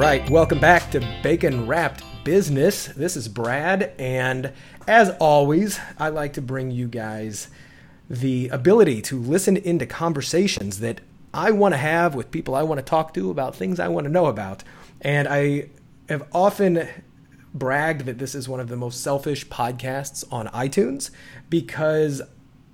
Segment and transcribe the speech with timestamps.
[0.00, 2.86] Right, welcome back to Bacon Wrapped Business.
[2.86, 4.50] This is Brad, and
[4.88, 7.48] as always, I like to bring you guys
[8.08, 11.02] the ability to listen into conversations that
[11.34, 14.06] I want to have with people I want to talk to about things I want
[14.06, 14.64] to know about.
[15.02, 15.68] And I
[16.08, 16.88] have often
[17.52, 21.10] bragged that this is one of the most selfish podcasts on iTunes
[21.50, 22.22] because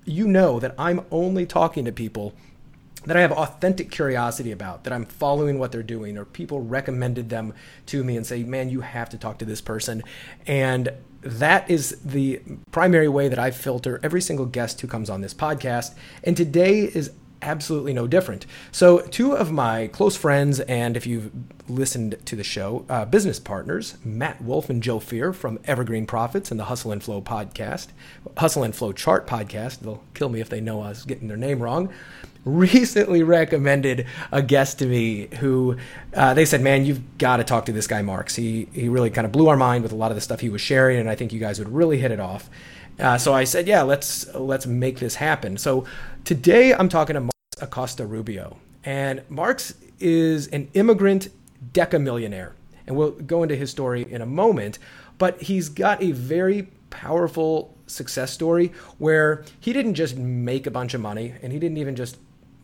[0.05, 2.33] you know that I'm only talking to people
[3.07, 7.29] that I have authentic curiosity about, that I'm following what they're doing, or people recommended
[7.29, 7.53] them
[7.87, 10.03] to me and say, man, you have to talk to this person.
[10.45, 10.91] And
[11.21, 12.41] that is the
[12.71, 15.95] primary way that I filter every single guest who comes on this podcast.
[16.23, 18.45] And today is absolutely no different.
[18.71, 21.31] So, two of my close friends, and if you've
[21.69, 26.51] listened to the show, uh, business partners, Matt Wolfe and Joe Fier from Evergreen Profits
[26.51, 27.87] and the Hustle and Flow podcast,
[28.37, 29.79] Hustle and Flow Chart podcast.
[29.79, 31.93] They'll kill me if they know I was getting their name wrong.
[32.47, 35.75] Recently recommended a guest to me who
[36.13, 38.35] uh, they said, "Man, you've got to talk to this guy, Marx.
[38.35, 40.47] He he really kind of blew our mind with a lot of the stuff he
[40.47, 42.49] was sharing, and I think you guys would really hit it off."
[42.97, 45.83] Uh, so I said, "Yeah, let's let's make this happen." So
[46.23, 51.27] today I'm talking to Marx Acosta Rubio, and Marx is an immigrant
[51.73, 52.53] decamillionaire,
[52.87, 54.79] and we'll go into his story in a moment.
[55.17, 60.93] But he's got a very powerful success story where he didn't just make a bunch
[60.93, 62.17] of money, and he didn't even just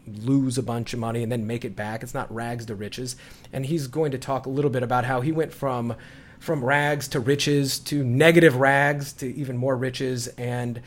[0.07, 2.03] lose a bunch of money and then make it back.
[2.03, 3.15] It's not rags to riches.
[3.51, 5.95] And he's going to talk a little bit about how he went from
[6.39, 10.81] from rags to riches to negative rags to even more riches and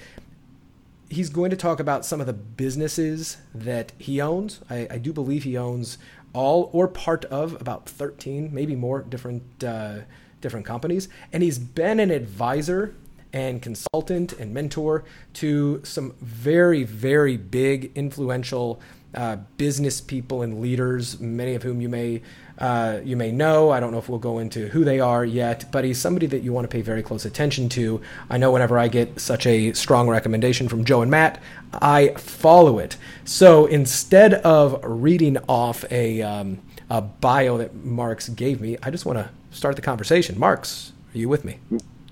[1.09, 4.61] he's going to talk about some of the businesses that he owns.
[4.69, 5.99] I, I do believe he owns
[6.33, 10.01] all or part of about 13, maybe more different uh,
[10.41, 11.09] different companies.
[11.33, 12.95] And he's been an advisor
[13.33, 18.81] and consultant and mentor to some very, very big, influential
[19.17, 22.23] uh, business people and leaders, many of whom you may
[22.59, 23.71] uh, you may know.
[23.71, 26.43] I don't know if we'll go into who they are yet, but he's somebody that
[26.43, 28.01] you want to pay very close attention to.
[28.31, 31.43] I know whenever I get such a strong recommendation from Joe and Matt,
[31.75, 32.97] I follow it.
[33.25, 39.05] So instead of reading off a, um, a bio that Marx gave me, I just
[39.05, 40.39] want to start the conversation.
[40.39, 41.59] Marx, are you with me?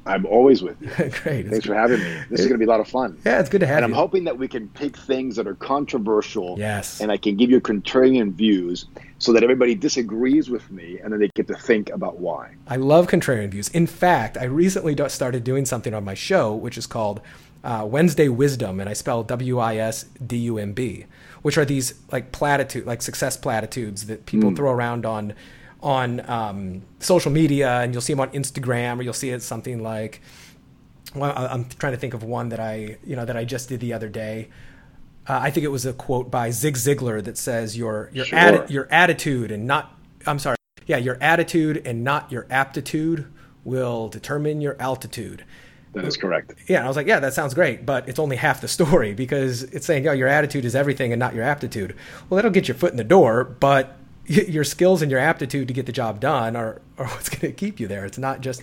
[0.06, 0.88] I'm always with you.
[1.22, 1.48] Great.
[1.48, 2.22] Thanks for having me.
[2.28, 3.18] This is going to be a lot of fun.
[3.24, 3.94] Yeah, it's good to have and you.
[3.94, 6.56] I'm hoping that we can pick things that are controversial.
[6.58, 7.00] Yes.
[7.00, 8.86] And I can give you contrarian views
[9.18, 12.54] so that everybody disagrees with me and then they get to think about why.
[12.68, 13.68] I love contrarian views.
[13.70, 17.20] In fact, I recently started doing something on my show, which is called
[17.64, 21.06] uh, Wednesday Wisdom, and I spell W I S D U M B,
[21.40, 24.56] which are these like platitude, like success platitudes that people mm.
[24.56, 25.32] throw around on
[25.84, 29.82] on um, social media, and you'll see them on Instagram, or you'll see it something
[29.82, 30.20] like.
[31.14, 33.78] Well, I'm trying to think of one that I, you know, that I just did
[33.78, 34.48] the other day.
[35.28, 38.38] Uh, I think it was a quote by Zig Ziglar that says your your sure.
[38.38, 39.96] atti- your attitude and not
[40.26, 40.56] I'm sorry,
[40.86, 43.30] yeah, your attitude and not your aptitude
[43.62, 45.44] will determine your altitude.
[45.92, 46.54] That is correct.
[46.66, 49.62] Yeah, I was like, yeah, that sounds great, but it's only half the story because
[49.62, 51.94] it's saying, yo, your attitude is everything and not your aptitude.
[52.28, 53.96] Well, that'll get your foot in the door, but
[54.48, 57.52] your skills and your aptitude to get the job done are, are what's going to
[57.52, 58.04] keep you there.
[58.04, 58.62] It's not just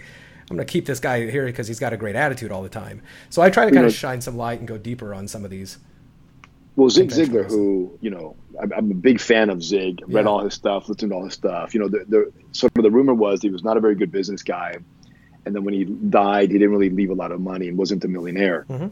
[0.49, 2.69] I'm going to keep this guy here because he's got a great attitude all the
[2.69, 3.01] time.
[3.29, 5.51] So I try to kind of shine some light and go deeper on some of
[5.51, 5.77] these.
[6.75, 10.01] Well, Zig Ziglar, who you know, I'm, I'm, a big fan of Zig.
[10.07, 10.29] Read yeah.
[10.29, 11.73] all his stuff, listened to all his stuff.
[11.73, 14.11] You know, the, the sort of the rumor was he was not a very good
[14.11, 14.77] business guy,
[15.45, 18.03] and then when he died, he didn't really leave a lot of money and wasn't
[18.03, 18.87] a millionaire mm-hmm.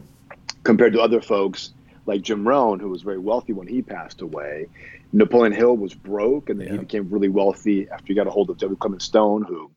[0.62, 1.72] compared to other folks
[2.10, 4.66] like Jim Rohn, who was very wealthy when he passed away.
[5.12, 6.72] Napoleon Hill was broke, and then yeah.
[6.72, 8.76] he became really wealthy after he got a hold of W.
[8.76, 9.70] Clement Stone, who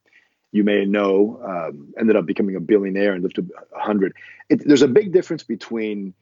[0.51, 4.15] you may know um, ended up becoming a billionaire and lived to 100.
[4.50, 6.15] It, there's a big difference between,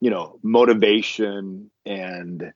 [0.00, 2.52] you know, motivation and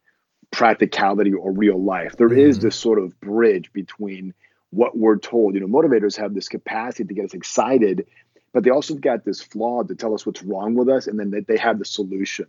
[0.52, 2.16] practicality or real life.
[2.16, 2.38] There mm-hmm.
[2.38, 4.32] is this sort of bridge between
[4.70, 5.54] what we're told.
[5.54, 8.06] You know, motivators have this capacity to get us excited,
[8.52, 11.30] but they also got this flaw to tell us what's wrong with us, and then
[11.30, 12.46] they, they have the solution,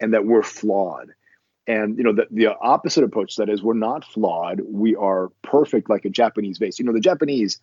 [0.00, 1.10] and that we're flawed
[1.66, 5.30] and you know the, the opposite approach to that is we're not flawed we are
[5.42, 7.60] perfect like a japanese vase you know the japanese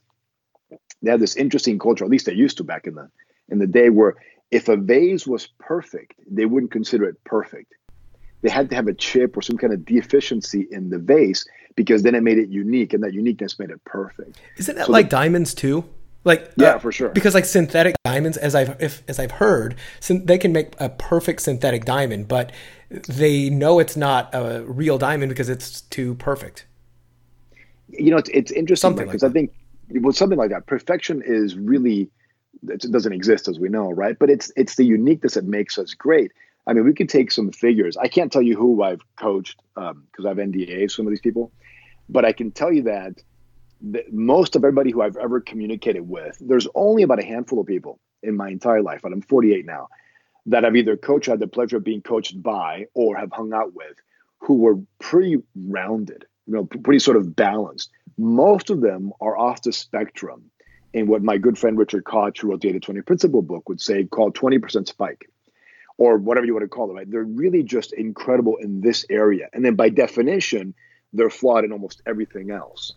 [1.02, 3.10] they have this interesting culture at least they used to back in the
[3.50, 4.16] in the day where
[4.52, 7.74] if a vase was perfect they wouldn't consider it perfect
[8.42, 11.46] they had to have a chip or some kind of deficiency in the vase
[11.76, 14.40] because then it made it unique, and that uniqueness made it perfect.
[14.58, 15.84] Isn't that so like the, diamonds too?
[16.26, 17.10] Like yeah, uh, for sure.
[17.10, 19.76] Because like synthetic diamonds, as I've if, as I've heard,
[20.10, 22.52] they can make a perfect synthetic diamond, but
[22.90, 26.66] they know it's not a real diamond because it's too perfect.
[27.90, 29.52] You know, it's, it's interesting because like I think
[29.90, 32.10] with something like that, perfection is really
[32.68, 34.18] it doesn't exist as we know, right?
[34.18, 36.32] But it's it's the uniqueness that makes us great.
[36.66, 37.96] I mean, we could take some figures.
[37.98, 40.90] I can't tell you who I've coached because um, I have NDAs.
[40.90, 41.52] Some of these people,
[42.10, 43.22] but I can tell you that
[44.12, 48.00] most of everybody who I've ever communicated with, there's only about a handful of people
[48.24, 49.88] in my entire life, and I'm 48 now,
[50.48, 53.74] that I've either coached, had the pleasure of being coached by, or have hung out
[53.74, 53.96] with,
[54.40, 57.90] who were pretty rounded, you know, pretty sort of balanced.
[58.18, 60.52] Most of them are off the spectrum
[60.94, 63.82] in what my good friend Richard Koch, who wrote the 80 20 Principle book, would
[63.82, 65.30] say called 20% spike,
[65.98, 67.10] or whatever you want to call it, right?
[67.10, 69.50] They're really just incredible in this area.
[69.54, 70.74] And then by definition,
[71.14, 72.94] they're flawed in almost everything else.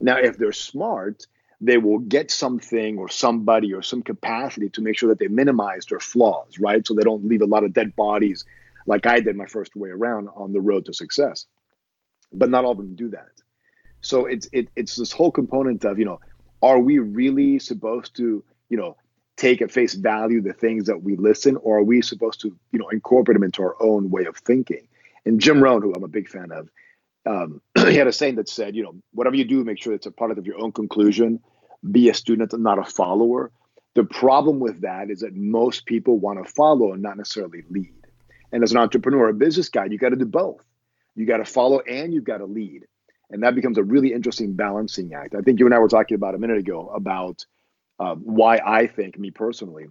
[0.00, 1.26] Now, if they're smart,
[1.60, 5.84] they will get something or somebody or some capacity to make sure that they minimize
[5.86, 6.86] their flaws, right?
[6.86, 8.44] So they don't leave a lot of dead bodies
[8.86, 11.46] like I did my first way around on the road to success.
[12.32, 13.28] But not all of them do that.
[14.00, 16.20] So it's it, it's this whole component of, you know,
[16.62, 18.96] are we really supposed to, you know,
[19.36, 22.78] take at face value the things that we listen, or are we supposed to, you
[22.78, 24.86] know, incorporate them into our own way of thinking?
[25.26, 26.70] And Jim Rohn, who I'm a big fan of,
[27.26, 30.06] um, he had a saying that said, you know, whatever you do, make sure it's
[30.06, 31.40] a product of your own conclusion.
[31.90, 33.50] Be a student and not a follower.
[33.94, 37.94] The problem with that is that most people want to follow and not necessarily lead.
[38.52, 40.62] And as an entrepreneur, a business guy, you got to do both.
[41.16, 42.84] You got to follow and you've got to lead.
[43.30, 45.34] And that becomes a really interesting balancing act.
[45.34, 47.44] I think you and I were talking about a minute ago about
[47.98, 49.86] uh, why I think, me personally,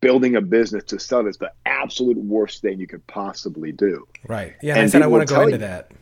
[0.00, 4.06] building a business to sell is the absolute worst thing you could possibly do.
[4.26, 4.54] Right.
[4.62, 4.74] Yeah.
[4.74, 5.92] And I said I want to go into you, that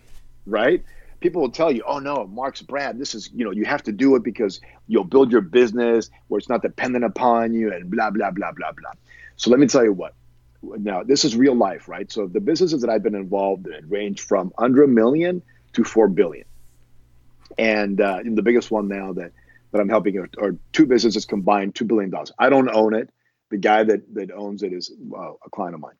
[0.47, 0.83] right?
[1.21, 2.99] People will tell you, "Oh no, Marx Brad.
[2.99, 6.39] This is you know you have to do it because you'll build your business where
[6.39, 8.93] it's not dependent upon you and blah blah blah blah blah."
[9.37, 10.15] So let me tell you what.
[10.63, 12.11] Now this is real life, right?
[12.11, 15.43] So the businesses that I've been involved in range from under a million
[15.75, 16.47] to four billion,
[17.59, 19.33] and uh, the biggest one now that
[19.73, 22.33] that I'm helping are, are two businesses combined, two billion dollars.
[22.39, 23.11] I don't own it.
[23.51, 25.95] The guy that that owns it is uh, a client of mine.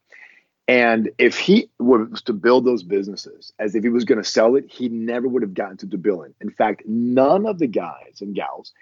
[0.69, 4.57] And if he was to build those businesses as if he was going to sell
[4.57, 6.35] it, he never would have gotten to billion.
[6.41, 8.73] In fact, none of the guys and gals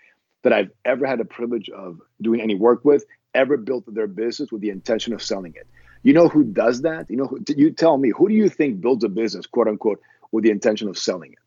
[0.43, 3.05] that I've ever had the privilege of doing any work with
[3.35, 5.67] ever built their business with the intention of selling it.
[6.03, 7.11] You know who does that?
[7.11, 10.01] You know, who, you tell me, who do you think builds a business, quote unquote,
[10.33, 11.39] with the intention of selling it?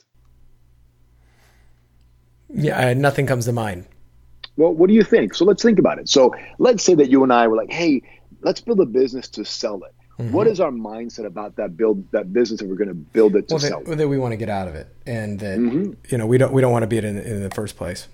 [2.50, 3.86] Yeah, nothing comes to mind.
[4.56, 5.34] Well, what do you think?
[5.34, 6.10] So let's think about it.
[6.10, 8.02] So let's say that you and I were like, hey,
[8.42, 9.94] let's build a business to sell it.
[10.20, 10.32] Mm-hmm.
[10.32, 13.48] What is our mindset about that build that business that we're going to build it
[13.50, 13.84] to well, sell?
[13.84, 15.94] That, that we want to get out of it, and that mm-hmm.
[16.10, 18.08] you know we don't we don't want to be it in, in the first place.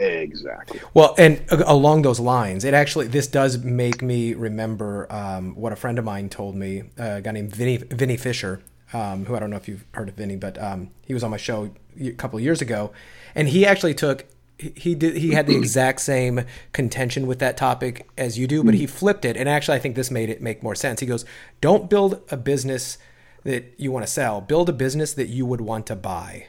[0.00, 0.80] Exactly.
[0.94, 5.76] Well, and along those lines, it actually this does make me remember um, what a
[5.76, 8.62] friend of mine told me, uh, a guy named Vinny Vinny Fisher,
[8.92, 11.30] um, who I don't know if you've heard of Vinny, but um, he was on
[11.30, 12.92] my show a couple of years ago,
[13.36, 14.24] and he actually took
[14.60, 16.42] he did he had the exact same
[16.72, 19.36] contention with that topic as you do but he flipped it.
[19.36, 21.00] And actually i think this made it make more sense.
[21.00, 21.24] He goes
[21.60, 22.98] don't build a business
[23.44, 24.40] that you want to sell.
[24.40, 26.46] Build a business that you would want to buy.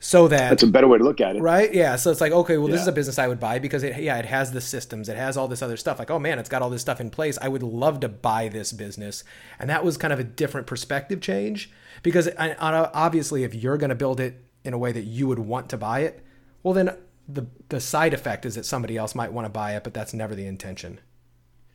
[0.00, 1.40] So that that's a better way to look at it.
[1.40, 1.72] Right?
[1.72, 1.96] Yeah.
[1.96, 2.72] So it's like okay well yeah.
[2.72, 5.08] this is a business i would buy because it yeah it has the systems.
[5.08, 5.98] It has all this other stuff.
[5.98, 7.38] Like oh man it's got all this stuff in place.
[7.40, 9.24] I would love to buy this business.
[9.58, 11.70] And that was kind of a different perspective change
[12.02, 15.38] because uh, obviously if you're going to build it in a way that you would
[15.38, 16.22] want to buy it
[16.64, 16.96] well then
[17.28, 20.12] the the side effect is that somebody else might want to buy it, but that's
[20.12, 21.00] never the intention.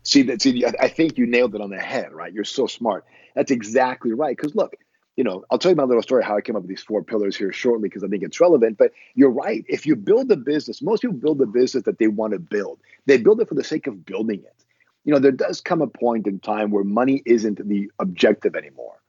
[0.04, 0.42] See that?
[0.42, 2.12] See, I think you nailed it on the head.
[2.12, 2.34] Right?
[2.34, 3.06] You're so smart.
[3.36, 4.36] That's exactly right.
[4.36, 4.76] Because look,
[5.16, 7.04] you know, I'll tell you my little story how I came up with these four
[7.04, 8.78] pillars here shortly because I think it's relevant.
[8.78, 9.66] But you're right.
[9.68, 12.80] If you build a business, most people build a business that they want to build.
[13.06, 14.56] They build it for the sake of building it.
[15.04, 19.02] You know, there does come a point in time where money isn't the objective anymore.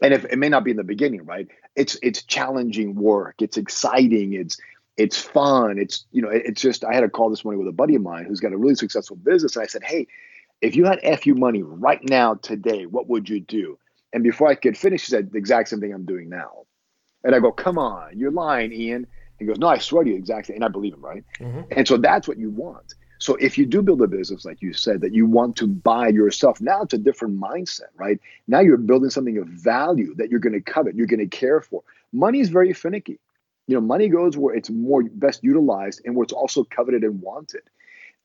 [0.00, 1.48] And if it may not be in the beginning, right?
[1.74, 3.42] It's it's challenging work.
[3.42, 4.34] It's exciting.
[4.34, 4.58] It's
[4.98, 5.78] it's fun.
[5.78, 6.84] It's you know, it's just.
[6.84, 8.74] I had a call this morning with a buddy of mine who's got a really
[8.74, 10.08] successful business, and I said, "Hey,
[10.60, 13.78] if you had fu money right now today, what would you do?"
[14.12, 16.66] And before I could finish, he said the exact same thing I'm doing now.
[17.22, 19.06] And I go, "Come on, you're lying, Ian."
[19.38, 21.24] He goes, "No, I swear to you, exactly." And I believe him, right?
[21.38, 21.60] Mm-hmm.
[21.70, 22.94] And so that's what you want.
[23.20, 26.08] So if you do build a business, like you said, that you want to buy
[26.08, 28.20] yourself, now it's a different mindset, right?
[28.46, 31.60] Now you're building something of value that you're going to covet, you're going to care
[31.60, 31.82] for.
[32.12, 33.18] Money is very finicky
[33.68, 37.20] you know, money goes where it's more best utilized and where it's also coveted and
[37.20, 37.60] wanted,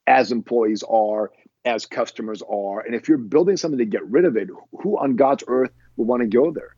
[0.08, 1.32] as employees are,
[1.66, 2.80] as customers are.
[2.80, 4.48] And if you're building something to get rid of it,
[4.82, 6.76] who on God's earth would want to go there?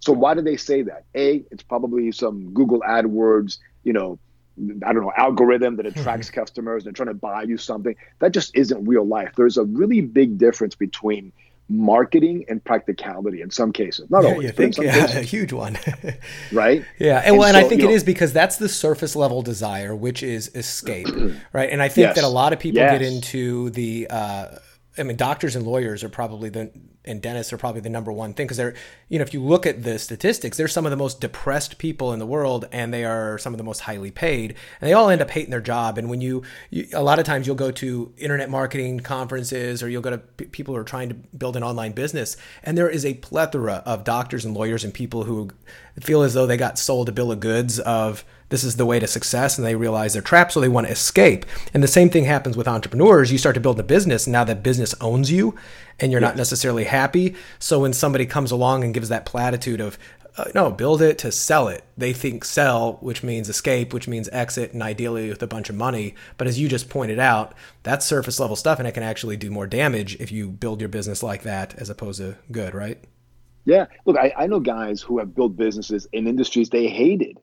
[0.00, 1.04] So why do they say that?
[1.14, 4.18] A, it's probably some Google AdWords, you know,
[4.84, 7.94] I don't know, algorithm that attracts customers and trying to buy you something.
[8.18, 9.32] That just isn't real life.
[9.36, 11.32] There's a really big difference between
[11.68, 14.10] marketing and practicality in some cases.
[14.10, 15.16] Not yeah, always, you think, yeah, cases.
[15.16, 15.78] a huge one.
[16.52, 16.84] right?
[16.98, 19.14] Yeah, and, and, well, and so, I think it know, is because that's the surface
[19.14, 21.08] level desire, which is escape,
[21.52, 21.70] right?
[21.70, 22.16] And I think yes.
[22.16, 22.92] that a lot of people yes.
[22.92, 24.06] get into the.
[24.08, 24.46] Uh,
[24.98, 26.70] I mean, doctors and lawyers are probably the
[27.04, 28.74] and dentists are probably the number one thing because they're,
[29.08, 32.12] you know, if you look at the statistics, they're some of the most depressed people
[32.12, 35.08] in the world, and they are some of the most highly paid, and they all
[35.08, 35.96] end up hating their job.
[35.98, 39.88] And when you, you a lot of times you'll go to internet marketing conferences or
[39.88, 42.90] you'll go to p- people who are trying to build an online business, and there
[42.90, 45.50] is a plethora of doctors and lawyers and people who
[46.00, 48.98] feel as though they got sold a bill of goods of this is the way
[48.98, 51.44] to success and they realize they're trapped so they want to escape.
[51.74, 53.30] And the same thing happens with entrepreneurs.
[53.30, 55.54] You start to build a business and now that business owns you
[56.00, 56.30] and you're yes.
[56.30, 57.34] not necessarily happy.
[57.58, 59.98] So when somebody comes along and gives that platitude of
[60.36, 64.28] uh, no build it to sell it they think sell which means escape which means
[64.28, 66.14] exit and ideally with a bunch of money.
[66.36, 69.50] But as you just pointed out that's surface level stuff and it can actually do
[69.50, 73.02] more damage if you build your business like that as opposed to good right?
[73.64, 73.86] Yeah.
[74.06, 77.38] Look i, I know guys who have built businesses in industries they hated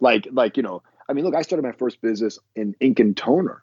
[0.00, 3.16] like, like you know, I mean, look, I started my first business in ink and
[3.16, 3.62] toner.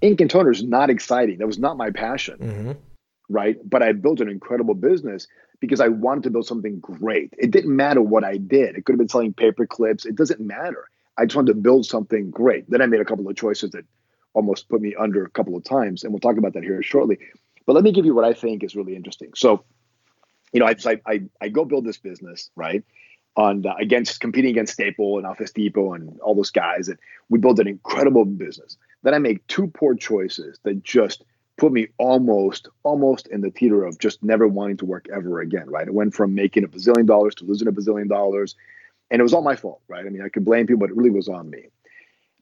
[0.00, 1.38] Ink and toner is not exciting.
[1.38, 2.72] That was not my passion, mm-hmm.
[3.28, 3.56] right?
[3.68, 5.26] But I built an incredible business
[5.60, 7.34] because I wanted to build something great.
[7.38, 8.76] It didn't matter what I did.
[8.76, 10.06] It could have been selling paper clips.
[10.06, 10.88] It doesn't matter.
[11.18, 12.70] I just wanted to build something great.
[12.70, 13.84] Then I made a couple of choices that
[14.32, 17.18] almost put me under a couple of times, and we'll talk about that here shortly.
[17.66, 19.32] But let me give you what I think is really interesting.
[19.36, 19.64] So,
[20.52, 22.82] you know, I I I, I go build this business, right?
[23.36, 26.88] On uh, against competing against Staple and Office Depot and all those guys.
[26.88, 28.76] And we built an incredible business.
[29.02, 31.24] Then I make two poor choices that just
[31.56, 35.68] put me almost, almost in the teeter of just never wanting to work ever again.
[35.68, 35.86] Right?
[35.86, 38.56] It went from making a bazillion dollars to losing a bazillion dollars,
[39.10, 39.80] and it was all my fault.
[39.88, 40.04] Right?
[40.04, 41.66] I mean, I could blame people, but it really was on me.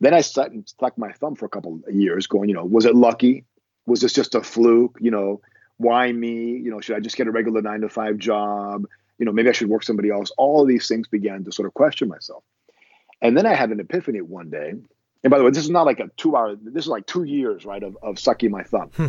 [0.00, 2.64] Then I sat and stuck my thumb for a couple of years, going, you know,
[2.64, 3.44] was it lucky?
[3.86, 4.98] Was this just a fluke?
[5.00, 5.40] You know,
[5.76, 6.56] why me?
[6.56, 8.86] You know, should I just get a regular nine to five job?
[9.18, 10.30] You know, maybe I should work somebody else.
[10.38, 12.44] All these things began to sort of question myself.
[13.20, 14.74] And then I had an epiphany one day.
[15.24, 17.24] And by the way, this is not like a two hour, this is like two
[17.24, 18.90] years, right, of, of sucking my thumb.
[18.94, 19.08] Hmm.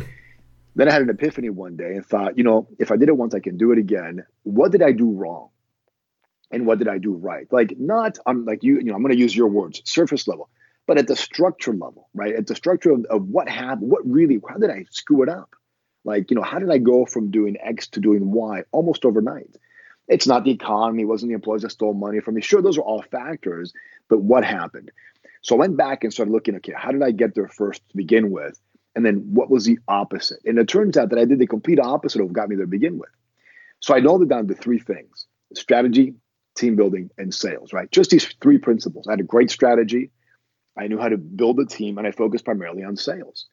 [0.76, 3.18] Then I had an epiphany one day and thought, you know, if I did it
[3.18, 4.24] once, I can do it again.
[4.44, 5.50] What did I do wrong?
[6.52, 7.48] And what did I do right?
[7.52, 10.50] Like, not on like you, you know, I'm going to use your words, surface level,
[10.88, 12.34] but at the structure level, right?
[12.34, 15.54] At the structure of, of what happened, what really, how did I screw it up?
[16.04, 19.56] Like, you know, how did I go from doing X to doing Y almost overnight?
[20.10, 22.42] It's not the economy, it wasn't the employees that stole money from me.
[22.42, 23.74] Sure, those are all factors,
[24.10, 24.92] but what happened?
[25.42, 27.98] So I went back and started looking, okay, how did I get there first to
[27.98, 28.60] begin with?
[28.96, 30.40] And then what was the opposite?
[30.46, 32.66] And it turns out that I did the complete opposite of what got me there
[32.66, 33.10] to begin with.
[33.80, 36.16] So I nailed it down to three things strategy,
[36.56, 37.90] team building, and sales, right?
[37.92, 39.08] Just these three principles.
[39.08, 40.12] I had a great strategy.
[40.78, 43.48] I knew how to build a team and I focused primarily on sales.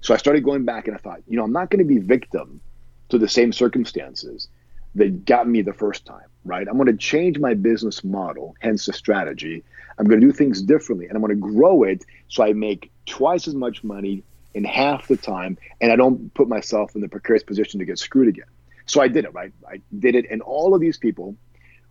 [0.00, 1.98] So I started going back and I thought, you know, I'm not going to be
[1.98, 2.60] victim
[3.08, 4.48] to the same circumstances
[4.94, 6.66] that got me the first time, right?
[6.68, 9.64] I'm going to change my business model, hence the strategy.
[9.98, 12.90] I'm going to do things differently and I'm going to grow it so I make
[13.06, 14.22] twice as much money
[14.54, 17.98] in half the time and I don't put myself in the precarious position to get
[17.98, 18.46] screwed again.
[18.86, 19.52] So I did it, right?
[19.68, 20.26] I did it.
[20.30, 21.36] And all of these people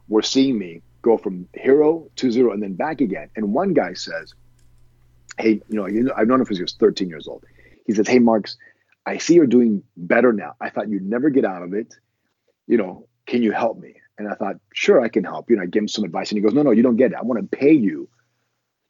[0.07, 3.29] were seeing me go from hero to zero and then back again.
[3.35, 4.33] And one guy says,
[5.37, 7.43] Hey, you know, I've known him since he was 13 years old.
[7.85, 8.55] He says, Hey, Marx,
[9.05, 10.55] I see you're doing better now.
[10.61, 11.95] I thought you'd never get out of it
[12.67, 13.95] you know, can you help me?
[14.17, 15.55] And I thought, sure, I can help you.
[15.55, 16.31] And I gave him some advice.
[16.31, 17.17] And he goes, no, no, you don't get it.
[17.17, 18.07] I want to pay you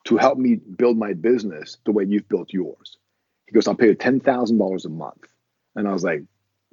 [0.05, 2.97] to help me build my business the way you've built yours.
[3.45, 5.27] He goes, I'll pay you $10,000 a month.
[5.75, 6.23] And I was like,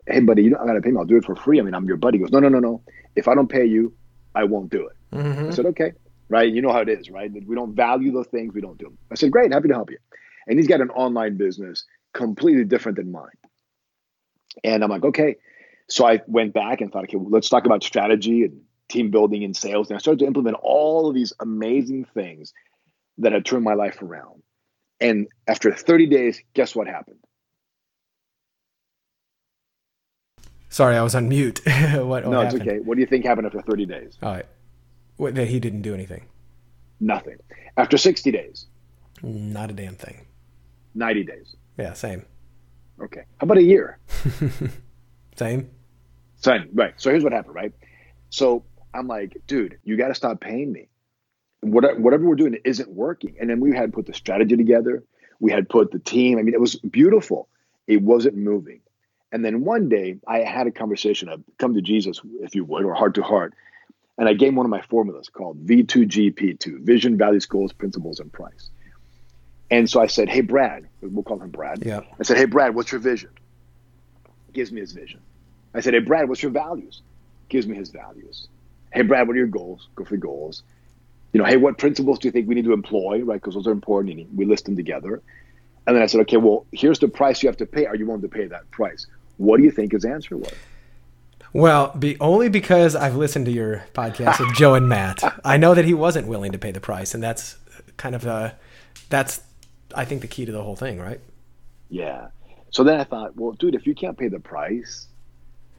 [0.06, 0.98] hey, buddy, you don't got to pay me.
[0.98, 1.60] I'll do it for free.
[1.60, 2.18] I mean, I'm your buddy.
[2.18, 2.82] He goes, no, no, no, no.
[3.14, 3.94] If I don't pay you,
[4.34, 5.16] I won't do it.
[5.16, 5.48] Mm-hmm.
[5.48, 5.92] I said, okay.
[6.28, 6.52] Right.
[6.52, 7.30] You know how it is, right?
[7.32, 8.86] We don't value the things we don't do.
[8.86, 8.98] them.
[9.10, 9.52] I said, great.
[9.52, 9.98] Happy to help you.
[10.46, 13.28] And he's got an online business completely different than mine.
[14.64, 15.36] And I'm like, okay.
[15.90, 19.44] So I went back and thought, okay, well, let's talk about strategy and team building
[19.44, 19.88] and sales.
[19.90, 22.52] And I started to implement all of these amazing things
[23.18, 24.42] that had turned my life around.
[25.00, 27.18] And after 30 days, guess what happened?
[30.68, 31.60] Sorry, I was on mute.
[31.66, 32.78] what, what no, it's okay.
[32.78, 34.18] What do you think happened after 30 days?
[34.22, 34.46] All right.
[35.16, 36.26] What, that he didn't do anything.
[37.00, 37.38] Nothing.
[37.76, 38.66] After 60 days.
[39.22, 40.26] Not a damn thing.
[40.94, 41.56] 90 days.
[41.76, 42.24] Yeah, same.
[43.02, 43.24] Okay.
[43.38, 43.98] How about a year?
[45.36, 45.70] same.
[46.46, 46.94] Right.
[46.96, 47.72] So here's what happened, right?
[48.30, 50.88] So I'm like, dude, you got to stop paying me.
[51.60, 53.36] Whatever, whatever we're doing isn't working.
[53.40, 55.04] And then we had put the strategy together.
[55.38, 56.38] We had put the team.
[56.38, 57.48] I mean, it was beautiful.
[57.86, 58.80] It wasn't moving.
[59.32, 62.84] And then one day I had a conversation, of come to Jesus, if you would,
[62.84, 63.54] or heart to heart.
[64.18, 68.70] And I gave one of my formulas called V2GP2, Vision, Values, Goals, Principles, and Price.
[69.70, 71.84] And so I said, Hey, Brad, we'll call him Brad.
[71.86, 72.00] Yeah.
[72.18, 73.30] I said, Hey, Brad, what's your vision?
[74.46, 75.20] He Gives me his vision.
[75.74, 77.02] I said, Hey, Brad, what's your values?
[77.48, 78.48] Gives me his values.
[78.92, 79.88] Hey, Brad, what are your goals?
[79.94, 80.62] Go for goals.
[81.32, 83.40] You know, hey, what principles do you think we need to employ, right?
[83.40, 84.18] Because those are important.
[84.18, 85.22] And we list them together.
[85.86, 87.86] And then I said, okay, well, here's the price you have to pay.
[87.86, 89.06] Are you willing to pay that price?
[89.36, 90.52] What do you think his answer was?
[91.52, 95.22] Well, be only because I've listened to your podcast with Joe and Matt.
[95.44, 97.56] I know that he wasn't willing to pay the price, and that's
[97.96, 98.52] kind of uh
[99.08, 99.42] that's
[99.94, 101.20] I think the key to the whole thing, right?
[101.88, 102.28] Yeah.
[102.70, 105.08] So then I thought, well, dude, if you can't pay the price,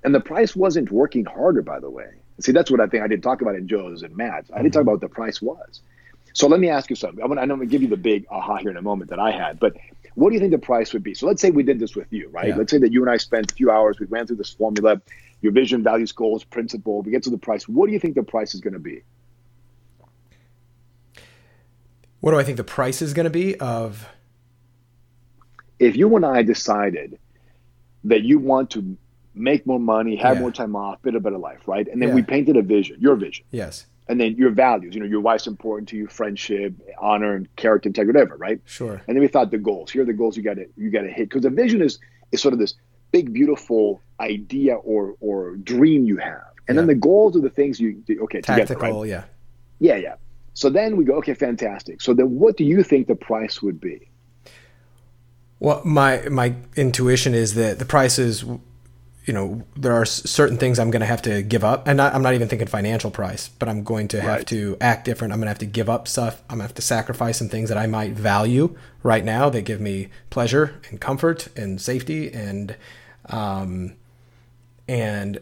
[0.04, 2.10] and the price wasn't working harder, by the way.
[2.40, 4.50] See, that's what I think I didn't talk about in Joe's and Matt's.
[4.52, 4.90] I didn't talk mm-hmm.
[4.90, 5.82] about what the price was.
[6.34, 7.22] So let me ask you something.
[7.22, 9.32] I'm gonna, I'm gonna give you the big aha here in a moment that I
[9.32, 9.76] had, but
[10.16, 11.14] what do you think the price would be?
[11.14, 12.50] So let's say we did this with you, right?
[12.50, 12.56] Yeah.
[12.56, 15.02] Let's say that you and I spent a few hours, we ran through this formula,
[15.42, 17.68] your vision, values, goals, principle, we get to the price.
[17.68, 19.04] What do you think the price is gonna be?
[22.22, 24.08] What do I think the price is going to be of
[25.80, 27.20] If you and I decided
[28.04, 28.96] that you want to
[29.34, 30.42] make more money, have Yeah.
[30.42, 31.88] more time off, build a better life, right?
[31.88, 32.16] And then Yeah.
[32.16, 33.46] we painted a vision, your vision.
[33.52, 34.94] yes, and then your values.
[34.94, 38.60] You know, your wife's important to you, friendship, honor, and character, integrity, whatever, right?
[38.66, 39.02] sure.
[39.08, 39.90] And then we thought the goals.
[39.92, 42.00] Here are the goals you got to you got to hit because the vision is
[42.32, 42.74] is sort of this
[43.12, 47.80] big, beautiful idea or or dream you have, and then the goals are the things
[47.80, 49.10] you okay together, Tactical, right?
[49.10, 49.24] yeah.
[49.80, 50.16] Yeah, yeah.
[50.54, 52.02] So then we go, okay, fantastic.
[52.02, 54.10] So then, what do you think the price would be?
[55.60, 58.44] Well, my my intuition is that the price is,
[59.26, 62.16] you know, there are certain things I'm going to have to give up, and not,
[62.16, 64.48] I'm not even thinking financial price, but I'm going to have Right.
[64.48, 65.32] to act different.
[65.32, 66.42] I'm going to have to give up stuff.
[66.50, 69.62] I'm going to have to sacrifice some things that I might value right now that
[69.62, 72.76] give me pleasure and comfort and safety and,
[73.30, 73.94] um,
[74.88, 75.40] and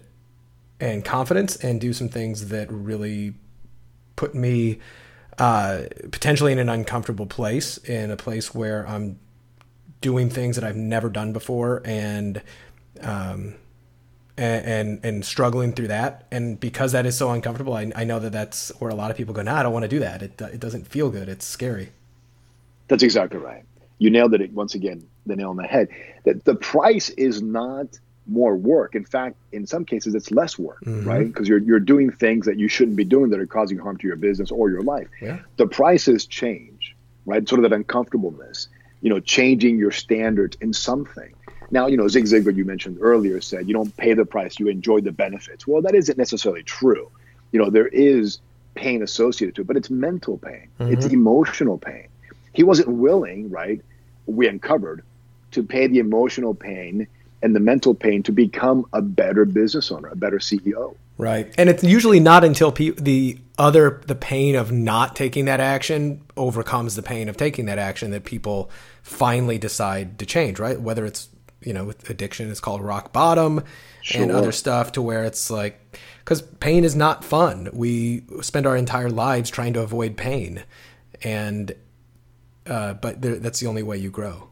[0.82, 3.34] and confidence, and do some things that really
[4.16, 4.80] put me
[5.38, 9.20] uh, potentially in an uncomfortable place, in a place where I'm
[10.00, 12.42] doing things that I've never done before, and
[13.02, 13.56] um,
[14.40, 16.26] and, and and struggling through that.
[16.32, 19.18] And because that is so uncomfortable, I, I know that that's where a lot of
[19.18, 19.42] people go.
[19.42, 20.22] Nah, I don't want to do that.
[20.22, 21.28] It it doesn't feel good.
[21.28, 21.90] It's scary.
[22.88, 23.64] That's exactly right.
[24.00, 25.90] You nailed it once again, the nail on the head.
[26.24, 28.96] That the price is not more work.
[28.96, 31.08] In fact, in some cases, it's less work, mm-hmm.
[31.08, 31.28] right?
[31.28, 34.08] Because you're you're doing things that you shouldn't be doing that are causing harm to
[34.08, 35.08] your business or your life.
[35.22, 35.40] Yeah.
[35.58, 37.48] The prices change, right?
[37.48, 38.70] Sort of that uncomfortableness.
[39.02, 41.34] You know, changing your standards in something.
[41.72, 44.68] Now, you know, Zig Ziglar, you mentioned earlier, said you don't pay the price, you
[44.68, 45.68] enjoy the benefits.
[45.68, 47.10] Well, that isn't necessarily true.
[47.52, 48.40] You know, there is
[48.76, 51.14] pain associated to it, but it's mental pain, it's mm-hmm.
[51.14, 52.08] emotional pain.
[52.54, 53.82] He wasn't willing, right?
[54.26, 55.04] We uncovered
[55.52, 57.08] to pay the emotional pain
[57.42, 60.96] and the mental pain to become a better business owner, a better CEO.
[61.18, 61.54] Right.
[61.58, 66.22] And it's usually not until pe- the other the pain of not taking that action
[66.38, 68.70] overcomes the pain of taking that action that people
[69.04, 70.80] finally decide to change, right?
[70.80, 71.28] Whether it's,
[71.62, 73.64] you know, with addiction it's called rock bottom
[74.16, 77.70] and other stuff to where it's like cuz pain is not fun.
[77.74, 80.64] We spend our entire lives trying to avoid pain.
[81.24, 81.74] And
[82.66, 84.50] uh, but there, that's the only way you grow.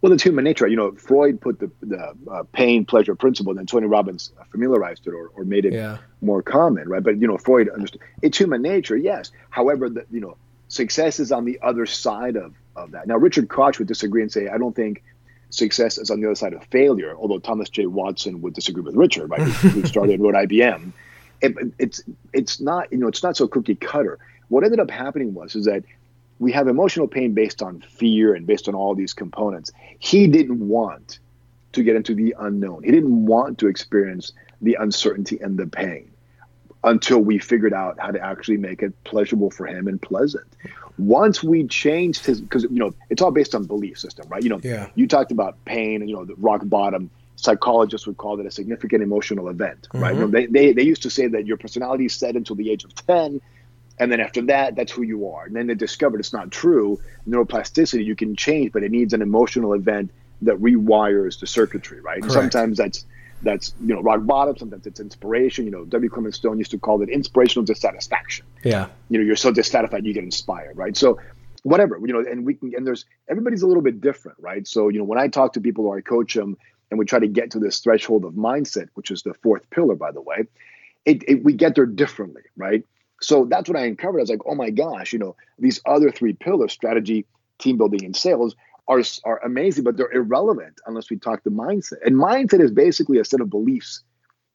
[0.00, 0.66] Well, it's human nature.
[0.66, 5.12] You know, Freud put the, the uh, pain pleasure principle, then Tony Robbins familiarized it
[5.12, 5.98] or, or made it Yeah.
[6.20, 7.02] more common, right?
[7.02, 9.30] But, you know, Freud understood it's human nature, yes.
[9.50, 13.06] However, the, you know, success is on the other side of, of that.
[13.06, 15.04] Now, Richard Koch would disagree and say, I don't think
[15.52, 17.86] success is on the other side of failure, although Thomas J.
[17.86, 19.40] Watson would disagree with Richard, right?
[19.40, 20.92] who started and wrote IBM.
[21.40, 24.18] It, it's, it's not, you know, it's not so cookie cutter.
[24.48, 25.84] What ended up happening was, is that
[26.38, 29.70] we have emotional pain based on fear and based on all these components.
[29.98, 31.18] He didn't want
[31.72, 32.82] to get into the unknown.
[32.82, 36.11] He didn't want to experience the uncertainty and the pain
[36.84, 40.46] until we figured out how to actually make it pleasurable for him and pleasant.
[40.98, 44.42] Once we changed his, because you know it's all based on belief system, right?
[44.42, 44.88] You know, Yeah.
[44.94, 47.10] you talked about pain and you know the rock bottom.
[47.36, 50.12] Psychologists would call it a significant emotional event, right?
[50.12, 50.14] Mm-hmm.
[50.14, 52.70] You know, they, they they used to say that your personality is set until the
[52.70, 53.40] age of ten,
[53.98, 55.46] and then after that, that's who you are.
[55.46, 57.00] And then they discovered it's not true.
[57.28, 60.10] Neuroplasticity, you can change, but it needs an emotional event
[60.42, 62.22] that rewires the circuitry, right?
[62.22, 63.06] And sometimes that's
[63.42, 64.56] that's you know rock bottom.
[64.56, 65.64] Sometimes it's inspiration.
[65.64, 66.10] You know, W.
[66.10, 68.46] Clement Stone used to call it inspirational dissatisfaction.
[68.64, 68.88] Yeah.
[69.08, 70.96] You know, you're so dissatisfied you get inspired, right?
[70.96, 71.18] So
[71.62, 74.66] whatever, you know, and we can and there's everybody's a little bit different, right?
[74.66, 76.56] So you know, when I talk to people or I coach them,
[76.90, 79.94] and we try to get to this threshold of mindset, which is the fourth pillar,
[79.94, 80.44] by the way,
[81.04, 82.84] it, it we get there differently, right?
[83.20, 84.20] So that's what I uncovered.
[84.20, 87.24] I was like, oh my gosh, you know, these other three pillars, strategy,
[87.58, 88.56] team building, and sales,
[88.88, 92.04] are are amazing, but they're irrelevant unless we talk the mindset.
[92.04, 94.02] And mindset is basically a set of beliefs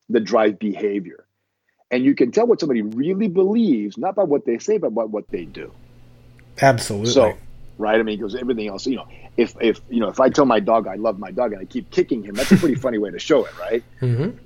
[0.10, 1.26] that drive behavior.
[1.90, 5.04] And you can tell what somebody really believes, not by what they say, but by
[5.04, 5.72] what they do.
[6.62, 7.12] Absolutely.
[7.12, 7.38] So,
[7.78, 8.00] right?
[8.00, 10.60] I mean, because everything else, you know, if if you know, if I tell my
[10.60, 13.12] dog I love my dog and I keep kicking him, that's a pretty funny way
[13.12, 13.84] to show it, right?
[14.02, 14.38] Mm-hmm.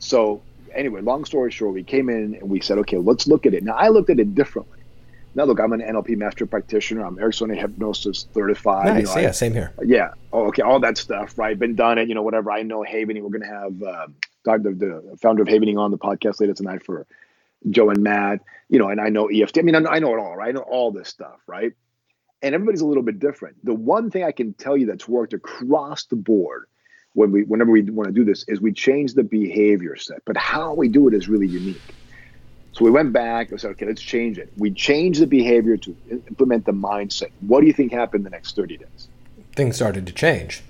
[0.00, 0.42] So,
[0.74, 3.62] anyway, long story short, we came in and we said, okay, let's look at it.
[3.62, 4.79] Now, I looked at it differently.
[5.34, 7.04] Now, look, I'm an NLP master practitioner.
[7.04, 8.86] I'm Ericksonian hypnosis certified.
[8.86, 9.08] Nice.
[9.08, 9.72] You know, yeah, I, same here.
[9.84, 10.14] yeah.
[10.32, 10.62] Oh, okay.
[10.62, 11.56] All that stuff, right?
[11.56, 12.08] Been done it.
[12.08, 12.50] You know, whatever.
[12.50, 13.22] I know Havening.
[13.22, 14.06] We're going to have uh,
[14.44, 14.74] Dr.
[14.74, 17.06] the founder of Havening on the podcast later tonight for
[17.70, 18.40] Joe and Matt.
[18.68, 19.58] You know, and I know EFT.
[19.58, 20.48] I mean, I know, I know it all, right?
[20.48, 21.72] I know all this stuff, right?
[22.42, 23.64] And everybody's a little bit different.
[23.64, 26.66] The one thing I can tell you that's worked across the board
[27.12, 30.22] when we, whenever we want to do this, is we change the behavior set.
[30.24, 31.80] But how we do it is really unique.
[32.72, 34.52] So we went back and said, okay, let's change it.
[34.56, 37.30] We changed the behavior to implement the mindset.
[37.40, 39.08] What do you think happened the next 30 days?
[39.54, 40.62] Things started to change.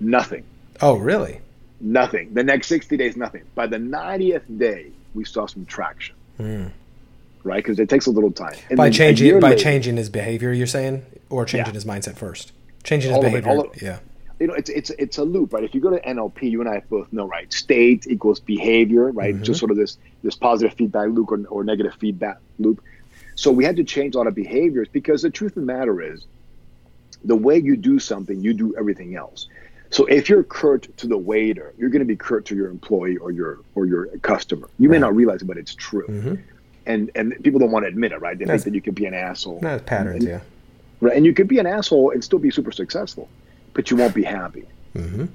[0.00, 0.44] Nothing.
[0.80, 1.40] Oh, really?
[1.80, 2.32] Nothing.
[2.32, 3.42] The next 60 days, nothing.
[3.54, 6.16] By the 90th day, we saw some traction.
[6.38, 6.70] Mm.
[7.44, 7.62] Right?
[7.62, 8.56] Because it takes a little time.
[8.70, 11.04] And by changing by later, changing his behavior, you're saying?
[11.28, 11.74] Or changing yeah.
[11.74, 12.52] his mindset first?
[12.82, 13.64] Changing his all behavior.
[13.74, 13.98] It, yeah.
[14.42, 15.62] You know, it's it's it's a loop, right?
[15.62, 17.52] If you go to NLP, you and I both know, right?
[17.52, 19.36] State equals behavior, right?
[19.36, 19.44] Mm-hmm.
[19.44, 22.82] Just sort of this this positive feedback loop or, or negative feedback loop.
[23.36, 26.02] So we had to change a lot of behaviors because the truth of the matter
[26.02, 26.24] is,
[27.24, 29.46] the way you do something, you do everything else.
[29.90, 33.18] So if you're curt to the waiter, you're going to be curt to your employee
[33.18, 34.68] or your or your customer.
[34.80, 34.96] You right.
[34.96, 36.08] may not realize it, but it's true.
[36.08, 36.34] Mm-hmm.
[36.86, 38.36] And and people don't want to admit it, right?
[38.36, 39.60] They that's, think that you can be an asshole.
[39.60, 40.40] That's patterns, and, yeah.
[41.00, 43.28] Right, and you could be an asshole and still be super successful,
[43.74, 44.66] but you won't be happy.
[44.94, 45.26] Mm-hmm.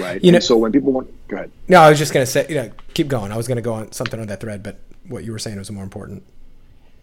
[0.00, 0.22] Right.
[0.22, 1.50] You know, so when people want, go ahead.
[1.68, 3.32] No, I was just going to say, you know, keep going.
[3.32, 5.58] I was going to go on something on that thread, but what you were saying
[5.58, 6.22] was more important.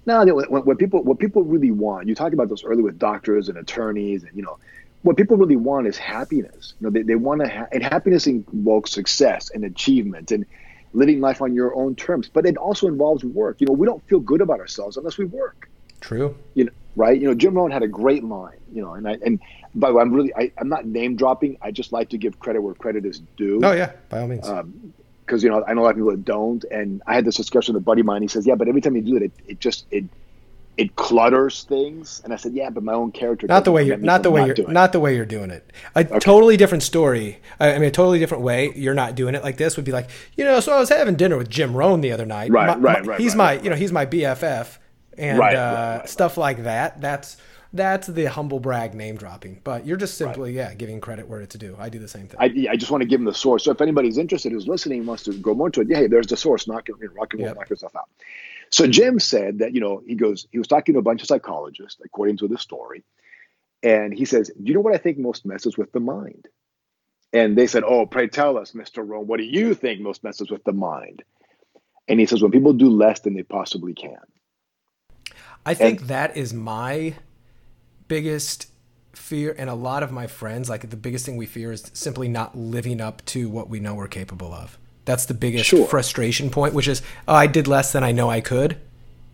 [0.05, 2.07] No, what, what people what people really want.
[2.07, 4.57] You talked about this earlier with doctors and attorneys, and you know,
[5.01, 6.73] what people really want is happiness.
[6.79, 10.45] You know, they, they want to, ha- and happiness involves success and achievement and
[10.93, 12.29] living life on your own terms.
[12.29, 13.61] But it also involves work.
[13.61, 15.69] You know, we don't feel good about ourselves unless we work.
[16.01, 16.35] True.
[16.53, 17.19] You know, right?
[17.19, 18.57] You know, Jim Rohn had a great line.
[18.71, 19.39] You know, and I and
[19.75, 21.57] by the way, I'm really I, am not name dropping.
[21.61, 23.61] I just like to give credit where credit is due.
[23.63, 24.47] Oh yeah, by all means.
[24.47, 27.25] Because um, you know, I know a lot of people that don't, and I had
[27.25, 28.21] this discussion with a buddy of mine.
[28.21, 30.05] He says, "Yeah, but every time you do it, it, it just it
[30.77, 33.97] it clutters things." And I said, "Yeah, but my own character." Not the way you're
[33.97, 35.71] not the way you're not the way you're doing it.
[35.95, 36.19] A okay.
[36.19, 37.39] totally different story.
[37.59, 38.71] I mean, a totally different way.
[38.75, 39.75] You're not doing it like this.
[39.75, 42.25] Would be like, you know, so I was having dinner with Jim Rohn the other
[42.25, 42.51] night.
[42.51, 43.19] Right, my, right, right.
[43.19, 43.63] He's right, my right.
[43.63, 44.77] you know he's my BFF
[45.17, 47.01] and right, uh, right, stuff like that.
[47.01, 47.37] That's
[47.73, 49.59] that's the humble brag name dropping.
[49.63, 51.75] But you're just simply yeah giving credit where it's due.
[51.79, 52.39] I do the same thing.
[52.39, 53.63] I, I just want to give them the source.
[53.63, 56.27] So if anybody's interested who's listening wants to go more into it, yeah, hey, there's
[56.27, 56.67] the source.
[56.67, 57.57] Knock it, rock and roll, yep.
[57.57, 58.09] knock yourself out.
[58.69, 61.27] So Jim said that you know he goes he was talking to a bunch of
[61.27, 63.03] psychologists according to the story,
[63.81, 66.47] and he says, "Do you know what I think most messes with the mind?"
[67.31, 70.51] And they said, "Oh, pray tell us, Mister Rohn, what do you think most messes
[70.51, 71.23] with the mind?"
[72.07, 74.17] And he says, "When people do less than they possibly can."
[75.65, 77.15] I think and, that is my
[78.07, 78.67] biggest
[79.13, 82.27] fear and a lot of my friends like the biggest thing we fear is simply
[82.27, 84.77] not living up to what we know we're capable of.
[85.05, 85.87] That's the biggest sure.
[85.87, 88.77] frustration point, which is oh, I did less than I know I could.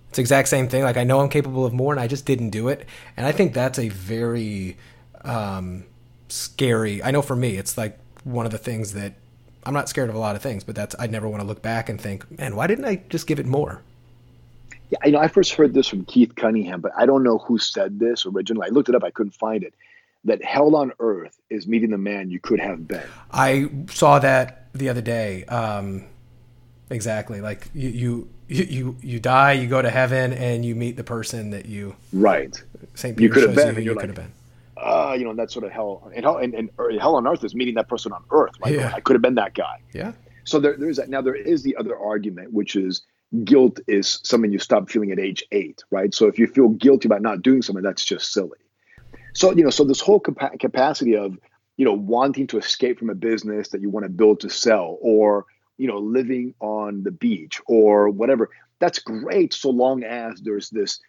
[0.10, 0.84] It's the exact same thing.
[0.84, 2.88] Like I know I'm capable of more, and I just didn't do it.
[3.15, 4.78] And I think that's a very
[5.22, 5.86] um,
[6.28, 7.04] scary.
[7.04, 9.13] I know for me, it's like one of the things that
[9.63, 11.62] I'm not scared of a lot of things, but that's I never want to look
[11.62, 13.84] back and think, man, why didn't I just give it more?
[14.89, 17.58] Yeah, I know I first heard this from Keith Cunningham, but I don't know who
[17.58, 18.67] said this originally.
[18.67, 19.73] I looked it up, I couldn't find it.
[20.25, 23.08] That hell on earth is meeting the man you could have been.
[23.32, 25.45] I saw that the other day.
[25.45, 26.06] Um,
[26.89, 31.06] exactly, like you, you, you, you die, you go to heaven, and you meet the
[31.06, 32.62] person that you right.
[32.95, 33.75] Saint Peter you could have been.
[33.75, 34.34] You, you like, could have been.
[34.75, 37.56] Uh, you know, that sort of hell and hell and, and hell on earth is
[37.56, 38.54] meeting that person on earth.
[38.63, 38.75] Right?
[38.75, 38.91] Yeah.
[38.93, 39.80] I could have been that guy.
[39.93, 40.13] Yeah.
[40.43, 41.10] So there, there's that.
[41.10, 43.04] Now there is the other argument, which is
[43.44, 46.13] guilt is something you stop feeling at age eight, right?
[46.13, 48.58] So if you feel guilty about not doing something, that's just silly.
[49.34, 51.38] So you know, so this whole capa- capacity of
[51.78, 54.98] you know wanting to escape from a business that you want to build to sell,
[55.02, 55.46] or
[55.78, 61.00] you know living on the beach or whatever, that's great so long as there's this,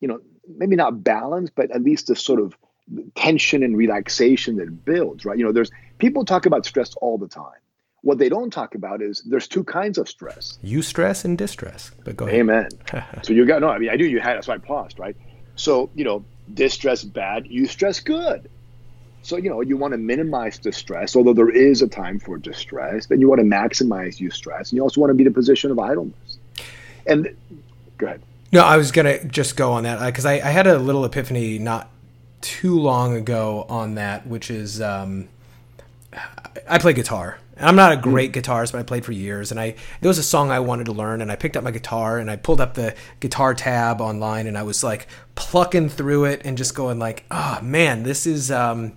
[0.00, 0.20] you know,
[0.56, 2.56] maybe not balance, but at least this sort of
[3.14, 5.36] tension and relaxation that builds, right?
[5.36, 7.60] You know, there's people talk about stress all the time
[8.06, 10.60] what they don't talk about is there's two kinds of stress.
[10.62, 11.90] Eustress and distress.
[12.04, 12.38] But go ahead.
[12.38, 12.68] Amen.
[13.22, 13.68] so you got no.
[13.68, 14.36] I mean, I knew you had.
[14.36, 15.00] That's why I paused.
[15.00, 15.16] Right.
[15.56, 18.48] So you know, distress bad, eustress good.
[19.22, 23.06] So you know, you want to minimize distress, although there is a time for distress.
[23.06, 25.72] Then you want to maximize eustress, and you also want to be in a position
[25.72, 26.38] of idleness.
[27.08, 27.36] And
[27.98, 28.22] go ahead.
[28.52, 31.58] No, I was gonna just go on that because I, I had a little epiphany
[31.58, 31.90] not
[32.40, 35.28] too long ago on that, which is um,
[36.68, 37.38] I play guitar.
[37.58, 40.22] I'm not a great guitarist, but I played for years, and I there was a
[40.22, 42.74] song I wanted to learn, and I picked up my guitar and I pulled up
[42.74, 47.24] the guitar tab online, and I was like plucking through it and just going like,
[47.30, 48.96] oh man, this is um,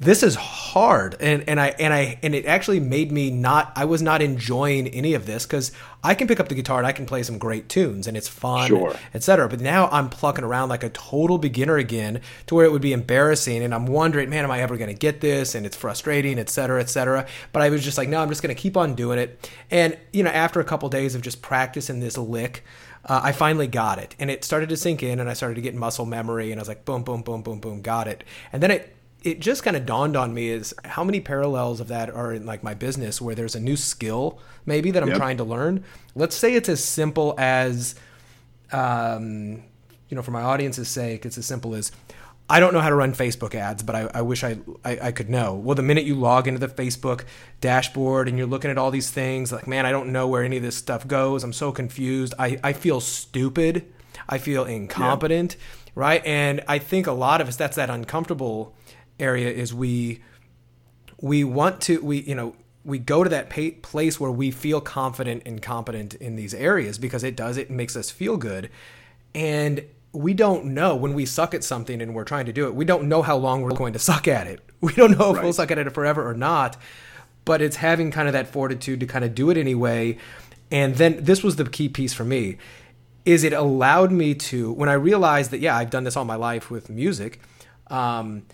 [0.00, 1.14] this is hard.
[1.20, 4.88] And and I and I and it actually made me not I was not enjoying
[4.88, 7.36] any of this cuz I can pick up the guitar and I can play some
[7.36, 8.96] great tunes and it's fun Sure.
[9.12, 12.80] etc but now I'm plucking around like a total beginner again to where it would
[12.80, 15.54] be embarrassing and I'm wondering man am I ever going to get this?
[15.54, 18.60] And it's frustrating etc etc but I was just like no I'm just going to
[18.60, 19.50] keep on doing it.
[19.70, 22.64] And you know after a couple days of just practicing this lick
[23.04, 24.14] uh, I finally got it.
[24.18, 26.62] And it started to sink in and I started to get muscle memory and I
[26.62, 28.24] was like boom boom boom boom boom got it.
[28.52, 31.88] And then it it just kind of dawned on me is how many parallels of
[31.88, 35.18] that are in like my business where there's a new skill maybe that I'm Yep.
[35.18, 35.84] trying to learn.
[36.14, 37.94] Let's say it's as simple as,
[38.72, 39.62] um,
[40.08, 41.92] you know, for my audience's sake, it's as simple as
[42.48, 45.12] I don't know how to run Facebook ads, but I, I wish I, I I
[45.12, 45.54] could know.
[45.54, 47.24] Well, the minute you log into the Facebook
[47.60, 50.56] dashboard and you're looking at all these things, like man, I don't know where any
[50.56, 51.44] of this stuff goes.
[51.44, 52.34] I'm so confused.
[52.40, 53.86] I I feel stupid.
[54.28, 55.56] I feel incompetent,
[55.94, 56.24] right?
[56.26, 58.74] And I think a lot of us that's that uncomfortable
[59.20, 60.20] area is we
[61.20, 62.54] we want to we you know
[62.84, 66.98] we go to that pa- place where we feel confident and competent in these areas
[66.98, 68.70] because it does it makes us feel good.
[69.34, 72.74] And we don't know when we suck at something and we're trying to do it
[72.74, 74.60] we don't know how long we're going to suck at it.
[74.80, 76.78] We don't know if we'll suck at it forever or not
[77.44, 80.16] but it's having kind of that fortitude to kind of do it anyway.
[80.70, 82.56] And then this was the key piece for me
[83.26, 86.36] is it allowed me to when i realized that yeah i've done this all my
[86.36, 87.38] life with music
[87.88, 88.44] um,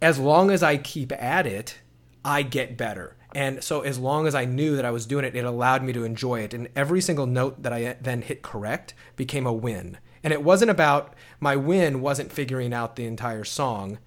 [0.00, 1.78] as long as I keep at it,
[2.24, 3.16] I get better.
[3.34, 5.92] And so as long as I knew that I was doing it, it allowed me
[5.92, 6.54] to enjoy it.
[6.54, 9.98] And every single note that I then hit correct became a win.
[10.22, 13.98] And it wasn't about my win wasn't figuring out the entire song.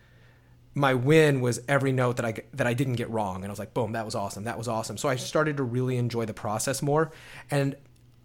[0.73, 3.38] My win was every note that I that I didn't get wrong.
[3.38, 4.45] And I was like, boom, that was awesome.
[4.45, 4.97] That was awesome.
[4.97, 7.12] So I started to really enjoy the process more.
[7.49, 7.75] And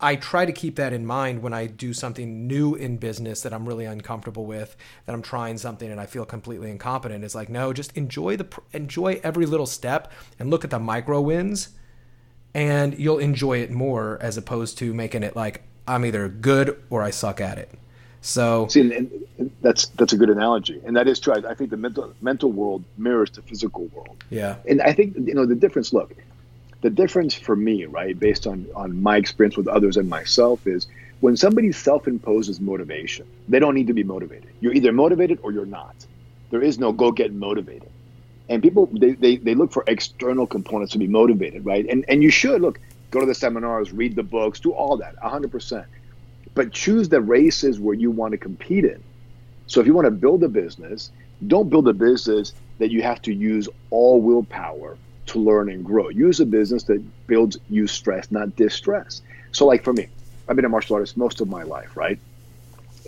[0.00, 3.54] I try to keep that in mind when I do something new in business that
[3.54, 7.24] I'm really uncomfortable with, that I'm trying something and I feel completely incompetent.
[7.24, 11.20] It's like, no, just enjoy the enjoy every little step and look at the micro
[11.22, 11.70] wins,
[12.52, 17.02] and you'll enjoy it more as opposed to making it like I'm either good or
[17.02, 17.70] I suck at it.
[18.20, 18.92] So See, and,
[19.38, 21.34] and that's that's a good analogy, and that is true.
[21.34, 25.16] I, I think the mental mental world mirrors the physical world, yeah, and I think
[25.16, 25.92] you know the difference.
[25.92, 26.12] Look,
[26.86, 30.86] the difference for me, right, based on on my experience with others and myself, is
[31.18, 34.50] when somebody self-imposes motivation, they don't need to be motivated.
[34.60, 35.96] You're either motivated or you're not.
[36.50, 37.90] There is no go get motivated.
[38.48, 41.84] And people they, they, they look for external components to be motivated, right?
[41.88, 42.78] And and you should look,
[43.10, 45.86] go to the seminars, read the books, do all that, hundred percent.
[46.54, 49.02] But choose the races where you want to compete in.
[49.66, 51.10] So if you want to build a business,
[51.48, 56.08] don't build a business that you have to use all willpower to learn and grow.
[56.08, 59.22] Use a business that builds you stress, not distress.
[59.52, 60.08] So like for me,
[60.48, 62.18] I've been a martial artist most of my life, right?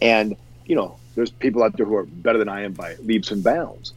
[0.03, 3.31] And you know, there's people out there who are better than I am by leaps
[3.31, 3.93] and bounds.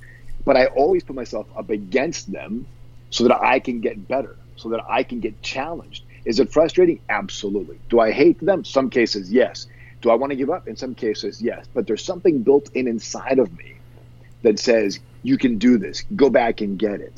[0.45, 2.65] But I always put myself up against them
[3.11, 6.03] so that I can get better, so that I can get challenged.
[6.25, 6.99] Is it frustrating?
[7.09, 7.79] Absolutely.
[7.89, 8.63] Do I hate them?
[8.63, 9.67] Some cases, yes.
[10.01, 10.67] Do I want to give up?
[10.67, 11.67] In some cases, yes.
[11.73, 13.75] But there's something built in inside of me
[14.41, 17.13] that says, you can do this, go back and get it.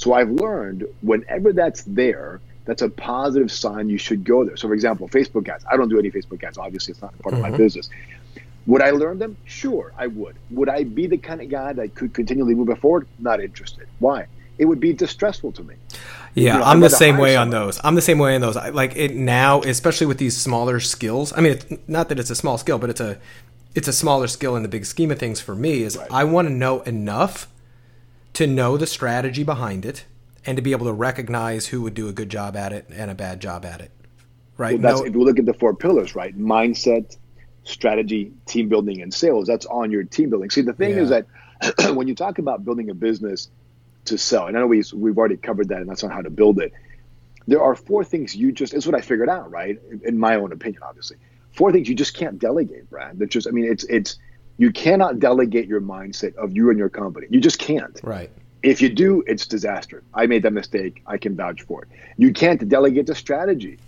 [0.00, 4.56] So I've learned whenever that's there, that's a positive sign you should go there.
[4.56, 5.62] So, for example, Facebook ads.
[5.70, 6.56] I don't do any Facebook ads.
[6.56, 7.58] Obviously, it's not part of my mm-hmm.
[7.58, 7.90] business.
[8.64, 9.36] Would I learn them?
[9.44, 10.36] Sure, I would.
[10.52, 13.08] Would I be the kind of guy that could continually move it forward?
[13.18, 13.88] Not interested.
[13.98, 14.24] Why?
[14.56, 15.74] It would be distressful to me.
[16.34, 17.78] Yeah, You know, I'm the same way on those.
[17.84, 18.56] I'm the same way on those.
[18.56, 21.34] I, like it now, especially with these smaller skills.
[21.36, 23.18] I mean, it's, not that it's a small skill, but it's a
[23.74, 25.82] it's a smaller skill in the big scheme of things for me.
[25.82, 26.08] Is Right.
[26.10, 27.48] I want to know enough
[28.34, 30.04] to know the strategy behind it
[30.46, 33.10] and to be able to recognize who would do a good job at it and
[33.10, 33.90] a bad job at it.
[34.56, 34.74] Right?
[34.74, 36.36] Well, that's No- if you look at the four pillars, right?
[36.38, 37.16] Mindset,
[37.64, 39.46] strategy, team building, and sales.
[39.46, 40.50] That's on your team building.
[40.50, 41.26] See, the thing is that
[41.94, 43.48] when you talk about building a business
[44.06, 46.30] to sell, and I know we, we've already covered that, and that's on how to
[46.30, 46.72] build it.
[47.46, 48.72] There are four things you just.
[48.74, 49.78] It's what I figured out, right?
[49.90, 51.16] In- In my own opinion, obviously,
[51.52, 53.18] four things you just can't delegate, Brad.
[53.18, 53.46] That's just.
[53.46, 54.18] I mean, it's it's
[54.60, 57.26] you cannot delegate your mindset of you and your company.
[57.30, 57.98] You just can't.
[58.02, 58.30] right.
[58.62, 60.02] If you do, it's disaster.
[60.12, 61.00] I made that mistake.
[61.06, 61.88] I can vouch for it.
[62.18, 63.78] You can't delegate the strategy.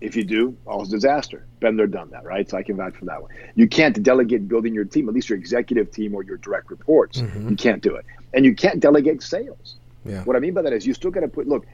[0.00, 1.46] If you do, all is disaster.
[1.60, 2.50] Been there, done that, right?
[2.50, 3.30] So I can vouch for that one.
[3.54, 7.20] You can't delegate building your team, at least your executive team or your direct reports.
[7.20, 7.50] Mm-hmm.
[7.50, 8.04] You can't do it.
[8.34, 9.76] And you can't delegate sales.
[10.04, 10.24] Yeah.
[10.24, 11.66] What I mean by that is you still got to put, look,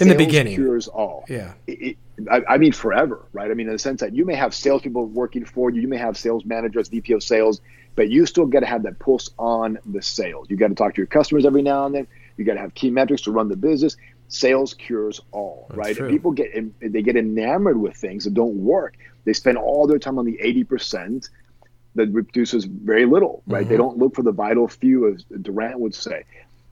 [0.00, 1.26] in the beginning cures all.
[1.28, 1.52] Yeah.
[1.66, 1.98] It,
[2.30, 3.50] I, I, mean, forever, right?
[3.50, 5.98] I mean, in the sense that you may have salespeople working for you, you may
[5.98, 7.60] have sales managers, VP of sales,
[7.94, 10.48] but you still got to have that pulse on the sales.
[10.50, 12.06] You got to talk to your customers every now and then.
[12.36, 13.96] You got to have key metrics to run the business.
[14.28, 16.10] Sales cures all, That's right?
[16.10, 18.96] People get they get enamored with things that don't work.
[19.24, 21.28] They spend all their time on the eighty percent
[21.94, 23.62] that produces very little, right?
[23.62, 23.70] Mm-hmm.
[23.70, 26.24] They don't look for the vital few, as Juran would say.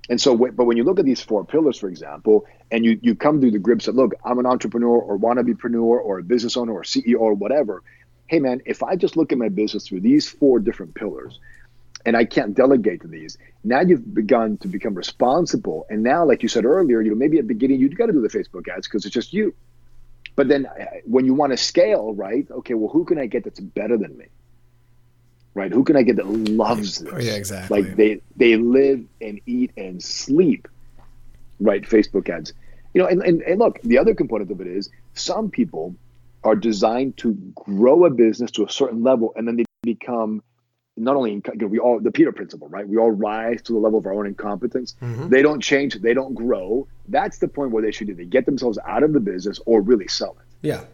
[0.08, 3.14] And so, but when you look at these four pillars, for example, and you, you
[3.14, 6.72] come to the grips that, look, I'm an entrepreneur or wannabe-preneur or a business owner
[6.72, 7.82] or CEO or whatever.
[8.26, 11.38] Hey, man, if I just look at my business through these four different pillars
[12.04, 15.86] and I can't delegate to these, now you've begun to become responsible.
[15.88, 18.12] And now, like you said earlier, you know, maybe at the beginning, you've got to
[18.12, 19.54] do the Facebook ads because it's just you.
[20.36, 22.46] But then uh, when you want to scale, right?
[22.50, 24.26] Okay, well, who can I get that's better than me?
[25.54, 25.72] Right?
[25.72, 27.12] Who can I get that loves this?
[27.12, 27.82] Oh, yeah, exactly.
[27.82, 30.68] Like they they live and eat and sleep,
[31.60, 31.82] right?
[31.82, 32.52] Facebook ads,
[32.92, 33.08] you know.
[33.08, 35.94] And, and and look, the other component of it is some people
[36.42, 40.42] are designed to grow a business to a certain level, and then they become
[40.96, 42.86] not only you know, we all the Peter principle, right?
[42.86, 44.94] We all rise to the level of our own incompetence.
[45.02, 45.28] Mm-hmm.
[45.28, 46.86] They don't change, they don't grow.
[47.08, 50.06] That's the point where they should either get themselves out of the business or really
[50.06, 50.84] sell it Yeah.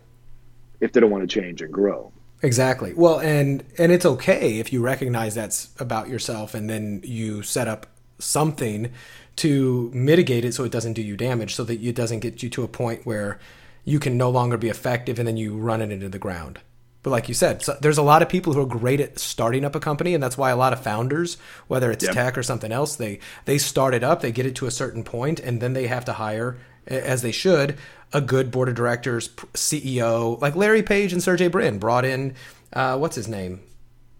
[0.80, 2.12] if they don't want to change and grow.
[2.42, 2.94] Exactly.
[2.94, 7.68] Well, and and it's okay if you recognize that's about yourself and then you set
[7.68, 7.86] up
[8.18, 8.90] something
[9.36, 12.48] to mitigate it so it doesn't do you damage so that it doesn't get you
[12.50, 13.38] to a point where
[13.84, 16.60] you can no longer be effective and then you run it into the ground.
[17.02, 19.64] But like you said, so there's a lot of people who are great at starting
[19.64, 22.14] up a company, and that's why a lot of founders, whether it's Yep.
[22.14, 25.02] tech or something else, they they start it up, they get it to a certain
[25.02, 27.78] point, and then they have to hire, as they should,
[28.12, 32.34] a good board of directors, CEO, like Larry Page and Sergey Brin brought in,
[32.72, 33.60] uh, what's his name,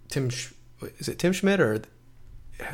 [0.08, 0.52] Tim, Sch-
[0.98, 1.82] is it Tim Schmidt or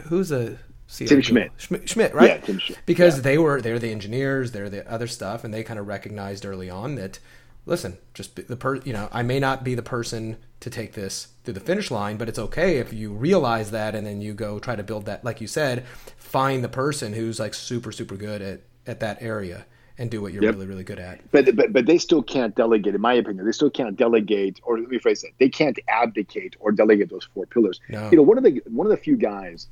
[0.09, 1.09] who's a CEO?
[1.09, 1.53] Tim Schmidt.
[1.57, 2.31] Schmidt, Schmidt right?
[2.31, 2.79] Yeah, Tim Schmidt.
[2.87, 3.23] Because Yeah.
[3.23, 6.71] they were they're the engineers, they're the other stuff, and they kind of recognized early
[6.71, 7.19] on that
[7.65, 10.93] listen, just be the per you know, I may not be the person to take
[10.95, 14.35] this through the finish line, but it's okay if you realize that and then you
[14.35, 15.85] go try to build that like you said,
[16.17, 19.67] find the person who's like super super good at at that area
[19.99, 20.55] and do what you're Yep.
[20.55, 21.21] really really good at.
[21.33, 22.95] but but but they still can't delegate.
[22.95, 26.57] In my opinion, they still can't delegate, or let me phrase it: they can't abdicate
[26.61, 27.81] or delegate those four pillars.
[27.89, 28.11] No.
[28.11, 29.69] You know, one of the one of the few guys,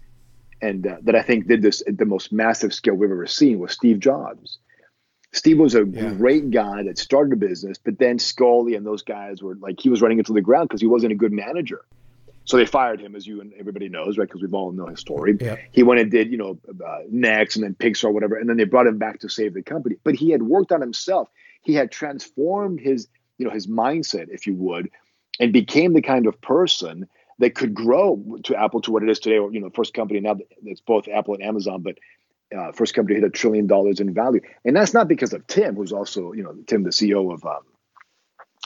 [0.62, 3.58] and uh, that I think did this at the most massive scale we've ever seen
[3.58, 4.58] was Steve Jobs.
[5.32, 6.12] Steve was a Yeah.
[6.14, 9.88] great guy that started a business, but then Sculley and those guys were like he
[9.88, 11.80] was running into the ground because he wasn't a good manager.
[12.44, 14.28] So they fired him, as you and everybody knows, right?
[14.28, 15.36] Because we've all know his story.
[15.40, 15.56] Yeah.
[15.72, 18.64] He went and did, you know, uh, Next and then Pixar, whatever, and then they
[18.64, 19.96] brought him back to save the company.
[20.04, 21.28] But he had worked on himself.
[21.62, 24.90] He had transformed his, you know, his mindset, if you would,
[25.40, 29.18] and became the kind of person that could grow to Apple to what it is
[29.18, 29.38] today.
[29.38, 31.96] Or you know, first company now that's both Apple and Amazon, but
[32.56, 35.76] uh, first company hit a trillion dollars in value, and that's not because of Tim,
[35.76, 37.62] who's also, you know, Tim, the CEO of um,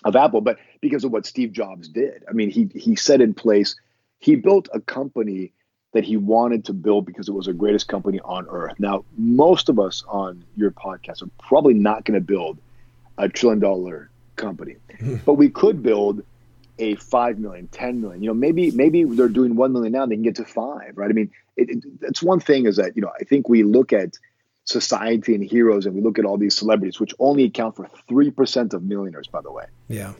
[0.04, 2.24] of Apple, but because of what Steve Jobs did.
[2.28, 3.76] I mean, he he set in place,
[4.18, 5.52] he built a company
[5.92, 8.74] that he wanted to build because it was the greatest company on earth.
[8.78, 12.58] Now, most of us on your podcast are probably not going to build
[13.16, 14.76] a trillion dollar company,
[15.24, 16.22] but we could build
[16.80, 20.12] a 5 million 10 million you know maybe maybe they're doing 1 million now and
[20.12, 22.94] they can get to 5 right i mean it, it, it's one thing is that
[22.94, 24.16] you know i think we look at
[24.72, 28.74] society and heroes and we look at all these celebrities which only account for 3%
[28.74, 30.12] of millionaires by the way Yeah.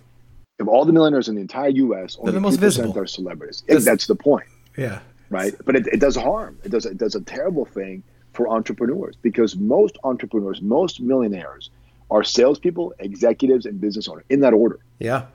[0.59, 2.99] of all the millionaires in the entire us only the most 3% visible.
[2.99, 5.01] are celebrities That's- that's the point Yeah.
[5.29, 9.17] right but it, it does harm it does it does a terrible thing for entrepreneurs
[9.21, 11.69] because most entrepreneurs most millionaires
[12.11, 15.27] are salespeople executives and business owners in that order Yeah.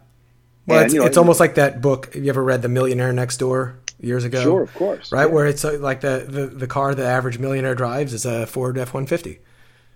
[0.65, 2.13] Well, And, it's, you know, it's almost like that book.
[2.13, 4.42] Have you ever read The Millionaire Next Door years ago?
[4.44, 5.12] Sure, of course.
[5.12, 5.34] Right, Yeah.
[5.34, 8.78] where it's uh, like the, the, the car the average millionaire drives is a Ford
[8.78, 9.39] F one fifty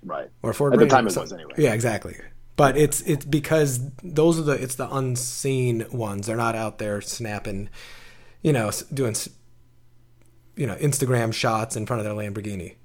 [0.03, 0.73] right or Ford.
[0.73, 2.15] at the time it was anyway Yeah, exactly.
[2.55, 6.25] But it's it's because those are the it's the unseen ones.
[6.27, 7.69] They're not out there snapping,
[8.41, 9.15] you know, doing,
[10.55, 12.75] you know, Instagram shots in front of their Lamborghini.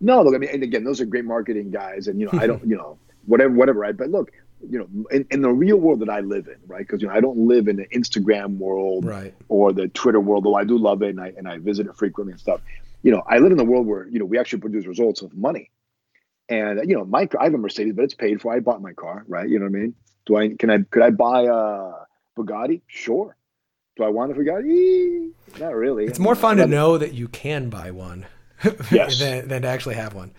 [0.00, 2.46] No, look, I mean, and again, those are great marketing guys, and you know, I
[2.50, 3.96] don't, you know, whatever, whatever, right?
[3.96, 4.32] But look,
[4.68, 6.80] you know, in, in the real world that I live in, right?
[6.86, 9.34] Because you know, I don't live in the Instagram world Right.
[9.48, 11.96] or the Twitter world, though I do love it and I and I visit it
[11.96, 12.60] frequently and stuff.
[13.02, 15.34] You know, I live in the world where you know we actually produce results with
[15.34, 15.70] money,
[16.48, 18.52] and you know, my I have a Mercedes, but it's paid for.
[18.52, 19.48] I bought my car, right?
[19.48, 19.94] You know what I mean?
[20.26, 21.92] Do I can I could I buy a
[22.38, 22.82] Bugatti?
[22.86, 23.36] Sure.
[23.96, 25.30] Do I want a Bugatti?
[25.58, 26.04] Not really.
[26.04, 28.26] It's more fun to know that you can buy one
[28.92, 29.18] Yes.
[29.18, 30.32] than, than to actually have one.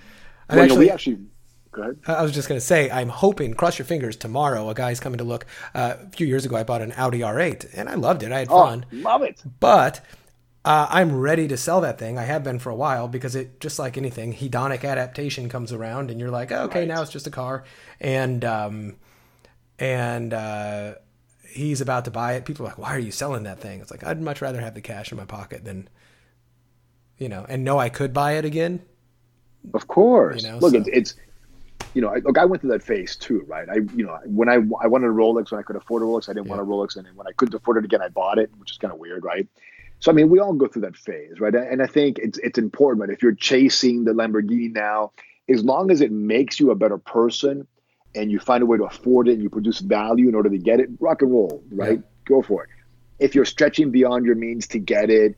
[0.50, 1.18] Well, you know, actually, we actually.
[1.72, 1.98] Go ahead.
[2.08, 5.20] I was just going to say, I'm hoping, cross your fingers, tomorrow a guy's coming
[5.20, 5.46] to look.
[5.74, 8.32] Uh, a few years ago, I bought an Audi R8 and I loved it.
[8.32, 8.86] I had Oh, fun.
[8.92, 9.42] love it.
[9.60, 10.02] But
[10.64, 12.20] Uh, I'm ready to sell that thing.
[12.20, 16.12] I have been for a while because it just like anything, hedonic adaptation comes around,
[16.12, 16.88] and you're like, oh, okay, right.
[16.88, 17.64] now it's just a car,
[18.00, 18.98] and um,
[19.80, 20.94] and uh,
[21.50, 22.46] he's about to buy it.
[22.46, 23.80] People are like, why are you selling that thing?
[23.82, 25.90] It's like I'd much rather have the cash in my pocket than,
[27.18, 28.82] you know, and know I could buy it again.
[29.74, 30.44] Of course.
[30.44, 30.78] You know, look, so.
[30.78, 31.16] it's, it's
[31.94, 33.68] you know, I, look, I went through that phase too, right?
[33.70, 36.30] I, you know, when I I wanted a Rolex when I could afford a Rolex,
[36.30, 36.56] I didn't yeah.
[36.56, 38.78] want a Rolex, and when I couldn't afford it again, I bought it, which is
[38.78, 39.48] kind of weird, right?
[40.00, 41.54] So I mean, we all go through that phase, right?
[41.54, 43.10] And I think it's it's important, right?
[43.10, 45.12] If you're chasing the Lamborghini now,
[45.50, 47.68] as long as it makes you a better person,
[48.16, 50.58] and you find a way to afford it, and you produce value in order to
[50.58, 51.98] get it, rock and roll, right?
[52.00, 52.06] Yeah.
[52.26, 52.70] Go for it.
[53.20, 55.38] If you're stretching beyond your means to get it,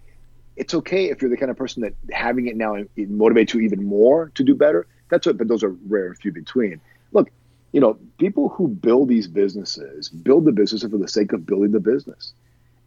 [0.56, 3.62] it's okay if you're the kind of person that having it now it motivates you
[3.62, 4.88] even more to do better.
[5.14, 6.82] That's what, but those are rare and few between.
[7.12, 7.30] Look,
[7.72, 11.72] you know, people who build these businesses build the business for the sake of building
[11.72, 12.34] the business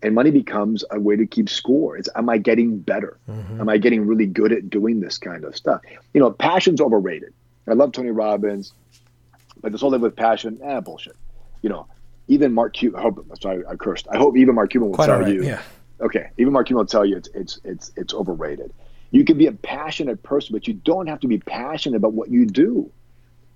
[0.02, 1.96] and money becomes a way to keep score.
[1.96, 3.16] It's am I getting better?
[3.30, 3.60] Mm-hmm.
[3.60, 5.82] Am I getting really good at doing this kind of stuff?
[6.14, 7.32] You know, passion's overrated.
[7.68, 8.72] I love Tony Robbins,
[9.60, 11.16] but this whole thing with passion, eh, bullshit.
[11.62, 11.86] You know,
[12.26, 12.98] even Mark Cuban.
[12.98, 14.08] I hope sorry, I cursed.
[14.10, 15.44] I hope even Mark Cuban will Quite tell right, you.
[15.44, 15.62] Yeah.
[16.00, 18.72] Okay, even Mark Cuban will tell you it's it's it's it's overrated.
[19.10, 22.30] You can be a passionate person, but you don't have to be passionate about what
[22.30, 22.90] you do.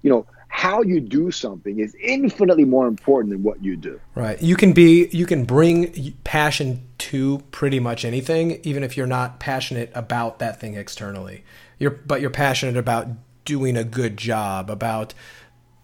[0.03, 4.01] You know, how you do something is infinitely more important than what you do.
[4.14, 4.40] Right.
[4.42, 9.38] You can be you can bring passion to pretty much anything even if you're not
[9.38, 11.44] passionate about that thing externally.
[11.78, 13.09] You're but you're passionate about
[13.44, 15.14] doing a good job, about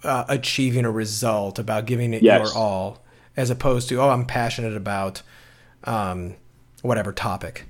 [0.02, 2.40] uh, achieving a result, about giving it yes.
[2.40, 3.04] your all
[3.36, 5.22] as opposed to oh I'm passionate about
[5.84, 6.34] um,
[6.82, 7.66] whatever topic.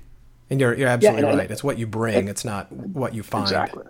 [0.49, 1.51] And you're you're absolutely yeah, right.
[1.51, 3.43] it's what you bring, it's not what you find.
[3.43, 3.83] Exactly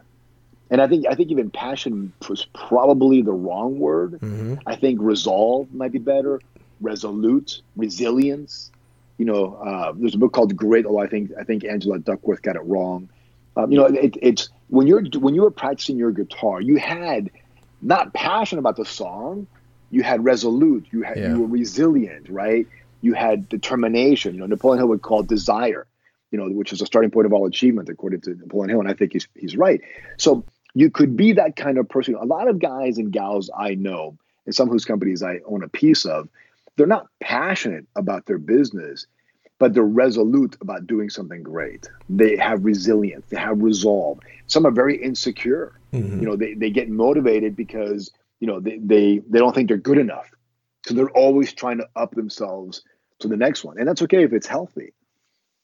[0.69, 4.13] and I think I think even passion was probably the wrong word.
[4.13, 4.55] Mm-hmm.
[4.65, 6.41] I think resolve might be better.
[6.81, 8.71] Resolute, resilience.
[9.17, 10.85] You know, uh, there's a book called Grit.
[10.87, 13.09] Oh, I think I think Angela Duckworth got it wrong.
[13.55, 17.31] Um, you know, it, it's when you're when you were practicing your guitar, you had
[17.81, 19.47] not passion about the song,
[19.89, 21.29] you had resolute, you had yeah.
[21.29, 22.67] you were resilient, right?
[23.01, 24.33] You had determination.
[24.33, 25.87] You know, Napoleon Hill would call desire.
[26.31, 28.89] You know, which is a starting point of all achievement, according to Napoleon Hill, and
[28.89, 29.81] I think he's he's right.
[30.17, 32.15] So you could be that kind of person.
[32.15, 35.69] A lot of guys and gals I know, and some whose companies I own a
[35.69, 36.29] piece of,
[36.75, 39.07] they're not passionate about their business,
[39.57, 41.89] but they're resolute about doing something great.
[42.09, 44.19] They have resilience, they have resolve.
[44.45, 45.79] Some are very insecure.
[45.93, 46.19] Mm-hmm.
[46.19, 49.77] You know, they, they get motivated because, you know, they, they they don't think they're
[49.77, 50.29] good enough.
[50.85, 52.83] So they're always trying to up themselves
[53.19, 53.79] to the next one.
[53.79, 54.93] And that's okay if it's healthy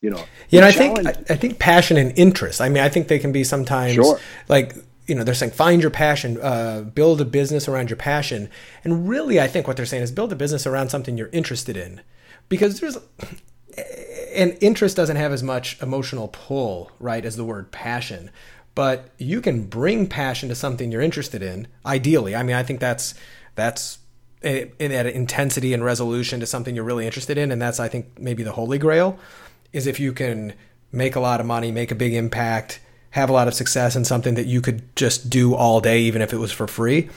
[0.04, 0.24] you know.
[0.50, 2.62] Yeah, and I think I, I, think passion and interest.
[2.62, 4.20] I mean, I think they can be sometimes sure.
[4.48, 4.76] like
[5.08, 8.50] you know they're saying find your passion uh, build a business around your passion
[8.84, 11.76] and really i think what they're saying is build a business around something you're interested
[11.76, 12.00] in
[12.48, 12.98] because there's
[14.34, 18.32] and interest doesn't have as much emotional pull right as the word passion
[18.76, 22.80] but you can bring passion to something you're interested in ideally i mean i think
[22.80, 23.14] that's
[23.56, 24.00] that's
[24.42, 28.18] in that intensity and resolution to something you're really interested in and that's i think
[28.18, 29.20] maybe the holy grail
[29.74, 30.54] is if you can
[30.92, 32.80] make a lot of money make a big impact
[33.14, 36.20] have a lot of success in something that you could just do all day, even
[36.20, 37.08] if it was for free.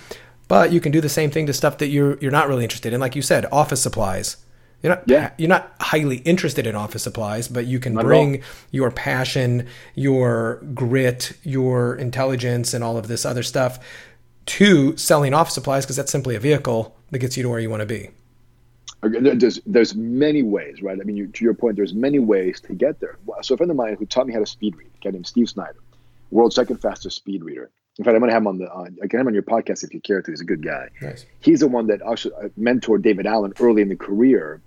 [0.46, 2.92] But you can do the same thing to stuff that you're you're not really interested
[2.92, 4.36] in, like you said, office supplies.
[4.82, 5.30] You're not yeah.
[5.38, 10.56] you're not highly interested in office supplies, but you can not bring your passion, your
[10.74, 13.78] grit, your intelligence, and all of this other stuff
[14.44, 17.70] to selling office supplies because that's simply a vehicle that gets you to where you
[17.70, 18.10] want to be.
[19.02, 20.98] There's there's many ways, right?
[21.00, 23.18] I mean, you, to your point, there's many ways to get there.
[23.42, 25.26] So a friend of mine who taught me how to speed read, a guy named
[25.26, 25.78] Steve Snyder,
[26.30, 27.70] world's second fastest speed reader.
[27.98, 28.66] In fact, I'm going to have him on the.
[28.66, 30.30] Uh, I can have him on your podcast if you care to.
[30.30, 30.88] He's a good guy.
[31.00, 31.24] Nice.
[31.40, 34.60] He's the one that actually uh, mentored David Allen early in the career.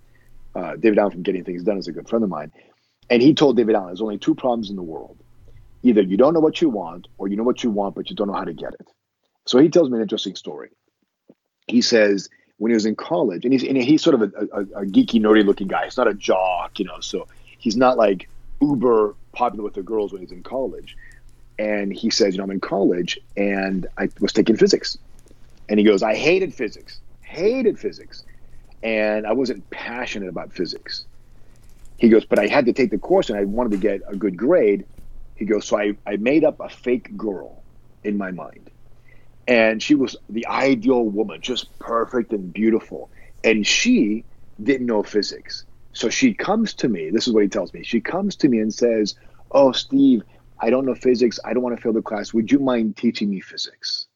[0.54, 2.50] Uh, David Allen from Getting Things Done is a good friend of mine,
[3.08, 5.16] and he told David Allen, "There's only two problems in the world:
[5.82, 8.16] either you don't know what you want, or you know what you want but you
[8.16, 8.88] don't know how to get it."
[9.46, 10.70] So he tells me an interesting story.
[11.68, 12.28] He says
[12.60, 15.20] when he was in college, and he's and he's sort of a, a, a geeky,
[15.20, 15.84] nerdy looking guy.
[15.84, 17.00] He's not a jock, you know.
[17.00, 17.26] So
[17.58, 18.28] he's not like
[18.60, 20.96] uber popular with the girls when he's in college
[21.60, 24.96] and he says, you know, I'm in college and I was taking physics.
[25.68, 28.24] And he goes, I hated physics, hated physics.
[28.82, 31.04] And I wasn't passionate about physics.
[31.98, 34.16] He goes, but I had to take the course and I wanted to get a
[34.16, 34.86] good grade.
[35.36, 37.62] He goes, so I, I made up a fake girl
[38.04, 38.69] in my mind.
[39.46, 43.10] And she was the ideal woman, just perfect and beautiful.
[43.42, 44.26] And she
[44.62, 45.64] didn't know physics.
[45.92, 47.10] So she comes to me.
[47.10, 47.82] This is what he tells me.
[47.82, 49.14] She comes to me and says,
[49.50, 50.22] Oh, Steve,
[50.60, 51.40] I don't know physics.
[51.44, 52.32] I don't want to fail the class.
[52.32, 54.06] Would you mind teaching me physics?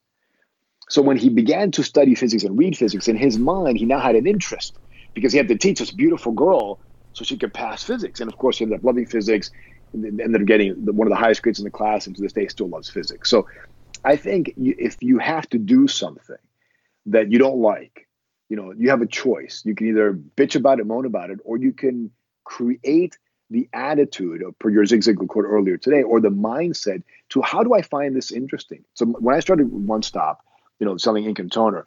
[0.89, 3.99] So when he began to study physics and read physics, in his mind, he now
[3.99, 4.77] had an interest
[5.15, 6.79] because he had to teach this beautiful girl
[7.13, 8.19] so she could pass physics.
[8.19, 9.49] And of course, he ended up loving physics
[9.93, 12.33] and ended up getting one of the highest grades in the class, and to this
[12.33, 13.29] day still loves physics.
[13.29, 13.47] So
[14.05, 16.37] I think if you have to do something
[17.07, 18.07] that you don't like,
[18.49, 19.63] you know, you have a choice.
[19.65, 22.11] You can either bitch about it, moan about it, or you can
[22.43, 23.17] create
[23.49, 27.63] the attitude of per your Zig Ziglar quote earlier today, or the mindset to how
[27.63, 28.83] do I find this interesting?
[28.93, 30.45] So when I started One Stop,
[30.79, 31.85] you know, selling ink and toner,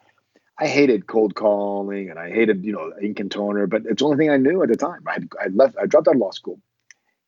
[0.57, 4.05] I hated cold calling and I hated, you know, ink and toner, but it's the
[4.05, 5.03] only thing I knew at the time.
[5.07, 6.59] I had, I left, I dropped out of law school,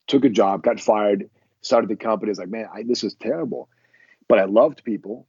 [0.08, 1.30] took a job, got fired,
[1.62, 2.32] started the company.
[2.32, 3.70] It's like, man, I, this is terrible.
[4.32, 5.28] But I loved people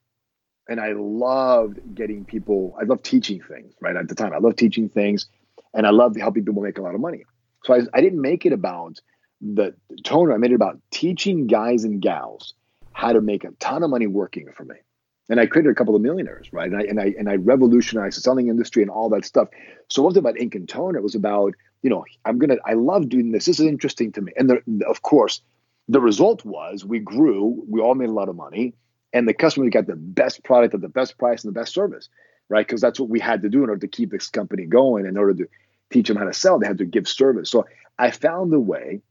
[0.69, 3.97] and I loved getting people, I loved teaching things, right?
[3.97, 5.27] At the time, I loved teaching things
[5.75, 7.25] and I loved helping people make a lot of money.
[7.65, 9.01] So I, I didn't make it about
[9.41, 9.75] the
[10.05, 10.33] toner.
[10.33, 12.55] I made it about teaching guys and gals
[12.93, 14.77] how to make a ton of money working for me.
[15.29, 16.71] And I created a couple of millionaires, right?
[16.71, 19.49] And I and I and I revolutionized the selling industry and all that stuff.
[19.89, 20.99] So it wasn't about ink and toner.
[20.99, 23.47] It was about, you know, I'm gonna I love doing this.
[23.47, 24.31] This is interesting to me.
[24.37, 25.41] And the, of course,
[25.89, 28.75] the result was we grew, we all made a lot of money,
[29.13, 32.09] and the customer got the best product at the best price and the best service,
[32.49, 32.67] right?
[32.67, 35.17] Because that's what we had to do in order to keep this company going, in
[35.17, 35.49] order to
[35.91, 37.51] teach them how to sell, they had to give service.
[37.51, 37.67] So
[37.99, 39.03] I found the way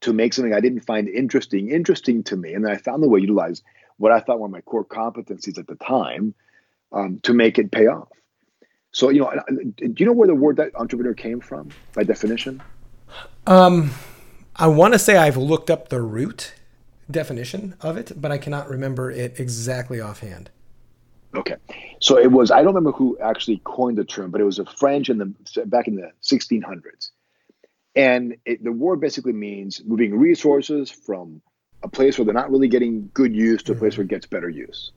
[0.00, 3.08] to make something I didn't find interesting interesting to me, and then I found the
[3.08, 3.62] way to utilize
[3.96, 6.34] what I thought were my core competencies at the time
[6.92, 8.08] um, to make it pay off.
[8.92, 12.62] So you know, do you know where the word that entrepreneur came from by definition?
[13.46, 13.90] Um,
[14.54, 16.54] I want to say I've looked up the root
[17.10, 20.50] definition of it, but I cannot remember it exactly offhand.
[21.34, 21.56] Okay,
[22.00, 24.64] so it was I don't remember who actually coined the term, but it was a
[24.64, 27.10] French in the back in the 1600s,
[27.94, 31.42] and it, the word basically means moving resources from
[31.82, 34.00] a place where they're not really getting good use to a place mm-hmm.
[34.00, 34.92] where it gets better use.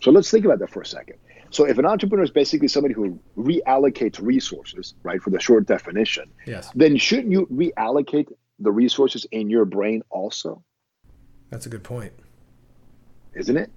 [0.00, 1.16] So let's think about that for a second.
[1.50, 6.30] So if an entrepreneur is basically somebody who reallocates resources, right, for the short definition,
[6.46, 6.70] yes.
[6.74, 10.62] then shouldn't you reallocate the resources in your brain also?
[11.50, 12.12] That's a good point.
[13.34, 13.70] Isn't it?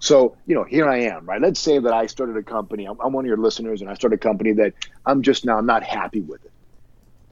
[0.00, 1.40] So, you know, here I am, right?
[1.40, 2.84] Let's say that I started a company.
[2.84, 4.74] I'm, I'm one of your listeners, and I started a company that
[5.06, 6.52] I'm just now not happy with it,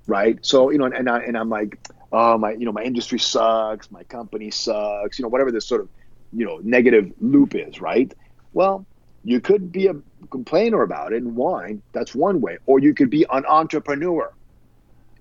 [0.07, 0.39] right?
[0.41, 1.79] So, you know, and, and, I, and I'm like,
[2.13, 5.83] oh, my, you know, my industry sucks, my company sucks, you know, whatever this sort
[5.83, 5.89] of,
[6.33, 8.13] you know, negative loop is, right?
[8.55, 8.87] Well,
[9.25, 9.95] you could be a
[10.31, 11.83] complainer about it and whine.
[11.93, 12.59] That's one way.
[12.67, 14.33] Or you could be an entrepreneur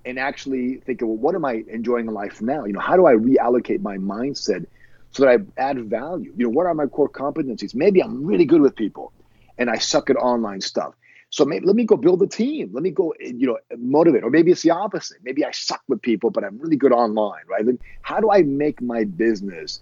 [0.06, 2.66] and actually think, well, what am I enjoying in life now?
[2.66, 4.66] You know, how do I reallocate my mindset
[5.12, 6.34] so that I add value.
[6.36, 7.76] You know, what are my core competencies?
[7.76, 9.12] Maybe I'm really good with people
[9.58, 10.95] and I suck at online stuff.
[11.30, 12.72] So maybe let me go build a team.
[12.74, 14.24] Let me go, you know, motivate.
[14.24, 15.18] Or maybe it's the opposite.
[15.24, 17.66] Maybe I suck with people, but I'm really good online, right?
[17.66, 19.80] Then how do I make my business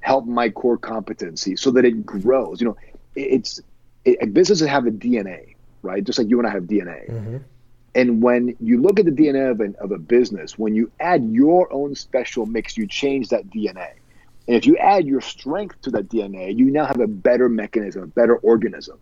[0.00, 2.60] help my core competency so that it grows?
[2.60, 2.76] You know,
[3.16, 3.60] it's
[4.04, 6.04] it, businesses have a DNA, right?
[6.04, 7.10] Just like you and I have DNA.
[7.10, 7.36] Mm-hmm.
[7.94, 11.24] And when you look at the DNA of, an, of a business, when you add
[11.30, 13.92] your own special mix, you change that DNA.
[14.46, 18.02] And if you add your strength to that DNA, you now have a better mechanism,
[18.02, 18.98] a better organism.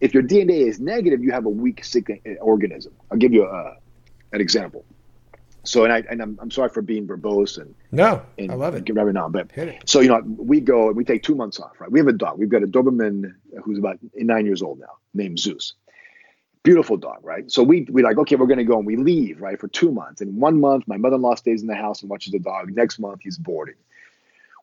[0.00, 2.94] If your DNA is negative, you have a weak, sick uh, organism.
[3.10, 3.76] I'll give you a,
[4.32, 4.84] an example.
[5.62, 8.74] So, and I and I'm, I'm sorry for being verbose and no, and, I love
[8.74, 8.88] it.
[8.88, 9.50] Every now but
[9.84, 11.92] so you know, we go and we take two months off, right?
[11.92, 12.38] We have a dog.
[12.38, 15.74] We've got a Doberman who's about nine years old now, named Zeus.
[16.62, 17.50] Beautiful dog, right?
[17.50, 20.20] So we we like okay, we're gonna go and we leave, right, for two months.
[20.20, 22.70] And one month, my mother-in-law stays in the house and watches the dog.
[22.74, 23.76] Next month, he's boarding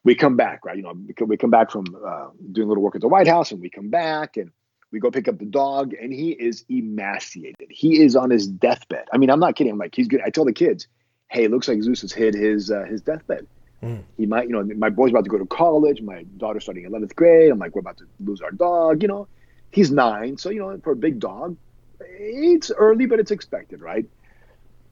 [0.08, 0.78] we come back, right?
[0.78, 0.94] You know,
[1.26, 3.70] we come back from uh, doing a little work at the White House, and we
[3.70, 4.52] come back and
[4.90, 7.68] we go pick up the dog, and he is emaciated.
[7.70, 9.04] He is on his deathbed.
[9.12, 9.74] I mean, I'm not kidding.
[9.74, 10.22] I'm like, he's good.
[10.26, 10.88] I tell the kids,
[11.28, 13.48] hey, it looks like Zeus has hit his uh, his deathbed.
[13.84, 14.04] Mm.
[14.16, 16.02] He might, you know, my boy's about to go to college.
[16.02, 17.52] My daughter's starting 11th grade.
[17.52, 19.02] I'm like, we're about to lose our dog.
[19.02, 19.28] You know,
[19.72, 21.58] he's nine, so you know, for a big dog,
[22.00, 24.06] it's early, but it's expected, right?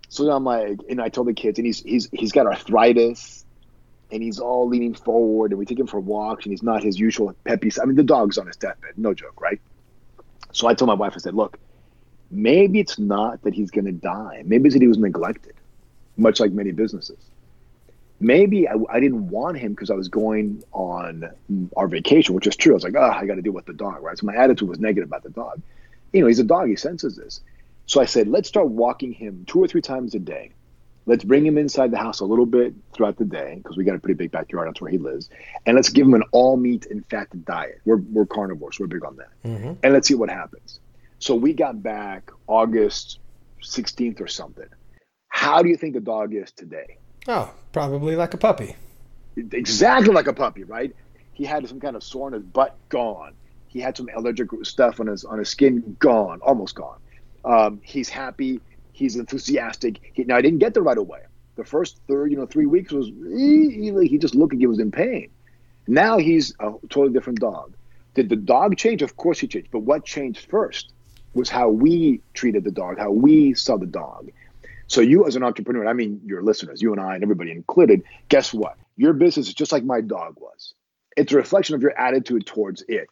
[0.10, 3.46] So I'm like, and I told the kids, and he's he's he's got arthritis
[4.12, 7.00] and he's all leaning forward, and we take him for walks, and he's not his
[7.00, 7.72] usual peppy.
[7.82, 9.60] I mean, the dog's on his deathbed, no joke, right?
[10.52, 11.58] So I told my wife, I said, look,
[12.32, 14.44] maybe it's not that he's going to die.
[14.46, 15.54] Maybe it's that he was neglected,
[16.18, 17.18] much like many businesses.
[18.20, 21.30] Maybe I, I didn't want him because I was going on
[21.76, 22.74] our vacation, which is true.
[22.74, 24.18] I was like, oh, I got to deal with the dog, right?
[24.18, 25.62] So my attitude was negative about the dog.
[26.16, 27.42] You know, he's a dog, he senses this.
[27.86, 30.54] So I said, let's start walking him two or three times a day
[31.08, 33.96] Let's bring him inside the house a little bit throughout the day because we got
[33.96, 34.68] a pretty big backyard.
[34.68, 35.30] That's where he lives.
[35.66, 37.80] And let's give him an all meat and fat diet.
[37.86, 38.80] We're, we're carnivores.
[38.80, 39.30] We're big on that.
[39.44, 39.74] Mm-hmm.
[39.84, 40.80] And let's see what happens.
[41.20, 43.20] So we got back August
[43.62, 44.68] 16th or something.
[45.28, 46.98] How do you think the dog is today?
[47.28, 48.76] Oh, probably like a puppy.
[49.38, 50.96] Exactly like a puppy, right?
[51.34, 53.34] He had some kind of sore in his butt, gone.
[53.76, 57.00] He had some allergic stuff on his on his skin, gone, almost gone.
[57.44, 58.62] Um, he's happy
[58.96, 60.00] He's enthusiastic.
[60.14, 61.20] He, now I didn't get there right away.
[61.58, 64.80] The first third, you know, three weeks was he, he just looked like he was
[64.80, 65.30] in pain.
[65.86, 67.76] Now he's a totally different dog.
[68.14, 69.02] Did the dog change?
[69.02, 69.70] Of course he changed.
[69.70, 70.94] But what changed first
[71.34, 74.32] was how we treated the dog, how we saw the dog.
[74.88, 78.04] So you as an entrepreneur, I mean your listeners, you and I and everybody included,
[78.30, 78.78] guess what?
[78.96, 80.74] Your business is just like my dog was.
[81.18, 83.10] It's a reflection of your attitude towards it.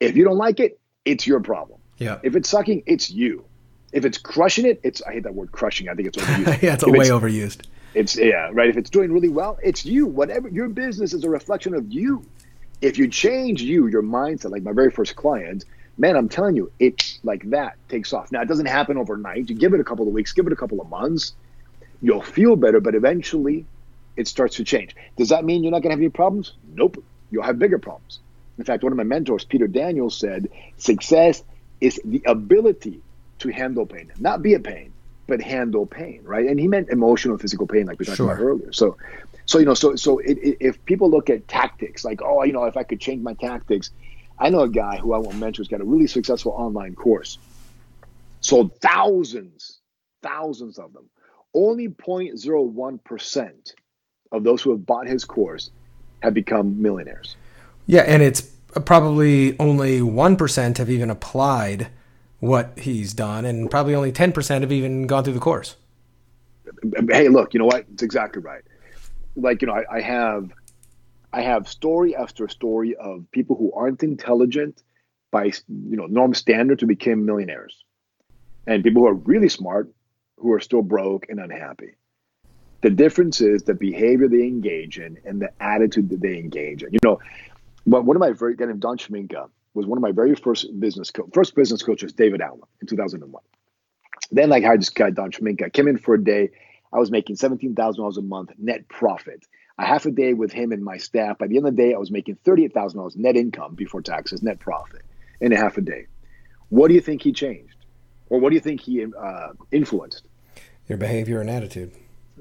[0.00, 1.78] If you don't like it, it's your problem.
[1.98, 2.18] Yeah.
[2.22, 3.44] If it's sucking, it's you.
[3.92, 5.88] If it's crushing it, it's I hate that word crushing.
[5.88, 6.62] I think it's overused.
[6.62, 7.60] yeah, it's way it's, overused.
[7.94, 8.68] It's yeah, right.
[8.68, 10.06] If it's doing really well, it's you.
[10.06, 12.24] Whatever your business is a reflection of you.
[12.80, 15.64] If you change you, your mindset, like my very first client,
[15.98, 18.32] man, I'm telling you, it's like that takes off.
[18.32, 19.50] Now it doesn't happen overnight.
[19.50, 21.34] You give it a couple of weeks, give it a couple of months,
[22.00, 23.66] you'll feel better, but eventually
[24.16, 24.96] it starts to change.
[25.16, 26.54] Does that mean you're not gonna have any problems?
[26.74, 27.04] Nope.
[27.30, 28.20] You'll have bigger problems.
[28.60, 31.42] In fact, one of my mentors, Peter Daniels, said success
[31.80, 33.00] is the ability
[33.38, 34.92] to handle pain, not be a pain,
[35.26, 36.46] but handle pain, right?
[36.46, 38.30] And he meant emotional, physical pain, like we talked Sure.
[38.30, 38.70] about earlier.
[38.72, 38.98] So,
[39.46, 42.52] so you know, so so it, it, if people look at tactics, like oh, you
[42.52, 43.92] know, if I could change my tactics,
[44.38, 47.38] I know a guy who I won't mention who's got a really successful online course,
[48.42, 49.78] sold thousands,
[50.22, 51.08] thousands of them.
[51.54, 53.74] Only 0.01 percent
[54.30, 55.70] of those who have bought his course
[56.22, 57.36] have become millionaires.
[57.90, 58.42] Yeah, and it's
[58.84, 61.88] probably only 1% have even applied
[62.38, 65.74] what he's done, and probably only 10% have even gone through the course.
[67.10, 67.86] hey look you know what?
[67.92, 68.62] It's exactly right.
[69.34, 70.52] Like you know I, I have
[71.32, 74.82] i have story after story of people who aren't intelligent
[75.30, 77.84] by you know norm standards who became millionaires
[78.66, 79.92] and people who are really smart
[80.36, 81.92] who are still broke and unhappy.
[82.82, 86.92] The difference is the behavior they engage in and the attitude that they engage in.
[86.92, 87.18] You know
[87.86, 90.68] but one of my very guy named don Schminka was one of my very first
[90.78, 93.42] business co- first business coaches david allen in 2001
[94.30, 95.72] then I hired this guy, Don Schminka.
[95.72, 96.50] Came in for a day.
[96.92, 99.46] I was making $17,000 a month net profit.
[99.78, 101.38] A half a day with him and my staff.
[101.38, 104.58] By the end of the day, I was making $38,000 net income before taxes, net
[104.58, 105.02] profit
[105.40, 106.06] in a half a day.
[106.68, 107.76] What do you think he changed?
[108.28, 110.22] Or what do you think he uh, influenced?
[110.86, 111.92] Your behavior and attitude.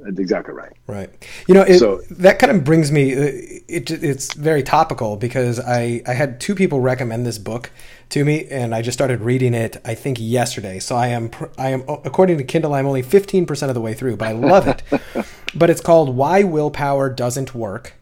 [0.04, 0.72] That's exactly right.
[0.88, 1.10] Right.
[1.48, 3.14] You know, it, So- that kind of brings me.
[3.14, 3.32] uh,
[3.68, 7.70] It, it's very topical because I I had two people recommend this book
[8.10, 9.78] to me, and I just started reading it.
[9.86, 10.80] I think yesterday.
[10.80, 13.94] So I am I am according to Kindle, I'm only fifteen percent of the way
[13.94, 14.82] through, but I love it.
[15.56, 17.94] but it's called Why Willpower Doesn't Work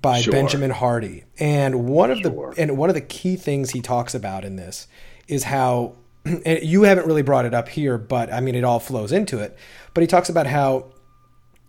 [0.00, 0.32] by Sure.
[0.32, 1.24] Benjamin Hardy.
[1.38, 2.52] And one of Sure.
[2.54, 4.86] the and one of the key things he talks about in this
[5.28, 5.92] is how
[6.24, 9.38] and you haven't really brought it up here, but I mean it all flows into
[9.40, 9.56] it.
[9.94, 10.86] But he talks about how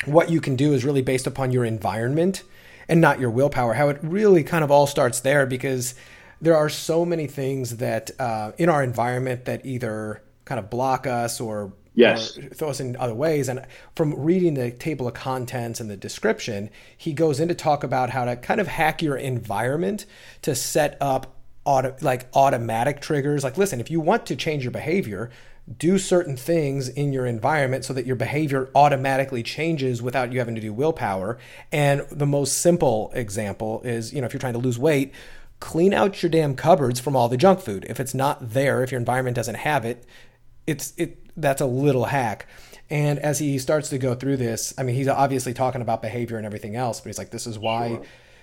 [0.06, 2.44] what you can do is really based upon your environment
[2.88, 3.74] and not your willpower.
[3.74, 5.96] How it really kind of all starts there because
[6.40, 11.08] there are so many things that uh, in our environment that either kind of block
[11.08, 12.38] us or Yes.
[12.38, 13.50] or throw us in other ways.
[13.50, 17.84] And from reading the table of contents and the description, he goes in to talk
[17.84, 20.06] about how to kind of hack your environment
[20.44, 21.36] to set up
[21.66, 23.44] auto, like automatic triggers.
[23.44, 25.32] Like, listen, if you want to change your behavior,
[25.76, 30.56] do certain things in your environment so that your behavior automatically changes without you having
[30.56, 31.38] to do willpower.
[31.72, 35.14] And the most simple example is, you know, if you're trying to lose weight,
[35.60, 37.86] clean out your damn cupboards from all the junk food.
[37.90, 40.06] If it's not there, if your environment doesn't have it,
[40.66, 42.48] it's it that's a little hack.
[42.90, 46.38] And as he starts to go through this, I mean, he's obviously talking about behavior
[46.38, 48.00] and everything else, but he's like, this is why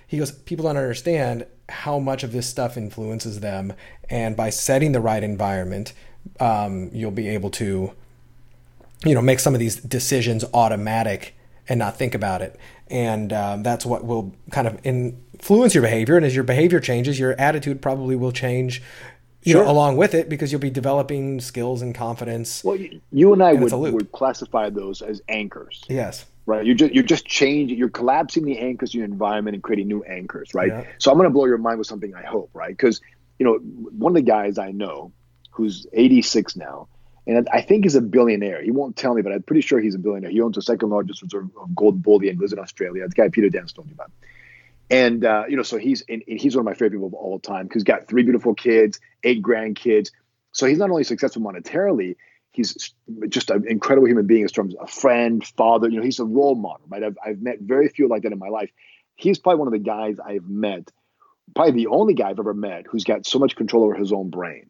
[0.07, 3.73] he goes, people don't understand how much of this stuff influences them.
[4.11, 5.95] And by setting the right environment,
[6.41, 7.93] um, you'll be able to,
[9.05, 11.35] you know, make some of these decisions automatic
[11.69, 12.59] and not think about it.
[12.89, 16.17] And um, that's what will kind of influence your behavior.
[16.17, 18.83] And as your behavior changes, your attitude probably will change,
[19.43, 19.65] you Sure.
[19.65, 22.63] know, along with it because you'll be developing skills and confidence.
[22.65, 23.95] Well, you, you and I And would, it's a loop.
[23.95, 25.83] would classify those as anchors.
[25.89, 26.27] Yes.
[26.47, 26.65] right?
[26.65, 30.03] You're just you're just changing, you're collapsing the anchors in your environment and creating new
[30.05, 30.69] anchors, right?
[30.69, 30.85] Yeah.
[30.99, 32.69] So I'm going to blow your mind with something I hope, right?
[32.77, 33.01] Because
[33.39, 35.13] you know one of the guys I know
[35.55, 36.89] who's 86 now,
[37.27, 38.63] and I think he's a billionaire.
[38.63, 40.31] He won't tell me, but I'm pretty sure he's a billionaire.
[40.31, 43.07] He owns the second largest reserve of gold bullion, lives in Australia.
[43.09, 44.11] The guy Peter Daniels told me about.
[44.91, 47.15] And uh, you know, so he's and, and he's one of my favorite people of
[47.15, 50.11] all time he's got three beautiful kids, eight grandkids.
[50.53, 52.17] So he's not only successful monetarily,
[52.53, 52.95] he's
[53.29, 55.89] just an incredible human being in terms a friend, father.
[55.89, 57.03] You know, he's a role model, right?
[57.03, 58.71] I've, I've met very few like that in my life.
[59.17, 60.91] He's probably one of the guys I've met,
[61.55, 64.29] probably the only guy I've ever met who's got so much control over his own
[64.29, 64.69] brain.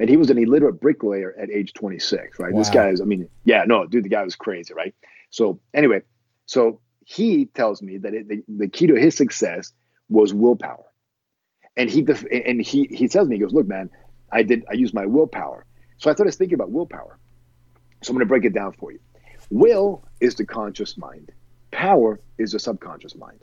[0.00, 2.54] And he was an illiterate bricklayer at age 26, right?
[2.54, 2.74] This Wow.
[2.74, 4.94] guy is, I mean, yeah, no, dude, the guy was crazy, right?
[5.30, 6.02] So anyway,
[6.46, 9.72] so he tells me that it, the, the key to his success
[10.08, 10.84] was willpower.
[11.76, 13.90] And he def- and he he tells me, he goes, look, man,
[14.32, 15.64] I did I used my willpower.
[15.98, 17.18] So I started thinking about willpower.
[18.02, 18.98] So I'm going to break it down for you.
[19.50, 21.30] Will is the conscious mind.
[21.70, 23.42] Power is the subconscious mind.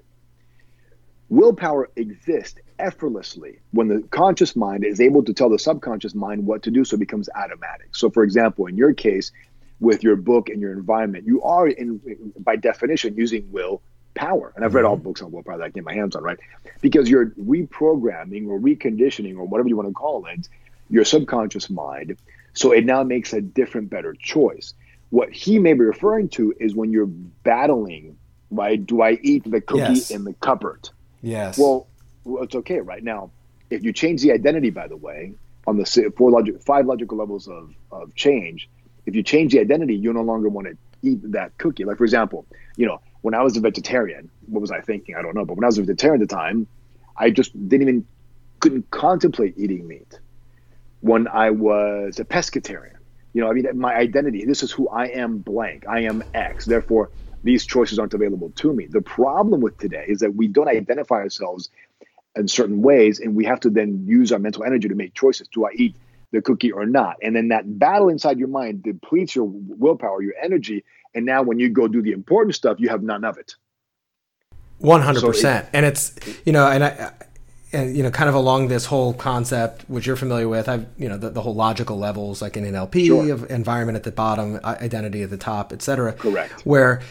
[1.30, 6.64] Willpower exists effortlessly when the conscious mind is able to tell the subconscious mind what
[6.64, 7.96] to do, so it becomes automatic.
[7.96, 9.32] So, for example, in your case,
[9.80, 12.00] with your book and your environment, you are, in
[12.40, 13.82] by definition, using will
[14.14, 14.54] power.
[14.56, 15.04] And I've read all mm-hmm.
[15.04, 16.40] books on willpower that I can get my hands on, right?
[16.82, 20.48] Because you're reprogramming or reconditioning or whatever you want to call it,
[20.90, 22.18] your subconscious mind.
[22.54, 24.74] So it now makes a different, better choice.
[25.10, 28.18] What he may be referring to is when you're battling,
[28.50, 28.84] right?
[28.84, 30.12] Do I eat the cookie yes.
[30.12, 30.90] in the cupboard?
[31.26, 31.58] Yes.
[31.58, 31.88] Well,
[32.44, 33.32] it's okay right now.
[33.72, 35.34] If you change the identity, by the way,
[35.66, 38.70] on the four logic, five logical levels of, of change,
[39.08, 41.84] if you change the identity, you no longer want to eat that cookie.
[41.84, 42.46] Like, for example,
[42.78, 45.16] you know, when I was a vegetarian, what was I thinking?
[45.16, 45.46] I don't know.
[45.46, 46.68] But when I was a vegetarian at the time,
[47.18, 48.06] I just didn't even,
[48.60, 50.20] couldn't contemplate eating meat.
[51.02, 52.98] When I was a pescatarian,
[53.34, 55.88] you know, I mean, my identity, this is who I am blank.
[55.88, 56.66] I am X.
[56.66, 57.10] Therefore,
[57.46, 58.88] these choices aren't available to me.
[58.88, 61.70] The problem with today is that we don't identify ourselves
[62.36, 65.48] in certain ways, and we have to then use our mental energy to make choices.
[65.48, 65.96] Do I eat
[66.32, 67.18] the cookie or not?
[67.22, 70.84] And then that battle inside your mind depletes your willpower, your energy,
[71.14, 73.56] and now when you go do the important stuff, you have none of it.
[74.80, 76.14] One hundred percent, and it's
[76.46, 77.14] you know, and I,
[77.72, 81.08] and you know, kind of along this whole concept, which you're familiar with, I've you
[81.08, 83.32] know the, the whole logical levels, like in NLP, sure.
[83.32, 86.12] of environment at the bottom, identity at the top, etc.
[86.12, 86.66] Correct.
[86.66, 87.02] Where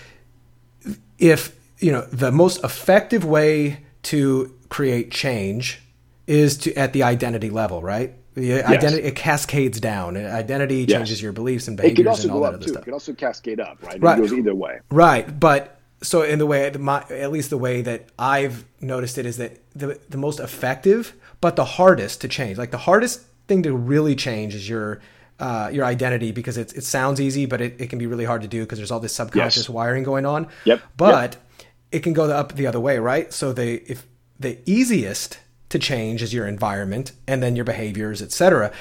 [1.24, 5.80] if you know the most effective way to create change
[6.26, 8.14] is to at the identity level, right?
[8.34, 8.66] The yes.
[8.66, 10.16] identity it cascades down.
[10.16, 10.90] Identity yes.
[10.90, 12.72] changes your beliefs and behaviors and all that other too.
[12.72, 12.82] stuff.
[12.82, 14.00] It can also cascade up, right?
[14.02, 14.18] right.
[14.18, 14.80] It goes either way.
[14.90, 19.24] Right, but so in the way, my, at least the way that I've noticed it
[19.24, 22.58] is that the the most effective, but the hardest to change.
[22.58, 25.00] Like the hardest thing to really change is your
[25.40, 28.42] uh, your identity because it, it sounds easy, but it, it can be really hard
[28.42, 29.68] to do because there's all this subconscious yes.
[29.68, 30.48] wiring going on.
[30.64, 30.82] Yep.
[30.96, 31.66] But yep.
[31.92, 33.32] it can go up the other way, right?
[33.32, 34.06] So the if
[34.38, 35.38] the easiest
[35.70, 38.72] to change is your environment and then your behaviors, etc.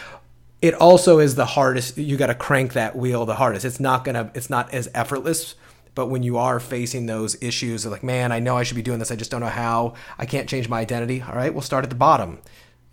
[0.62, 1.98] It also is the hardest.
[1.98, 3.66] You got to crank that wheel the hardest.
[3.66, 4.32] It's not gonna.
[4.34, 5.56] It's not as effortless.
[5.96, 8.98] But when you are facing those issues, like, man, I know I should be doing
[8.98, 9.12] this.
[9.12, 9.94] I just don't know how.
[10.18, 11.22] I can't change my identity.
[11.22, 12.40] All right, we'll start at the bottom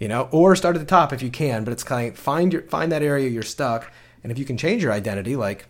[0.00, 1.62] you know, or start at the top if you can.
[1.62, 3.92] But it's kind of find your find that area you're stuck,
[4.24, 5.66] and if you can change your identity, like,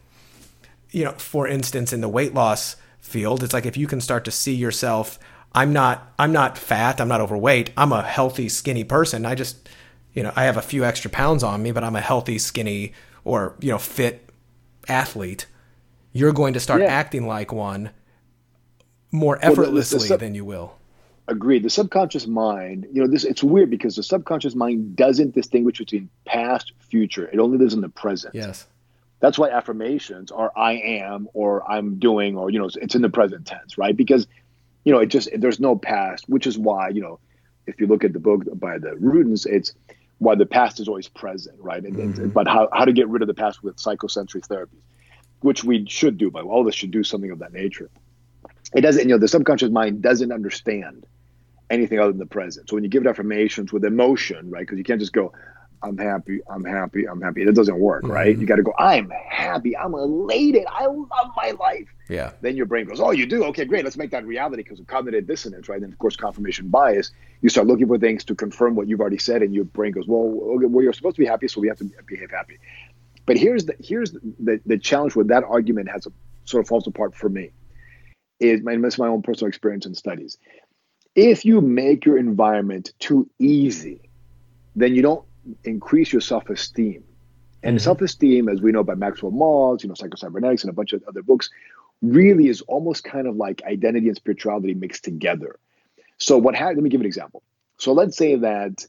[0.90, 4.24] you know, for instance, in the weight loss field, it's like if you can start
[4.24, 5.18] to see yourself,
[5.52, 9.26] I'm not I'm not fat, I'm not overweight, I'm a healthy, skinny person.
[9.26, 9.68] I just,
[10.14, 12.94] you know, I have a few extra pounds on me, but I'm a healthy, skinny,
[13.24, 14.30] or you know, fit
[14.88, 15.46] athlete.
[16.12, 16.88] You're going to start yeah.
[16.88, 17.90] acting like one
[19.12, 20.79] more effortlessly well, the, the, the, than you will
[21.30, 21.62] Agreed.
[21.62, 26.10] The subconscious mind, you know, this it's weird because the subconscious mind doesn't distinguish between
[26.26, 27.30] past, future.
[27.32, 28.34] It only lives in the present.
[28.34, 28.66] Yes.
[29.20, 33.08] That's why affirmations are I am or I'm doing or you know it's in the
[33.08, 33.96] present tense, right?
[33.96, 34.26] Because
[34.84, 37.18] you know, it just there's no past, which is why, you know,
[37.66, 39.72] if you look at the book by the Rudens, it's
[40.18, 41.82] why the past is always present, right?
[41.82, 42.22] And, mm-hmm.
[42.22, 44.82] and, but how, how to get rid of the past with psychosensory therapies,
[45.40, 47.90] which we should do, but all of us should do something of that nature.
[48.74, 51.06] It doesn't, you know, the subconscious mind doesn't understand
[51.70, 52.68] anything other than the present.
[52.68, 54.60] So when you give it affirmations with emotion, right?
[54.60, 55.32] Because you can't just go,
[55.82, 57.42] I'm happy, I'm happy, I'm happy.
[57.42, 58.12] It doesn't work, mm-hmm.
[58.12, 58.38] right?
[58.38, 61.88] You got to go, I'm happy, I'm elated, I love my life.
[62.08, 62.32] Yeah.
[62.42, 63.44] Then your brain goes, Oh, you do?
[63.44, 63.84] Okay, great.
[63.84, 65.80] Let's make that reality because of cognitive dissonance, right?
[65.80, 67.12] And of course, confirmation bias.
[67.40, 70.06] You start looking for things to confirm what you've already said, and your brain goes,
[70.06, 72.58] Well, okay, well, you're supposed to be happy, so we have to behave happy.
[73.24, 76.10] But here's the here's the, the, challenge where that argument has a,
[76.44, 77.50] sort of falls apart for me.
[78.40, 80.36] Is my, my own personal experience and studies
[81.14, 84.10] if you make your environment too easy,
[84.76, 85.24] then you don't
[85.64, 87.04] increase your self esteem.
[87.62, 87.84] And mm-hmm.
[87.84, 91.02] self esteem, as we know by Maxwell Maltz, you know, psychocybernetics, and a bunch of
[91.06, 91.50] other books,
[92.02, 95.58] really is almost kind of like identity and spirituality mixed together.
[96.18, 96.78] So, what happened?
[96.78, 97.42] Let me give an example.
[97.78, 98.86] So, let's say that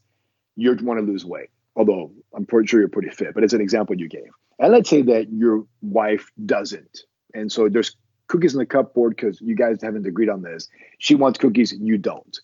[0.56, 3.60] you want to lose weight, although I'm pretty sure you're pretty fit, but it's an
[3.60, 4.30] example you gave.
[4.58, 7.00] And let's say that your wife doesn't.
[7.34, 7.96] And so there's
[8.28, 10.68] cookies in the cupboard because you guys haven't agreed on this.
[10.98, 12.38] She wants cookies, you don't.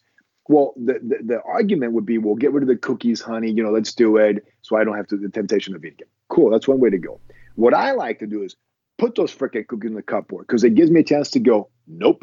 [0.49, 3.51] Well, the, the, the argument would be, well, get rid of the cookies, honey.
[3.51, 6.09] You know, let's do it so I don't have to, the temptation of eating it.
[6.29, 7.20] Cool, that's one way to go.
[7.55, 8.57] What I like to do is
[8.97, 11.68] put those frickin' cookies in the cupboard because it gives me a chance to go,
[11.87, 12.22] nope.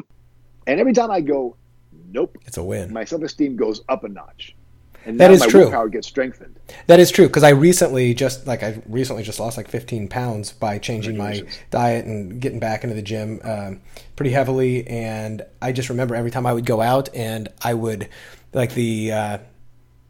[0.66, 1.56] And every time I go,
[2.10, 2.92] nope, it's a win.
[2.92, 4.56] My self esteem goes up a notch
[5.06, 5.60] and that is my true.
[5.60, 6.58] willpower gets strengthened.
[6.88, 10.52] That is true because I recently just like I recently just lost like 15 pounds
[10.52, 13.80] by changing my diet and getting back into the gym um,
[14.16, 14.86] pretty heavily.
[14.88, 18.08] And I just remember every time I would go out and I would
[18.52, 19.38] like the uh,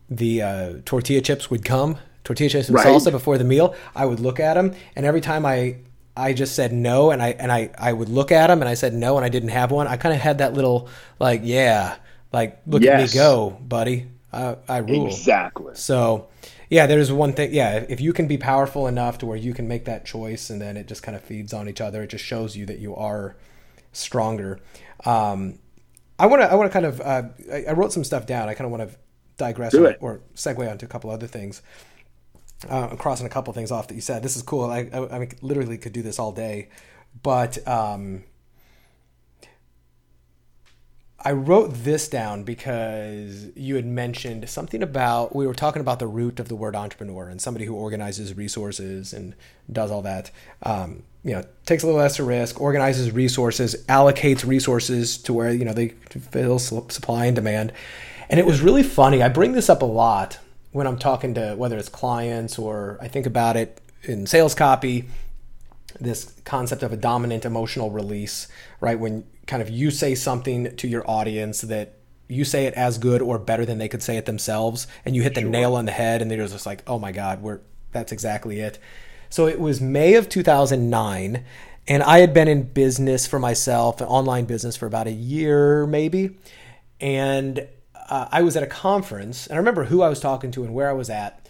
[0.08, 2.86] the uh, tortilla chips would come, tortilla chips and right.
[2.86, 3.74] salsa before the meal.
[3.94, 5.76] I would look at them, and every time I
[6.16, 8.74] I just said no, and I and I I would look at them and I
[8.74, 9.86] said no, and I didn't have one.
[9.86, 10.88] I kind of had that little
[11.18, 11.96] like, yeah,
[12.32, 12.94] like look yes.
[12.94, 14.06] at me go, buddy.
[14.36, 15.74] I, I rule exactly.
[15.74, 16.28] So,
[16.68, 17.54] yeah, there's one thing.
[17.54, 20.60] Yeah, if you can be powerful enough to where you can make that choice, and
[20.60, 22.02] then it just kind of feeds on each other.
[22.02, 23.36] It just shows you that you are
[23.92, 24.60] stronger.
[25.04, 25.58] Um,
[26.18, 26.50] I want to.
[26.50, 27.00] I want to kind of.
[27.00, 27.22] Uh,
[27.52, 28.48] I, I, wrote some stuff down.
[28.48, 28.96] I kind of want to
[29.36, 31.62] digress or, or, segue onto a couple other things.
[32.68, 34.22] Uh, I'm crossing a couple things off that you said.
[34.22, 34.64] This is cool.
[34.70, 36.68] I, I, I literally could do this all day,
[37.22, 38.24] but um,
[41.20, 46.06] I wrote this down because you had mentioned something about we were talking about the
[46.06, 49.34] root of the word entrepreneur and somebody who organizes resources and
[49.70, 50.30] does all that.
[50.62, 55.64] Um, you know, takes a little less risk, organizes resources, allocates resources to where you
[55.64, 57.72] know they fill supply and demand.
[58.28, 59.22] And it was really funny.
[59.22, 60.38] I bring this up a lot
[60.72, 65.06] when I'm talking to whether it's clients or I think about it in sales copy.
[65.98, 68.48] This concept of a dominant emotional release,
[68.80, 68.98] right?
[68.98, 71.94] When kind of you say something to your audience that
[72.28, 75.22] you say it as good or better than they could say it themselves and you
[75.22, 75.50] hit the sure.
[75.50, 77.60] nail on the head and they're just like oh my god we're
[77.92, 78.78] that's exactly it
[79.30, 81.44] so it was may of 2009
[81.86, 85.86] and i had been in business for myself an online business for about a year
[85.86, 86.36] maybe
[87.00, 87.66] and
[88.08, 90.74] uh, i was at a conference and i remember who i was talking to and
[90.74, 91.48] where i was at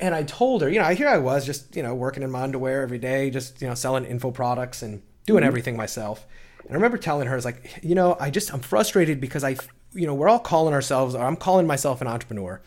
[0.00, 2.42] and i told her you know here i was just you know working in my
[2.42, 5.48] underwear every day just you know selling info products and doing mm-hmm.
[5.48, 6.26] everything myself
[6.66, 9.44] and I remember telling her, I was like, you know, I just, I'm frustrated because
[9.44, 9.56] I,
[9.94, 12.60] you know, we're all calling ourselves, or I'm calling myself an entrepreneur.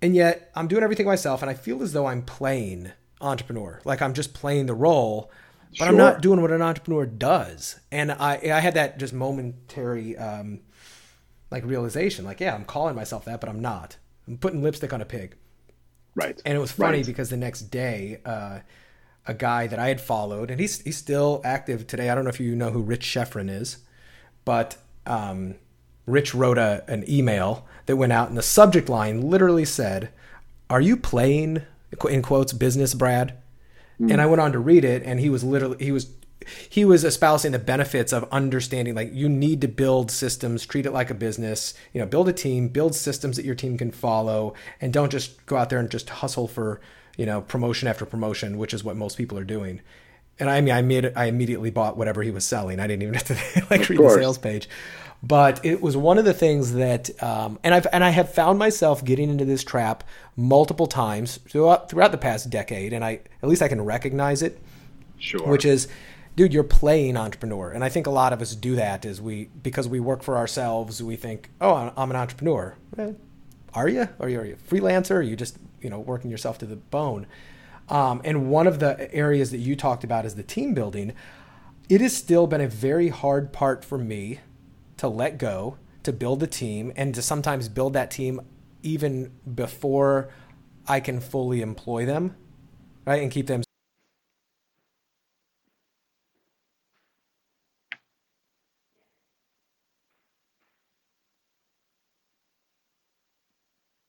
[0.00, 1.42] And yet I'm doing everything myself.
[1.42, 3.80] And I feel as though I'm playing entrepreneur.
[3.84, 5.30] Like I'm just playing the role,
[5.70, 5.88] but sure.
[5.88, 7.78] I'm not doing what an entrepreneur does.
[7.92, 10.60] And I, I had that just momentary, um,
[11.50, 13.98] like realization, like, yeah, I'm calling myself that, but I'm not.
[14.26, 15.36] I'm putting lipstick on a pig.
[16.14, 16.40] Right.
[16.46, 17.06] And it was funny right.
[17.06, 18.60] because the next day, uh,
[19.26, 22.10] a guy that I had followed, and he's he's still active today.
[22.10, 23.78] I don't know if you know who Rich Schefren is,
[24.44, 25.56] but um,
[26.06, 30.10] Rich wrote a, an email that went out, and the subject line literally said,
[30.68, 31.62] "Are you playing
[32.08, 33.36] in quotes business, Brad?"
[34.00, 34.12] Mm.
[34.12, 36.08] And I went on to read it, and he was literally he was
[36.68, 40.90] he was espousing the benefits of understanding like you need to build systems treat it
[40.90, 44.54] like a business you know build a team build systems that your team can follow
[44.80, 46.80] and don't just go out there and just hustle for
[47.20, 49.82] you know, promotion after promotion, which is what most people are doing.
[50.38, 52.80] And I mean, I made I immediately bought whatever he was selling.
[52.80, 53.34] I didn't even have to
[53.70, 54.70] like read the sales page,
[55.22, 58.58] but it was one of the things that, um, and I've and I have found
[58.58, 60.02] myself getting into this trap
[60.34, 64.58] multiple times throughout throughout the past decade, and I at least I can recognize it.
[65.18, 65.46] Sure.
[65.46, 65.88] Which is,
[66.36, 69.04] dude, you're playing entrepreneur, and I think a lot of us do that.
[69.04, 72.76] Is we because we work for ourselves, we think, oh, I'm an entrepreneur.
[72.96, 73.12] Eh,
[73.74, 74.08] are you?
[74.18, 75.16] Are you, are you a freelancer?
[75.16, 77.26] Are you just you know working yourself to the bone.
[77.88, 81.12] Um, and one of the areas that you talked about is the team building.
[81.88, 84.38] It has still been a very hard part for me
[84.98, 88.40] to let go, to build a team, and to sometimes build that team
[88.82, 90.30] even before
[90.86, 92.36] I can fully employ them,
[93.04, 93.62] right, and keep them.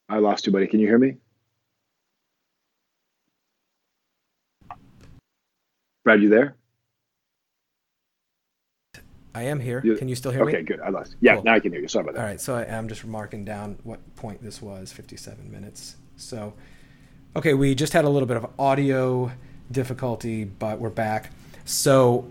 [0.09, 0.67] I lost you, buddy.
[0.67, 1.15] Can you hear me?
[6.03, 6.55] Brad, you there?
[9.33, 9.81] I am here.
[9.83, 10.57] You, can you still hear okay, me?
[10.57, 10.81] Okay, good.
[10.81, 11.15] I lost.
[11.21, 11.43] Yeah, cool.
[11.43, 11.87] now I can hear you.
[11.87, 12.21] Sorry about that.
[12.21, 14.91] All right, so I am just marking down what point this was.
[14.91, 15.95] Fifty-seven minutes.
[16.17, 16.53] So,
[17.35, 19.31] okay, we just had a little bit of audio
[19.71, 21.31] difficulty, but we're back.
[21.63, 22.25] So,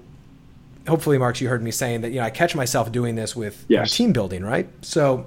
[0.87, 3.65] hopefully, Marx, you heard me saying that you know I catch myself doing this with
[3.69, 3.97] yes.
[3.97, 4.69] team building, right?
[4.83, 5.27] So,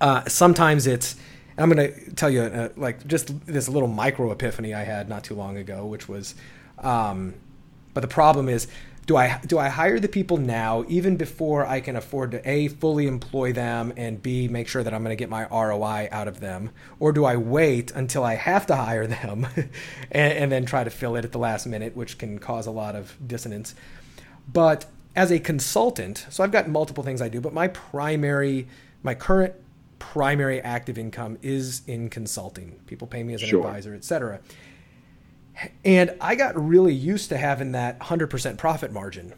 [0.00, 1.16] uh, sometimes it's.
[1.56, 5.24] I'm going to tell you, uh, like, just this little micro epiphany I had not
[5.24, 6.36] too long ago, which was
[6.82, 7.34] um,
[7.94, 8.68] but the problem is,
[9.06, 12.68] do I do I hire the people now, even before I can afford to a
[12.68, 16.28] fully employ them and b make sure that I'm going to get my ROI out
[16.28, 16.70] of them,
[17.00, 20.90] or do I wait until I have to hire them, and, and then try to
[20.90, 23.74] fill it at the last minute, which can cause a lot of dissonance.
[24.52, 24.84] But
[25.16, 28.68] as a consultant, so I've got multiple things I do, but my primary,
[29.02, 29.54] my current
[29.98, 32.78] primary active income is in consulting.
[32.86, 33.66] People pay me as an sure.
[33.66, 34.38] advisor, et cetera.
[35.84, 39.34] And I got really used to having that 100% profit margin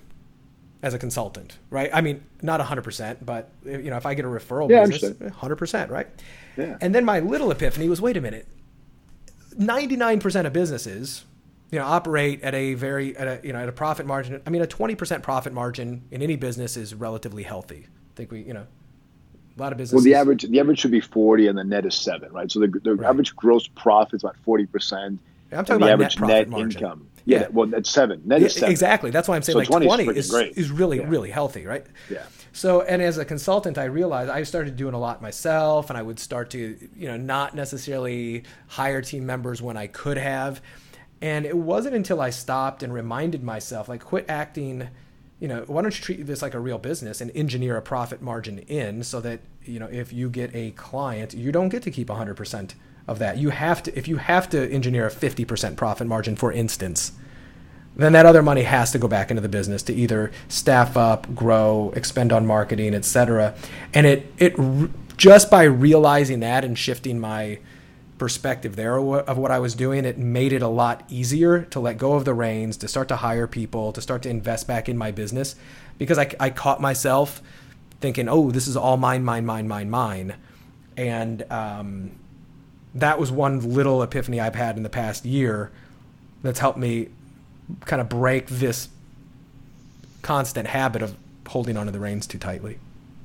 [0.83, 1.91] as a consultant, right?
[1.93, 5.91] I mean, not 100%, but you know, if I get a referral yeah, business, 100%,
[5.91, 6.09] right?
[6.57, 6.79] Yeah.
[6.81, 8.47] And then my little epiphany was, wait a minute.
[9.59, 11.25] 99% of businesses,
[11.71, 14.41] you know, operate at a very at a, you know, at a profit margin.
[14.47, 17.87] I mean, a 20% profit margin in any business is relatively healthy.
[17.87, 18.67] I think we, you know,
[19.57, 19.95] a lot of businesses.
[19.95, 22.51] Well, the average the average should be 40 and the net is 7, right?
[22.51, 23.09] So the, the right.
[23.09, 25.19] average gross profit is about 40%.
[25.53, 26.83] I'm talking about net, profit net margin.
[26.83, 27.07] income.
[27.27, 28.23] Yeah, well, that's seven.
[28.27, 28.71] That is seven.
[28.71, 29.11] Exactly.
[29.11, 30.57] That's why I'm saying So like 20 is 20 is, great.
[30.57, 31.09] is really, Yeah.
[31.09, 31.85] really healthy, right?
[32.09, 32.23] Yeah.
[32.53, 36.03] So, and as a consultant, I realized I started doing a lot myself, and I
[36.03, 40.61] would start to, you know, not necessarily hire team members when I could have.
[41.23, 44.89] And it wasn't until I stopped and reminded myself, like, quit acting,
[45.39, 48.21] you know, why don't you treat this like a real business and engineer a profit
[48.23, 51.91] margin in so that, you know, if you get a client, you don't get to
[51.91, 52.75] keep 100%
[53.07, 53.39] of that.
[53.39, 57.13] You have to, if you have to engineer a 50% profit margin, for instance,
[57.97, 61.35] then that other money has to go back into the business to either staff up,
[61.35, 63.55] grow, expend on marketing, etc.
[63.93, 64.55] And it it
[65.17, 67.59] just by realizing that and shifting my
[68.17, 71.97] perspective there of what- I was doing, it made it a lot easier to let
[71.99, 74.97] go of the reins, to start to hire people, to start to invest back in
[74.99, 75.57] my business,
[75.99, 77.43] because I, I caught myself
[78.01, 80.35] thinking, oh, this is all mine, mine, mine, mine, mine,
[80.99, 82.13] and um,
[82.95, 85.71] that was one little epiphany I've had in the past year
[86.43, 87.09] that's helped me
[87.83, 88.89] kind of break this
[90.23, 91.17] constant habit of
[91.47, 92.79] holding onto the reins too tightly.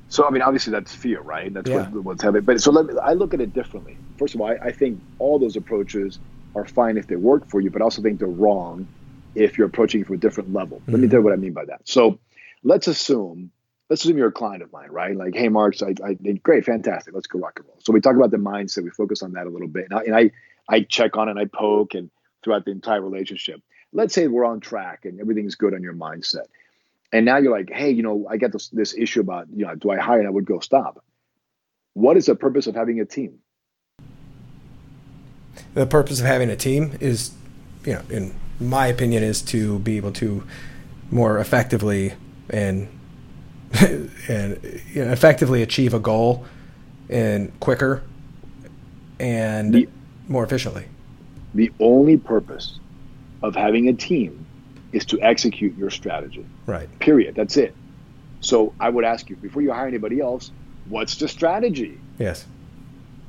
[0.08, 1.52] So I mean, obviously that's fear, right?
[1.52, 1.88] That's Yeah.
[1.90, 2.44] what, what's happening.
[2.44, 3.96] But so let me, I look at it differently.
[4.18, 6.18] First of all, I, I think all those approaches
[6.54, 8.86] are fine if they work for you, but I also think they're wrong
[9.34, 10.80] if you're approaching it from a different level.
[10.86, 11.10] Let me mm-hmm.
[11.10, 11.80] tell you what I mean by that.
[11.84, 12.18] So
[12.62, 13.50] let's assume,
[13.88, 15.16] let's assume you're a client of mine, right?
[15.16, 17.14] Like, hey, Marx, I, I did great, fantastic.
[17.14, 17.78] Let's go rock and roll.
[17.84, 18.84] So we talk about the mindset.
[18.84, 20.30] We focus on that a little bit, and I, and I,
[20.68, 22.10] I check on and I poke, and
[22.42, 23.60] throughout the entire relationship.
[23.92, 26.46] Let's say we're on track and everything's good on your mindset
[27.12, 29.74] and now you're like, hey, you know, I got this this issue about, you know,
[29.74, 30.18] do I hire?
[30.18, 31.04] And I would go stop.
[31.94, 33.38] What is the purpose of having a team?
[35.74, 37.32] The purpose of having a team is,
[37.84, 40.44] you know, in my opinion, is to be able to
[41.10, 42.14] more effectively
[42.50, 42.88] and
[44.28, 46.44] and you know, effectively achieve a goal
[47.08, 48.02] and quicker
[49.18, 49.88] and The-
[50.28, 50.86] more efficiently.
[51.54, 52.78] The only purpose
[53.42, 54.44] of having a team
[54.92, 56.44] is to execute your strategy.
[56.66, 56.88] Right.
[56.98, 57.34] Period.
[57.34, 57.74] That's it.
[58.40, 60.50] So I would ask you before you hire anybody else,
[60.88, 61.98] what's the strategy?
[62.18, 62.46] Yes.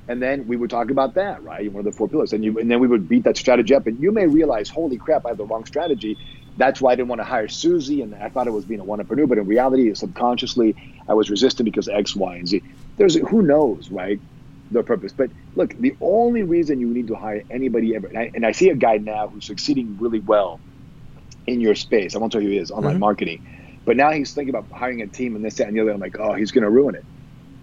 [0.08, 1.72] And then we would talk about that, right?
[1.72, 2.32] One of the four pillars.
[2.34, 3.88] And you and then we would beat that strategy up.
[3.88, 6.18] And you may realize, holy crap, I have the wrong strategy.
[6.58, 8.86] That's why I didn't want to hire Susie and I thought it was being a
[8.86, 10.76] one entrepreneur, but in reality, subconsciously,
[11.10, 12.64] I was resistant because X, Y, and Z.
[12.98, 14.22] There's who knows, right?
[14.72, 15.14] The purpose.
[15.18, 18.54] But look, the only reason you need to hire anybody ever, and I, and I
[18.54, 20.62] see a guy now who's succeeding really well
[21.48, 22.16] in your space.
[22.16, 23.00] I won't tell you who he is, online Mhm.
[23.00, 23.42] marketing.
[23.86, 25.92] But now he's thinking about hiring a team and this, that, and the other.
[25.92, 27.06] I'm like, oh, he's going to ruin it.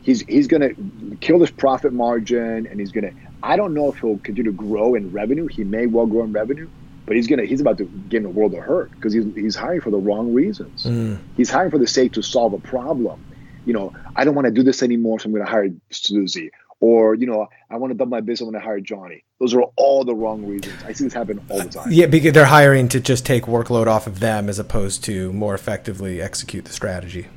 [0.02, 3.12] He's he's going to kill this profit margin, and he's going to.
[3.42, 5.48] I don't know if he'll continue to grow in revenue.
[5.50, 6.70] He may well grow in revenue,
[7.06, 9.56] but he's gonna he's about to get in the world of hurt because he's he's
[9.56, 10.84] hiring for the wrong reasons.
[10.84, 11.18] Mm.
[11.36, 13.24] He's hiring for the sake to solve a problem.
[13.66, 16.50] You know, I don't want to do this anymore, so I'm going to hire Susie.
[16.80, 18.42] Or you know, I want to double my business.
[18.42, 19.24] I'm going to hire Johnny.
[19.40, 20.74] Those are all the wrong reasons.
[20.84, 21.90] I see this happen all the time.
[21.90, 25.54] Yeah, because they're hiring to just take workload off of them as opposed to more
[25.54, 27.28] effectively execute the strategy.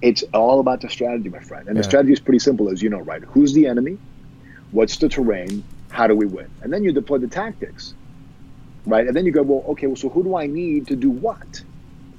[0.00, 1.68] It's all about the strategy, my friend.
[1.68, 3.22] And the strategy is pretty simple, as you know, right?
[3.22, 3.98] Who's the enemy?
[4.70, 5.64] What's the terrain?
[5.88, 6.50] How do we win?
[6.62, 7.94] And then you deploy the tactics,
[8.86, 9.06] right?
[9.06, 11.64] And then you go, well, okay, well, so who do I need to do what?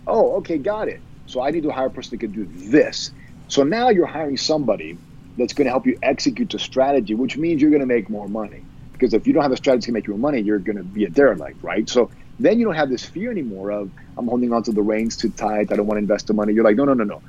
[0.08, 1.04] Oh, okay, got it.
[1.26, 3.12] So I need to hire a person that can do this.
[3.48, 5.00] So now you're hiring somebody
[5.38, 8.28] that's going to help you execute the strategy, which means you're going to make more
[8.28, 8.68] money.
[8.94, 10.84] Because if you don't have a strategy to make you more money, you're going to
[10.84, 11.90] be a derelict, right?
[11.90, 15.18] So then you don't have this fear anymore of I'm holding on to the reins
[15.18, 15.72] too tight.
[15.72, 16.54] I don't want to invest the money.
[16.54, 17.24] You're like, no, no, no, no.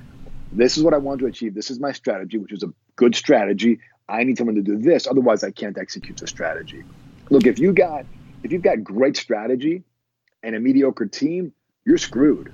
[0.53, 1.55] This is what I want to achieve.
[1.55, 3.81] This is my strategy, which is a good strategy.
[4.09, 5.07] I need someone to do this.
[5.07, 6.85] Otherwise, I can't execute the strategy.
[7.31, 8.07] Look, if you got
[8.47, 9.83] if you've got great strategy
[10.45, 11.53] and a mediocre team,
[11.85, 12.53] you're screwed.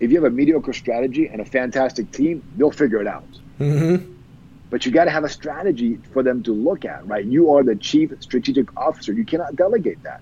[0.00, 3.28] If you have a mediocre strategy and a fantastic team, they'll figure it out.
[3.60, 4.12] Mm-hmm.
[4.70, 7.24] But you got to have a strategy for them to look at, right?
[7.24, 9.12] You are the chief strategic officer.
[9.12, 10.20] You cannot delegate that.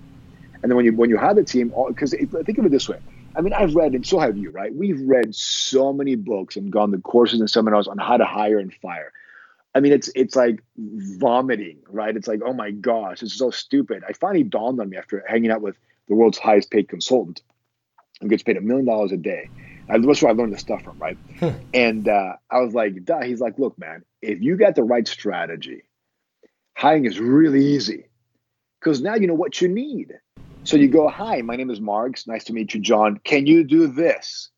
[0.61, 2.99] And then when you when you have the team, because think of it this way.
[3.35, 4.73] I mean, I've read, and so have you, right?
[4.75, 8.59] We've read so many books and gone to courses and seminars on how to hire
[8.59, 9.11] and fire.
[9.75, 12.15] I mean, it's it's like vomiting, right?
[12.15, 14.03] It's like, oh my gosh, it's so stupid.
[14.07, 17.41] I finally dawned on me after hanging out with the world's highest paid consultant,
[18.19, 19.49] who gets paid a million dollars a day.
[19.87, 21.17] That's where I learned this stuff from, right?
[21.39, 21.49] Hmm.
[21.73, 23.21] And uh, I was like, Duh.
[23.21, 25.83] he's like, look, man, if you got the right strategy,
[26.75, 28.05] hiring is really easy
[28.79, 30.13] because now you know what you need.
[30.63, 32.27] So you go, hi, my name is Marx.
[32.27, 33.19] Nice to meet you, John.
[33.23, 34.49] Can you do this?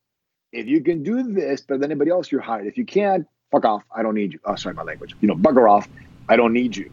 [0.51, 2.67] If you can do this better than anybody else, you're hired.
[2.67, 3.83] If you can't, fuck off.
[3.95, 4.39] I don't need you.
[4.45, 5.15] Oh, sorry, my language.
[5.21, 5.87] You know, bugger off.
[6.29, 6.91] I don't need you.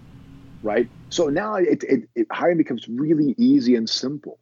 [0.62, 0.88] Right.
[1.10, 4.38] So now it, it, it hiring becomes really easy and simple.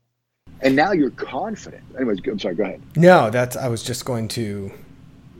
[0.62, 1.84] And now you're confident.
[1.96, 2.54] Anyways, I'm sorry.
[2.54, 2.82] Go ahead.
[2.96, 3.56] No, that's.
[3.56, 4.72] I was just going to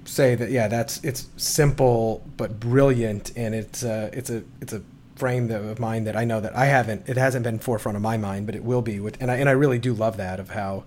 [0.04, 0.50] say that.
[0.50, 1.02] Yeah, that's.
[1.02, 3.82] It's simple but brilliant, and it's.
[3.82, 4.44] Uh, it's a.
[4.60, 4.82] It's a
[5.16, 7.08] frame of mind that I know that I haven't.
[7.08, 9.00] It hasn't been forefront of my mind, but it will be.
[9.00, 10.84] With and I and I really do love that of how,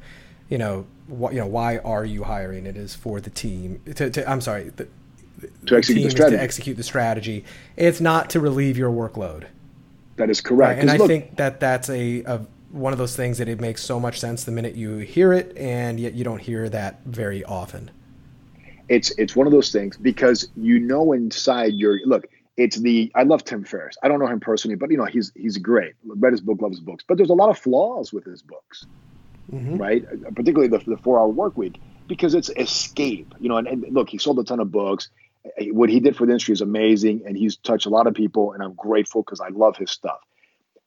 [0.49, 2.67] you know, what you know, why are you hiring?
[2.67, 3.81] It is for the team.
[3.95, 4.87] To, to I'm sorry, the,
[5.65, 6.37] to execute the strategy.
[6.37, 7.45] To execute the strategy.
[7.77, 9.45] It's not to relieve your workload.
[10.17, 10.75] That is correct.
[10.75, 10.79] Right?
[10.79, 13.83] And I look, think that that's a, a one of those things that it makes
[13.83, 17.43] so much sense the minute you hear it, and yet you don't hear that very
[17.43, 17.89] often.
[18.87, 22.25] It's it's one of those things because you know inside your look.
[22.57, 23.95] It's the I love Tim Ferriss.
[24.03, 25.93] I don't know him personally, but you know he's he's great.
[26.03, 28.85] Read his book, loves his books, but there's a lot of flaws with his books,
[29.51, 29.77] mm-hmm.
[29.77, 30.05] right?
[30.35, 33.33] Particularly the the four hour work week because it's escape.
[33.39, 35.09] You know, and, and look, he sold a ton of books
[35.71, 38.53] what he did for the industry is amazing and he's touched a lot of people
[38.53, 40.19] and i'm grateful because i love his stuff.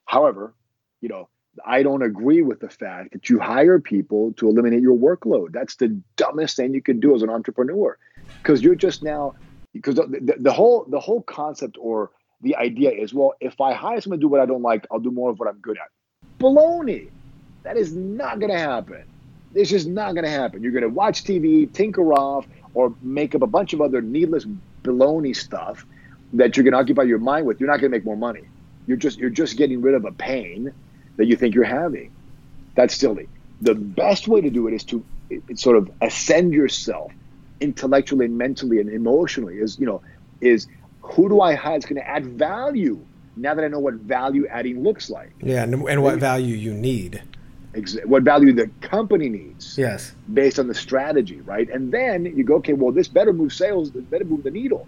[0.04, 0.54] However
[1.00, 1.28] you know
[1.66, 5.52] i don't agree with the fact that you hire people to eliminate your workload.
[5.52, 7.98] That's the dumbest thing you can do as an entrepreneur
[8.42, 9.34] because you're just now
[9.72, 13.72] because the, the, the, whole the whole concept or the idea is well if i
[13.72, 15.78] hire someone to do what i don't like i'll do more of what i'm good
[15.78, 15.88] at.
[16.38, 17.10] Baloney!
[17.62, 19.04] That is not going to happen.
[19.54, 20.62] It's just not going to happen.
[20.62, 24.46] You're going to watch tv tinker off or make up a bunch of other needless
[24.82, 25.86] baloney stuff
[26.32, 28.42] that you're going to occupy your mind with, you're not going to make more money.
[28.86, 30.72] You're just you're just getting rid of a pain
[31.16, 32.10] that you think you're having.
[32.74, 33.28] That's silly.
[33.60, 35.04] The best way to do it is to
[35.54, 37.12] sort of ascend yourself
[37.60, 39.58] intellectually and mentally and emotionally.
[39.58, 40.02] Is you know
[40.40, 40.66] is
[41.00, 43.04] who do I hire that's going to add value
[43.36, 45.32] now that I know what value adding looks like.
[45.40, 47.22] Yeah, and, and what value you need
[48.04, 49.78] what value the company needs.
[49.78, 50.12] Yes.
[50.32, 51.68] Based on the strategy, right?
[51.70, 54.86] And then you go, okay, well, this better move sales, this better move the needle.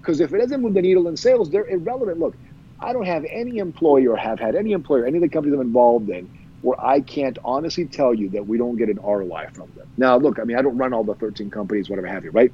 [0.00, 2.18] Because if it doesn't move the needle in sales, they're irrelevant.
[2.18, 2.34] Look,
[2.80, 5.60] I don't have any employee or have had any employer, any of the companies I'm
[5.60, 6.28] involved in,
[6.62, 9.88] where I can't honestly tell you that we don't get an ROI from them.
[9.96, 12.52] Now, look, I mean, I don't run all the 13 companies, whatever have you, right?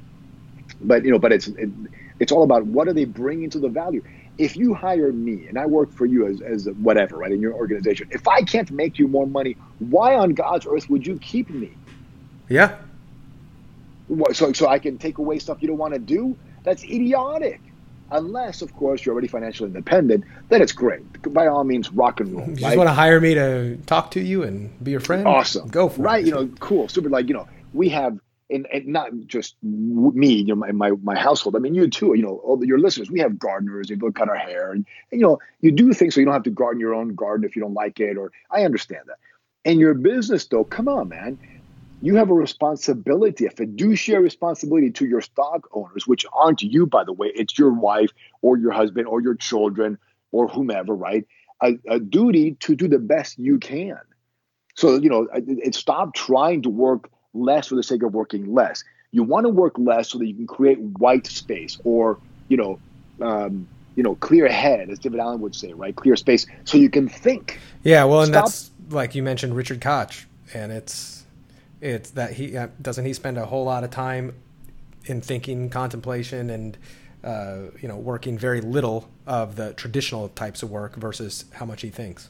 [0.79, 1.69] But you know, but it's it,
[2.19, 4.03] it's all about what are they bringing to the value
[4.37, 7.53] if you hire me and I work for you as, as whatever, right, in your
[7.53, 11.49] organization, if I can't make you more money, why on God's earth would you keep
[11.49, 11.73] me?
[12.49, 12.77] Yeah.
[14.33, 16.37] So, so I can take away stuff you don't want to do?
[16.63, 17.61] That's idiotic.
[18.11, 21.33] Unless, of course, you're already financially independent, then it's great.
[21.33, 22.49] By all means, rock and roll.
[22.49, 22.77] You right?
[22.77, 25.25] want to hire me to talk to you and be your friend?
[25.25, 25.69] Awesome.
[25.69, 26.15] Go for right, it.
[26.15, 27.09] Right, you know, cool, super.
[27.09, 28.19] Like, you know, we have
[28.51, 31.55] and, and not just me, you know, my, my, my household.
[31.55, 34.35] I mean, you too, you know, all your listeners, we have gardeners, they cut our
[34.35, 36.93] hair and, and, you know, you do things so you don't have to garden your
[36.93, 39.17] own garden if you don't like it, or I understand that.
[39.63, 41.39] And your business though, come on, man,
[42.01, 47.03] you have a responsibility, a fiduciary responsibility to your stock owners, which aren't you, by
[47.03, 49.97] the way, it's your wife or your husband or your children
[50.31, 51.27] or whomever, right?
[51.61, 53.99] A, a duty to do the best you can.
[54.75, 58.53] So, you know, it, it, stop trying to work less for the sake of working
[58.53, 58.83] less.
[59.11, 62.17] You want to work less so that you can create white space or,
[62.47, 62.79] you know,
[63.21, 65.95] um, you know, clear head, as David Allen would say, right?
[65.95, 67.59] Clear space so you can think.
[67.83, 68.45] Yeah, well, and Stop.
[68.45, 71.25] that's like you mentioned Richard Koch, and it's
[71.81, 74.33] it's that he uh, doesn't he spend a whole lot of time
[75.05, 76.77] in thinking, contemplation, and
[77.23, 81.81] uh, you know, working very little of the traditional types of work versus how much
[81.81, 82.29] he thinks.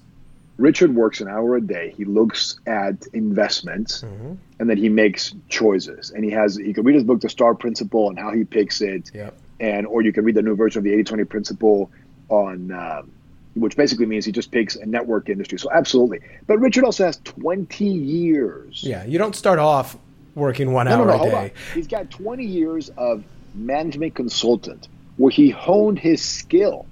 [0.61, 1.93] Richard works an hour a day.
[1.97, 4.33] He looks at investments mm-hmm.
[4.59, 6.11] and then he makes choices.
[6.11, 8.79] And he has you can read his book, The Star Principle, and how he picks
[8.81, 9.11] it.
[9.13, 9.37] Yep.
[9.59, 11.91] And or you can read the new version of the 80-20 principle
[12.29, 13.11] on um,
[13.55, 15.57] which basically means he just picks a network industry.
[15.57, 16.19] So absolutely.
[16.47, 18.83] But Richard also has 20 years.
[18.83, 19.97] Yeah, you don't start off
[20.35, 21.53] working one no, hour no, no, a day.
[21.73, 24.87] He's got 20 years of management consultant
[25.17, 26.85] where he honed his skill,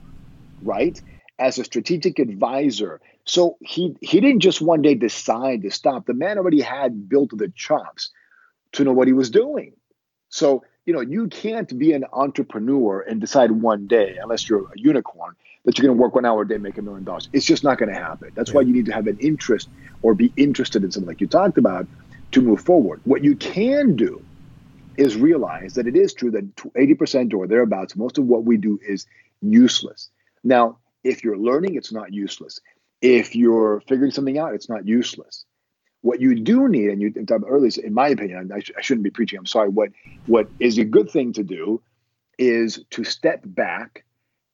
[0.61, 0.99] right?
[1.37, 2.99] As a strategic advisor
[3.29, 6.07] so he he didn't just one day decide to stop.
[6.07, 8.09] The man already had built the chops
[8.71, 9.73] to know what he was doing.
[10.29, 14.79] So you know you can't be an entrepreneur and decide one day, unless you're a
[14.79, 17.29] unicorn, that you're going to work one hour a day, make a million dollars.
[17.31, 18.31] It's just not going to happen.
[18.33, 19.69] That's why you need to have an interest
[20.01, 21.87] or be interested in something like you talked about
[22.31, 22.99] to move forward.
[23.03, 24.25] What you can do
[24.97, 28.79] is realize that it is true that 80% or thereabouts, most of what we do
[28.81, 29.05] is
[29.43, 30.09] useless.
[30.43, 32.59] Now, if you're learning, it's not useless.
[33.01, 35.45] If you're figuring something out, it's not useless.
[36.01, 39.03] What you do need, and you talked earlier, in my opinion, I, sh- I shouldn't
[39.03, 39.39] be preaching.
[39.39, 39.69] I'm sorry.
[39.69, 39.89] What
[40.25, 41.81] what is a good thing to do
[42.37, 44.05] is to step back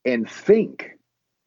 [0.06, 0.92] and think,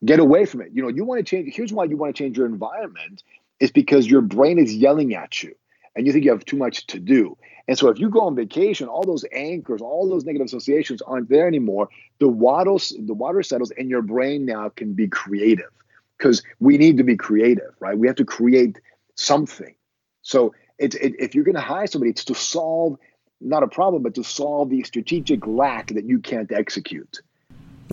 [0.05, 0.71] get away from it.
[0.73, 1.55] You know, you want to change.
[1.55, 3.23] Here's why you want to change your environment
[3.59, 5.55] is because your brain is yelling at you,
[5.97, 7.37] and you think you have too much to do.
[7.67, 11.29] And so, if you go on vacation, all those anchors, all those negative associations aren't
[11.29, 11.89] there anymore.
[12.19, 15.71] The water, the water settles, and your brain now can be creative
[16.19, 17.97] because we need to be creative, right?
[17.97, 18.81] We have to create
[19.15, 19.75] something.
[20.23, 22.99] So it's it, if you're going to hire somebody, it's to solve
[23.41, 27.21] not a problem, but to solve the strategic lack that you can't execute.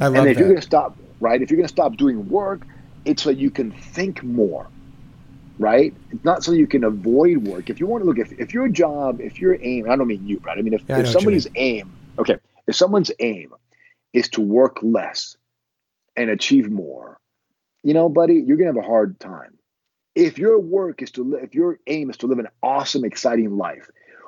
[0.01, 0.39] I love and if that.
[0.39, 1.41] you're going to stop, right?
[1.41, 2.65] If you're going to stop doing work,
[3.05, 4.67] it's so you can think more,
[5.59, 5.93] right?
[6.11, 7.69] It's not so you can avoid work.
[7.69, 10.27] If you want to look, if, if your job, if your aim, I don't mean
[10.27, 10.57] you, right?
[10.57, 12.37] I mean, if, yeah, if somebody's aim, okay,
[12.67, 13.53] if someone's aim
[14.13, 15.37] is to work less
[16.15, 17.19] and achieve more,
[17.85, 19.59] you know, buddy, you're going to have a hard time.
[20.15, 23.57] If your work is to live, if your aim is to live an awesome, exciting
[23.57, 23.87] life,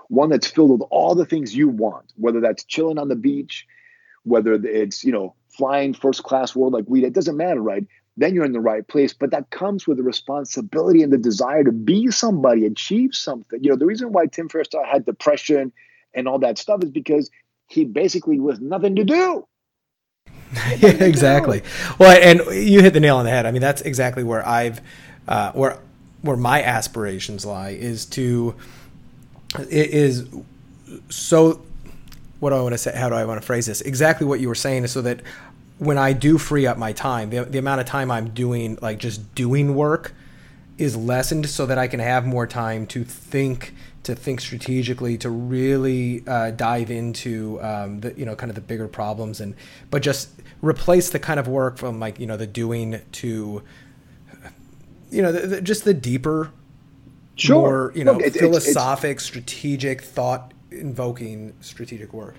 [0.09, 3.65] one that's filled with all the things you want, whether that's chilling on the beach,
[4.23, 7.83] whether it's, you know, flying first class world like we, did, it doesn't matter, right?
[8.15, 9.15] Then you're in the right place.
[9.15, 13.63] But that comes with the responsibility and the desire to be somebody, achieve something.
[13.63, 15.73] You know, the reason why Tim Ferriss had depression
[16.13, 17.31] and all that stuff is because
[17.65, 19.47] he basically was nothing to do.
[20.77, 21.61] yeah, exactly.
[21.99, 23.45] Well, and you hit the nail on the head.
[23.45, 24.81] I mean, that's exactly where I've,
[25.27, 25.79] uh, where,
[26.21, 28.55] where my aspirations lie is to,
[29.69, 30.27] is
[31.09, 31.61] so
[32.39, 32.95] what do I want to say?
[32.95, 33.81] How do I want to phrase this?
[33.81, 35.21] Exactly what you were saying is so that
[35.79, 38.99] when I do free up my time, the, the amount of time I'm doing, like
[38.99, 40.13] just doing work,
[40.77, 45.29] is lessened so that I can have more time to think, to think strategically, to
[45.29, 49.55] really uh, dive into um, the, you know, kind of the bigger problems and,
[49.91, 50.29] but just
[50.61, 53.61] replace the kind of work from like, you know, the doing to,
[55.11, 56.51] you know, the, the, just the deeper,
[57.35, 57.55] sure.
[57.55, 62.35] more, you know, Look, it's, philosophic, it's, it's, strategic thought invoking strategic work?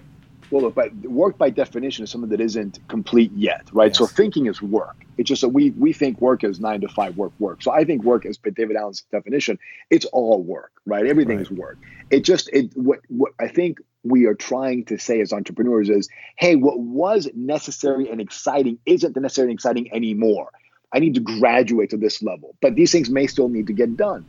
[0.51, 3.91] Well, look, but work by definition is something that isn't complete yet, right?
[3.91, 3.99] Yes.
[3.99, 4.97] So thinking is work.
[5.19, 7.63] It's just that we we think work is nine to five work work.
[7.63, 9.59] So I think work, as David Allen's definition,
[9.91, 11.07] it's all work, right?
[11.07, 11.47] Everything right.
[11.47, 11.79] is work.
[12.11, 16.09] It just it what what I think we are trying to say as entrepreneurs is,
[16.37, 20.51] hey, what was necessary and exciting isn't necessary and exciting anymore.
[20.93, 23.97] I need to graduate to this level, but these things may still need to get
[23.97, 24.25] done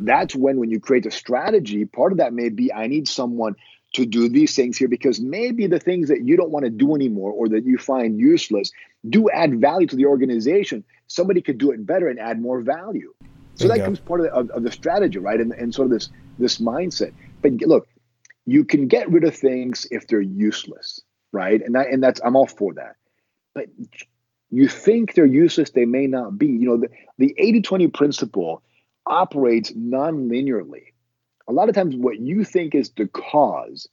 [0.00, 3.54] that's when when you create a strategy part of that may be i need someone
[3.94, 6.94] to do these things here because maybe the things that you don't want to do
[6.94, 8.70] anymore or that you find useless
[9.08, 10.84] do add value to the organization.
[11.06, 13.14] Somebody could do it better and add more value.
[13.56, 15.40] So that comes part of the, of, of the strategy right?
[15.40, 17.12] And, and sort of this this mindset.
[17.40, 17.88] But look
[18.46, 21.00] you can get rid of things if they're useless
[21.34, 21.60] right?
[21.60, 22.96] And that and that's i'm all for that.
[23.54, 23.66] But
[24.50, 26.46] you think they're useless they may not be.
[26.46, 26.88] You know the,
[27.18, 28.62] the 80-20 principle
[29.06, 30.93] operates non-linearly.
[31.48, 33.88] A lot of times, what you think is the cause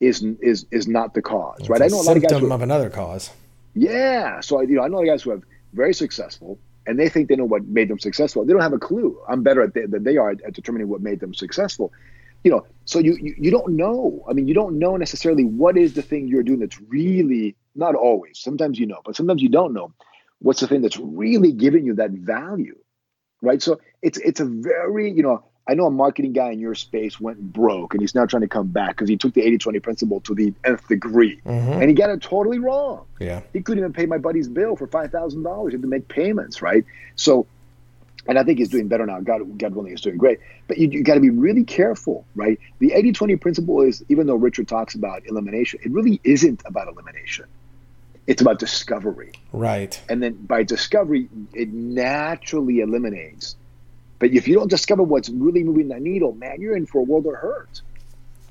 [0.00, 1.82] is is is not the cause, it's right?
[1.82, 3.30] I know a lot of guys who, of another cause.
[3.74, 5.42] Yeah, so you know, I know a guys who have
[5.72, 8.44] very successful, and they think they know what made them successful.
[8.44, 9.18] They don't have a clue.
[9.28, 11.92] I'm better at the, than they are at, at determining what made them successful.
[12.44, 14.24] You know, so you, you you don't know.
[14.28, 17.94] I mean, you don't know necessarily what is the thing you're doing that's really not
[17.94, 18.38] always.
[18.38, 19.92] Sometimes you know, but sometimes you don't know.
[20.40, 22.76] What's the thing that's really giving you that value?
[23.42, 23.60] right?
[23.60, 27.20] So it's it's a very you know I know a marketing guy in your space
[27.20, 30.20] went broke and he's now trying to come back because he took the 80-20 principle
[30.22, 31.72] to the nth degree mm-hmm.
[31.72, 33.06] and he got it totally wrong.
[33.20, 35.72] Yeah, he couldn't even pay my buddy's bill for five thousand dollars.
[35.72, 36.84] He had to make payments, right?
[37.16, 37.46] So.
[38.24, 39.18] And I think he's doing better now.
[39.18, 40.38] God, God willing, he's doing great.
[40.68, 42.56] But you, you got to be really careful, right?
[42.78, 46.86] The 80 20 principle is, even though Richard talks about elimination, it really isn't about
[46.86, 47.46] elimination
[48.26, 49.32] it's about discovery.
[49.52, 50.00] Right.
[50.08, 53.56] And then by discovery, it naturally eliminates.
[54.22, 57.02] But if you don't discover what's really moving the needle, man, you're in for a
[57.02, 57.82] world of hurt.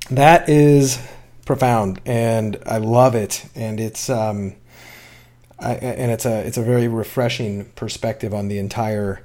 [0.09, 1.01] That is
[1.45, 3.45] profound, and I love it.
[3.55, 4.57] And it's um,
[5.57, 9.23] I, and it's a it's a very refreshing perspective on the entire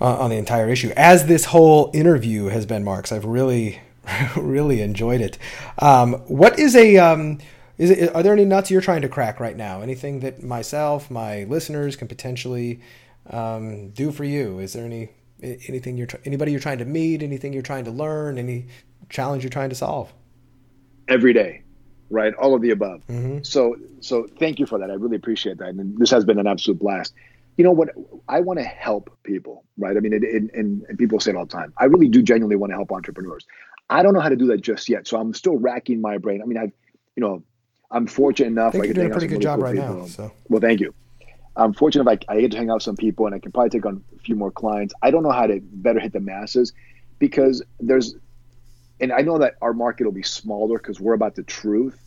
[0.00, 0.92] uh, on the entire issue.
[0.94, 3.80] As this whole interview has been, Marx, I've really
[4.36, 5.38] really enjoyed it.
[5.80, 7.40] Um, what is a um,
[7.78, 9.80] is it, are there any nuts you're trying to crack right now?
[9.80, 12.80] Anything that myself, my listeners can potentially
[13.28, 14.60] um, do for you?
[14.60, 15.08] Is there any
[15.42, 17.22] anything you're anybody you're trying to meet?
[17.22, 18.38] Anything you're trying to learn?
[18.38, 18.66] Any
[19.08, 20.12] challenge you're trying to solve?
[21.08, 21.62] Every day,
[22.10, 22.34] right?
[22.34, 23.06] All of the above.
[23.08, 23.42] Mm-hmm.
[23.42, 24.90] So so thank you for that.
[24.90, 27.14] I really appreciate that, and this has been an absolute blast.
[27.56, 27.90] You know what?
[28.28, 29.96] I want to help people, right?
[29.96, 31.72] I mean, it, it, and, and people say it all the time.
[31.78, 33.46] I really do genuinely want to help entrepreneurs.
[33.90, 36.42] I don't know how to do that just yet, so I'm still racking my brain.
[36.42, 36.72] I mean, I've
[37.16, 37.42] you know
[37.90, 38.70] I'm fortunate enough.
[38.70, 39.94] I, think I you're doing a pretty good job right people.
[39.94, 40.06] now.
[40.06, 40.32] So.
[40.48, 40.94] Well, thank you.
[41.56, 43.70] I'm fortunate I, I get to hang out with some people and I can probably
[43.70, 44.94] take on a few more clients.
[45.02, 46.72] I don't know how to better hit the masses
[47.18, 48.14] because there's,
[49.00, 51.98] and I know that our market will be smaller because we're about the truth.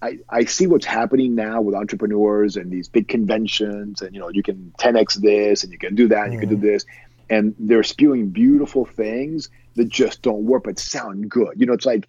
[0.00, 4.28] I, I see what's happening now with entrepreneurs and these big conventions and you know
[4.28, 6.34] you can 10x this and you can do that and mm.
[6.34, 6.66] you can do mm-hmm.
[6.66, 6.84] this
[7.30, 11.86] and they're spewing beautiful things that just don't work but sound good you know it's
[11.86, 12.06] like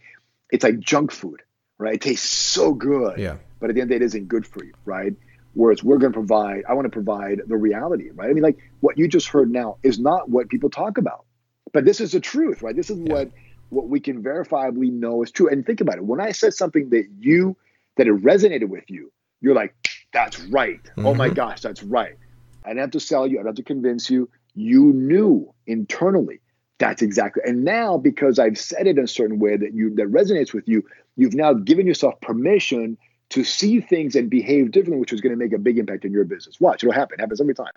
[0.51, 1.41] it's like junk food
[1.77, 1.95] right?
[1.95, 3.17] It tastes so good.
[3.17, 3.37] Yeah.
[3.59, 5.13] But at the end of the day, it isn't good for you, right?
[5.55, 8.29] Whereas we're going to provide, I want to provide the reality, right?
[8.29, 11.25] I mean, like what you just heard now is not what people talk about,
[11.73, 12.75] but this is the truth, right?
[12.75, 13.13] This is yeah.
[13.13, 13.31] what
[13.69, 15.49] what we can verifiably know is true.
[15.49, 16.05] And think about it.
[16.05, 17.57] When I said something that you
[17.97, 19.11] that it resonated with you,
[19.41, 19.73] you're like,
[20.13, 20.83] that's right.
[20.83, 21.05] Mm-hmm.
[21.05, 21.35] Oh my mm-hmm.
[21.35, 22.15] gosh, that's right.
[22.63, 23.37] I didn't have to sell you.
[23.37, 24.29] I didn't have to convince you.
[24.53, 26.41] You knew internally
[26.77, 27.41] that's exactly.
[27.45, 30.67] And now, because I've said it in a certain way that you that resonates with
[30.67, 30.83] you,
[31.15, 32.97] you've now given yourself permission
[33.29, 36.11] to see things and behave differently, which is going to make a big impact in
[36.11, 36.59] your business.
[36.59, 37.19] Watch, it'll happen.
[37.19, 37.71] It happens every time.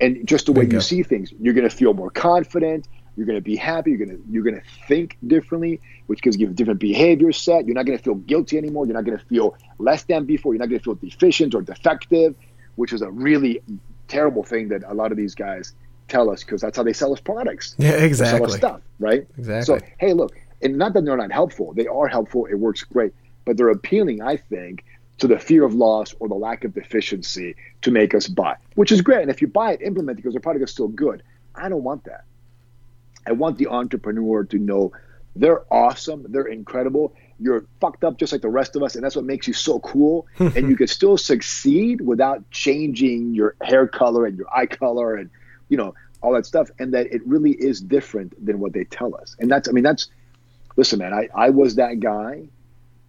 [0.00, 2.88] And just the way you, you see things, you're going to feel more confident.
[3.16, 3.90] You're going to be happy.
[3.90, 7.66] You're going to you're going to think differently, which gives you a different behavior set.
[7.66, 8.86] You're not going to feel guilty anymore.
[8.86, 10.54] You're not going to feel less than before.
[10.54, 12.36] You're not going to feel deficient or defective,
[12.76, 13.62] which is a really
[14.08, 15.74] terrible thing that a lot of these guys
[16.08, 17.74] tell us because that's how they sell us products.
[17.78, 18.38] Yeah, exactly.
[18.38, 19.26] They sell us stuff, right?
[19.36, 19.78] Exactly.
[19.78, 21.74] So hey, look, and not that they're not helpful.
[21.74, 22.46] They are helpful.
[22.46, 23.12] It works great,
[23.44, 24.84] but they're appealing, I think,
[25.18, 28.90] to the fear of loss or the lack of deficiency to make us buy, which
[28.90, 29.22] is great.
[29.22, 31.22] And if you buy it, implement it because the product is still good.
[31.54, 32.24] I don't want that.
[33.26, 34.92] I want the entrepreneur to know
[35.36, 37.14] they're awesome, they're incredible.
[37.38, 39.80] You're fucked up just like the rest of us, and that's what makes you so
[39.80, 40.26] cool.
[40.38, 45.30] and you can still succeed without changing your hair color and your eye color and
[45.68, 46.70] you know all that stuff.
[46.78, 49.36] And that it really is different than what they tell us.
[49.38, 50.08] And that's, I mean, that's.
[50.74, 52.48] Listen, man, I, I was that guy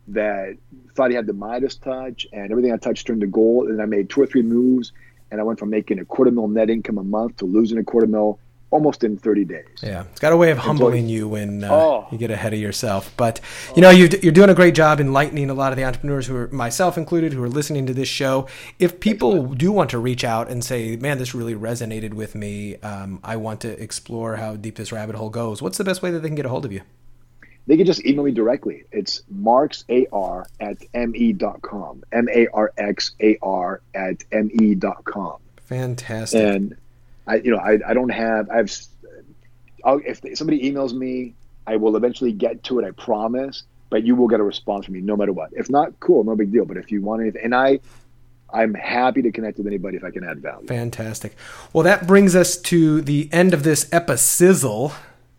[0.07, 0.57] that
[0.95, 3.69] thought he had the Midas touch, and everything I touched turned to gold.
[3.69, 4.91] And I made two or three moves,
[5.31, 7.83] and I went from making a quarter mil net income a month to losing a
[7.83, 8.39] quarter mil
[8.73, 9.65] almost in 30 days.
[9.83, 12.07] Yeah, it's got a way of humbling you when uh, oh.
[12.11, 13.13] you get ahead of yourself.
[13.15, 13.39] But
[13.75, 16.35] you know, you are doing a great job enlightening a lot of the entrepreneurs who
[16.35, 18.47] are myself included who are listening to this show.
[18.79, 22.77] If people do want to reach out and say, "Man, this really resonated with me.
[22.77, 26.09] Um, I want to explore how deep this rabbit hole goes," what's the best way
[26.09, 26.81] that they can get a hold of you?
[27.65, 28.83] They can just email me directly.
[28.91, 32.03] It's marxar at me.com.
[32.11, 35.37] M A R X A R at me.com.
[35.65, 36.41] Fantastic.
[36.41, 36.75] And
[37.25, 38.71] I, you know, I, I don't have, I have,
[39.85, 41.35] I'll, if somebody emails me,
[41.65, 42.85] I will eventually get to it.
[42.85, 43.63] I promise.
[43.89, 45.51] But you will get a response from me no matter what.
[45.53, 46.65] If not, cool, no big deal.
[46.65, 47.79] But if you want anything, and I,
[48.51, 50.67] I'm happy to connect with anybody if I can add value.
[50.67, 51.35] Fantastic.
[51.71, 54.91] Well, that brings us to the end of this episode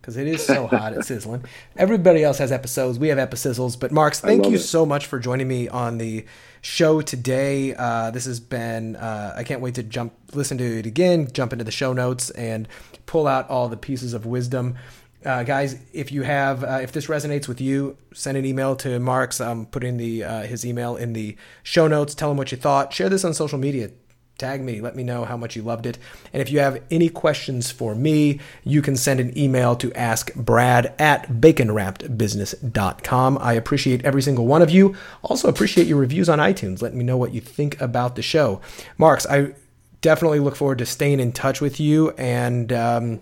[0.04, 1.42] because it is so hot it's sizzling.
[1.76, 2.98] Everybody else has episodes.
[2.98, 3.74] We have episodes.
[3.74, 4.58] But Marx, thank you it.
[4.58, 6.26] so much for joining me on the
[6.60, 7.74] show today.
[7.74, 11.54] Uh, this has been, uh, I can't wait to jump, listen to it again, jump
[11.54, 12.68] into the show notes, and
[13.06, 14.76] pull out all the pieces of wisdom.
[15.24, 18.98] Uh, guys, if you have, uh, if this resonates with you, send an email to
[18.98, 19.40] Marx.
[19.40, 22.14] I'm putting the uh, his email in the show notes.
[22.14, 22.92] Tell him what you thought.
[22.92, 23.90] Share this on social media
[24.38, 25.98] tag me let me know how much you loved it.
[26.32, 30.34] And if you have any questions for me you can send an email to ask
[30.34, 34.96] brad at baconwrappedbusiness.com i appreciate every single one of you.
[35.22, 36.82] Also appreciate your reviews on itunes.
[36.82, 38.60] Let me know what you think about the show.
[38.98, 39.54] Marx i
[40.00, 43.20] definitely look forward to staying in touch with you and um,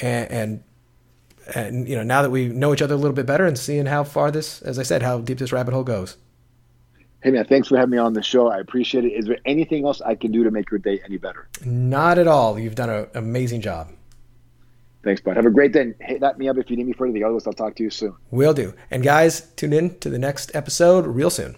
[0.00, 0.62] and, and
[1.54, 3.86] and you know now that we know each other a little bit better and seeing
[3.86, 6.16] how far this as i said how deep this rabbit hole goes
[7.26, 8.46] Hey man, thanks for having me on the show.
[8.46, 9.08] I appreciate it.
[9.08, 11.48] Is there anything else I can do to make your day any better?
[11.64, 12.56] Not at all.
[12.56, 13.90] You've done an amazing job.
[15.02, 15.34] Thanks, bud.
[15.34, 15.92] Have a great day.
[15.98, 17.44] Hit that me up if you need me for anything else.
[17.44, 18.14] I'll talk to you soon.
[18.30, 18.74] Will do.
[18.92, 21.56] And guys, tune in to the next episode real soon.